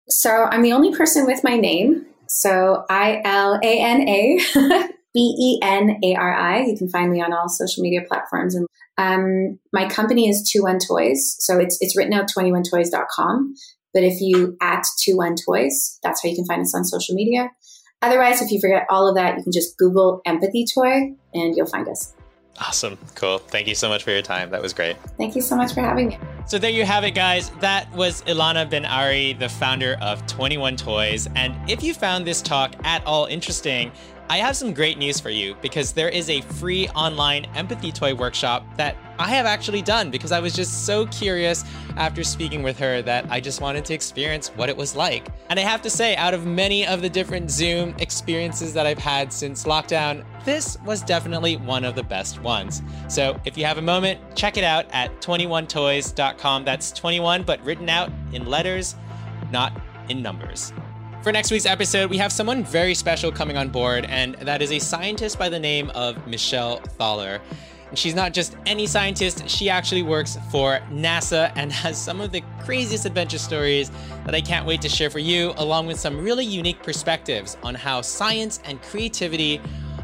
So 0.09 0.31
I'm 0.51 0.63
the 0.63 0.73
only 0.73 0.95
person 0.95 1.27
with 1.27 1.45
my 1.45 1.57
name. 1.57 2.07
So 2.27 2.85
I 2.91 3.23
L 3.25 3.61
A 3.63 3.81
N 3.81 4.09
A 4.09 4.39
B 5.15 5.37
E 5.39 5.59
N 5.63 6.01
A 6.03 6.17
R 6.17 6.35
I. 6.35 6.65
You 6.65 6.77
can 6.77 6.89
find 6.89 7.13
me 7.13 7.23
on 7.23 7.33
all 7.33 7.49
social 7.49 7.83
media 7.83 8.01
platforms. 8.07 8.55
And 8.55 8.67
um, 8.99 9.59
my 9.73 9.89
company 9.89 10.29
is 10.29 10.49
Two 10.51 10.63
One 10.63 10.79
Toys. 10.79 11.37
So 11.39 11.59
it's 11.59 11.79
it's 11.81 11.97
written 11.97 12.13
out 12.13 12.29
21toys.com. 12.37 13.55
But 13.95 14.03
if 14.03 14.21
you 14.21 14.57
at 14.61 14.85
Two 15.01 15.17
One 15.17 15.37
Toys, 15.37 15.99
that's 16.03 16.23
how 16.23 16.29
you 16.29 16.35
can 16.35 16.45
find 16.45 16.61
us 16.61 16.75
on 16.75 16.85
social 16.85 17.15
media. 17.15 17.49
Otherwise, 18.03 18.43
if 18.43 18.51
you 18.51 18.61
forget 18.61 18.87
all 18.91 19.09
of 19.09 19.15
that, 19.15 19.39
you 19.39 19.43
can 19.43 19.53
just 19.53 19.79
Google 19.79 20.21
empathy 20.27 20.67
toy 20.67 21.15
and 21.33 21.57
you'll 21.57 21.67
find 21.67 21.89
us. 21.89 22.13
Awesome. 22.61 22.99
Cool. 23.15 23.39
Thank 23.39 23.67
you 23.67 23.75
so 23.75 23.89
much 23.89 24.05
for 24.05 24.11
your 24.11 24.23
time. 24.23 24.51
That 24.51 24.63
was 24.63 24.73
great. 24.73 24.97
Thank 25.17 25.35
you 25.35 25.43
so 25.43 25.57
much 25.57 25.73
for 25.73 25.81
having 25.81 26.09
me. 26.09 26.19
So 26.47 26.59
there 26.59 26.71
you 26.71 26.85
have 26.85 27.03
it, 27.03 27.13
guys. 27.13 27.51
That 27.61 27.91
was 27.93 28.23
Ilana 28.23 28.69
Ben 28.69 28.85
Ari, 28.85 29.33
the 29.33 29.49
founder 29.49 29.97
of 30.01 30.25
21 30.27 30.77
Toys. 30.77 31.27
And 31.35 31.57
if 31.69 31.83
you 31.83 31.95
found 31.95 32.27
this 32.27 32.43
talk 32.43 32.75
at 32.85 33.05
all 33.07 33.27
interesting, 33.27 33.91
I 34.31 34.39
have 34.39 34.57
some 34.57 34.72
great 34.72 34.97
news 34.97 35.20
for 35.20 35.29
you 35.29 35.55
because 35.61 35.93
there 35.93 36.09
is 36.09 36.31
a 36.31 36.41
free 36.41 36.89
online 36.89 37.45
empathy 37.55 37.93
toy 37.93 38.14
workshop 38.14 38.64
that 38.77 38.97
I 39.18 39.29
have 39.29 39.45
actually 39.45 39.83
done 39.83 40.11
because 40.11 40.33
I 40.33 40.41
was 40.41 40.55
just 40.55 40.87
so 40.87 41.07
curious 41.07 41.62
after 41.97 42.25
speaking 42.25 42.62
with 42.62 42.79
her 42.79 43.03
that 43.03 43.27
I 43.31 43.41
just 43.41 43.61
wanted 43.61 43.85
to 43.85 43.95
experience 43.95 44.49
what 44.49 44.70
it 44.70 44.77
was 44.77 44.97
like. 44.97 45.29
And 45.51 45.61
I 45.61 45.62
have 45.62 45.83
to 45.83 45.91
say, 45.91 46.16
out 46.16 46.33
of 46.33 46.47
many 46.47 46.87
of 46.87 47.03
the 47.03 47.09
different 47.11 47.51
Zoom 47.51 47.95
experiences 47.99 48.72
that 48.72 48.87
I've 48.87 48.99
had 48.99 49.31
since 49.31 49.64
lockdown, 49.64 50.25
this 50.45 50.79
was 50.87 51.03
definitely 51.03 51.57
one 51.59 51.85
of 51.85 51.95
the 51.95 52.03
best 52.03 52.41
ones. 52.41 52.83
So 53.09 53.39
if 53.45 53.59
you 53.59 53.66
have 53.66 53.77
a 53.77 53.83
moment, 53.83 54.20
check 54.35 54.57
it 54.57 54.64
out 54.64 54.87
at 54.93 55.20
21toys.com. 55.20 56.64
That's 56.64 56.93
21, 56.93 57.43
but 57.43 57.62
written 57.62 57.91
out 57.91 58.11
in 58.33 58.47
letters, 58.47 58.97
not 59.51 59.79
in 60.09 60.22
numbers. 60.22 60.72
For 61.25 61.33
next 61.33 61.51
week's 61.51 61.64
episode, 61.64 62.11
we 62.11 62.18
have 62.18 62.31
someone 62.31 62.64
very 62.64 62.95
special 62.95 63.33
coming 63.33 63.57
on 63.57 63.70
board, 63.70 64.05
and 64.11 64.35
that 64.43 64.61
is 64.61 64.70
a 64.70 64.79
scientist 64.79 65.39
by 65.39 65.49
the 65.49 65.59
name 65.59 65.89
of 65.95 66.27
Michelle 66.27 66.81
Thaller. 66.99 67.41
And 67.89 67.99
she's 67.99 68.14
not 68.14 68.35
just 68.35 68.59
any 68.66 68.87
scientist, 68.87 69.49
she 69.49 69.70
actually 69.70 70.03
works 70.03 70.37
for 70.51 70.81
NASA 70.91 71.51
and 71.57 71.72
has 71.72 71.97
some 71.97 72.20
of 72.20 72.31
the 72.31 72.43
craziest 72.61 73.07
adventure 73.07 73.39
stories 73.39 73.91
that 74.27 74.35
I 74.35 74.43
can't 74.43 74.66
wait 74.66 74.83
to 74.83 74.89
share 74.91 75.09
for 75.09 75.18
you, 75.18 75.55
along 75.57 75.87
with 75.87 75.99
some 75.99 76.22
really 76.22 76.45
unique 76.45 76.83
perspectives 76.83 77.57
on 77.62 77.75
how 77.75 78.03
science 78.03 78.61
and 78.66 78.83
creativity 78.83 79.62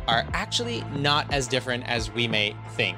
are 0.08 0.26
actually 0.32 0.82
not 0.96 1.30
as 1.34 1.46
different 1.46 1.86
as 1.86 2.10
we 2.10 2.28
may 2.28 2.56
think. 2.70 2.96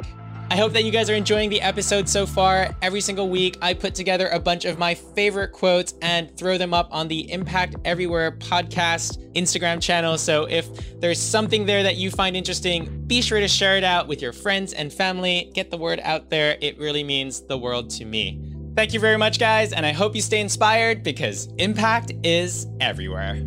I 0.52 0.56
hope 0.56 0.74
that 0.74 0.84
you 0.84 0.90
guys 0.90 1.08
are 1.08 1.14
enjoying 1.14 1.48
the 1.48 1.62
episode 1.62 2.06
so 2.06 2.26
far. 2.26 2.76
Every 2.82 3.00
single 3.00 3.30
week, 3.30 3.56
I 3.62 3.72
put 3.72 3.94
together 3.94 4.28
a 4.28 4.38
bunch 4.38 4.66
of 4.66 4.78
my 4.78 4.92
favorite 4.92 5.52
quotes 5.52 5.94
and 6.02 6.36
throw 6.36 6.58
them 6.58 6.74
up 6.74 6.88
on 6.90 7.08
the 7.08 7.32
Impact 7.32 7.76
Everywhere 7.86 8.32
podcast 8.32 9.32
Instagram 9.32 9.80
channel. 9.80 10.18
So 10.18 10.44
if 10.44 11.00
there's 11.00 11.18
something 11.18 11.64
there 11.64 11.82
that 11.82 11.96
you 11.96 12.10
find 12.10 12.36
interesting, 12.36 13.02
be 13.06 13.22
sure 13.22 13.40
to 13.40 13.48
share 13.48 13.78
it 13.78 13.82
out 13.82 14.08
with 14.08 14.20
your 14.20 14.34
friends 14.34 14.74
and 14.74 14.92
family. 14.92 15.50
Get 15.54 15.70
the 15.70 15.78
word 15.78 16.00
out 16.04 16.28
there. 16.28 16.58
It 16.60 16.78
really 16.78 17.02
means 17.02 17.40
the 17.46 17.56
world 17.56 17.88
to 17.92 18.04
me. 18.04 18.52
Thank 18.76 18.92
you 18.92 19.00
very 19.00 19.16
much, 19.16 19.38
guys, 19.38 19.72
and 19.72 19.86
I 19.86 19.92
hope 19.92 20.14
you 20.14 20.20
stay 20.20 20.42
inspired 20.42 21.02
because 21.02 21.46
impact 21.56 22.12
is 22.24 22.66
everywhere. 22.78 23.42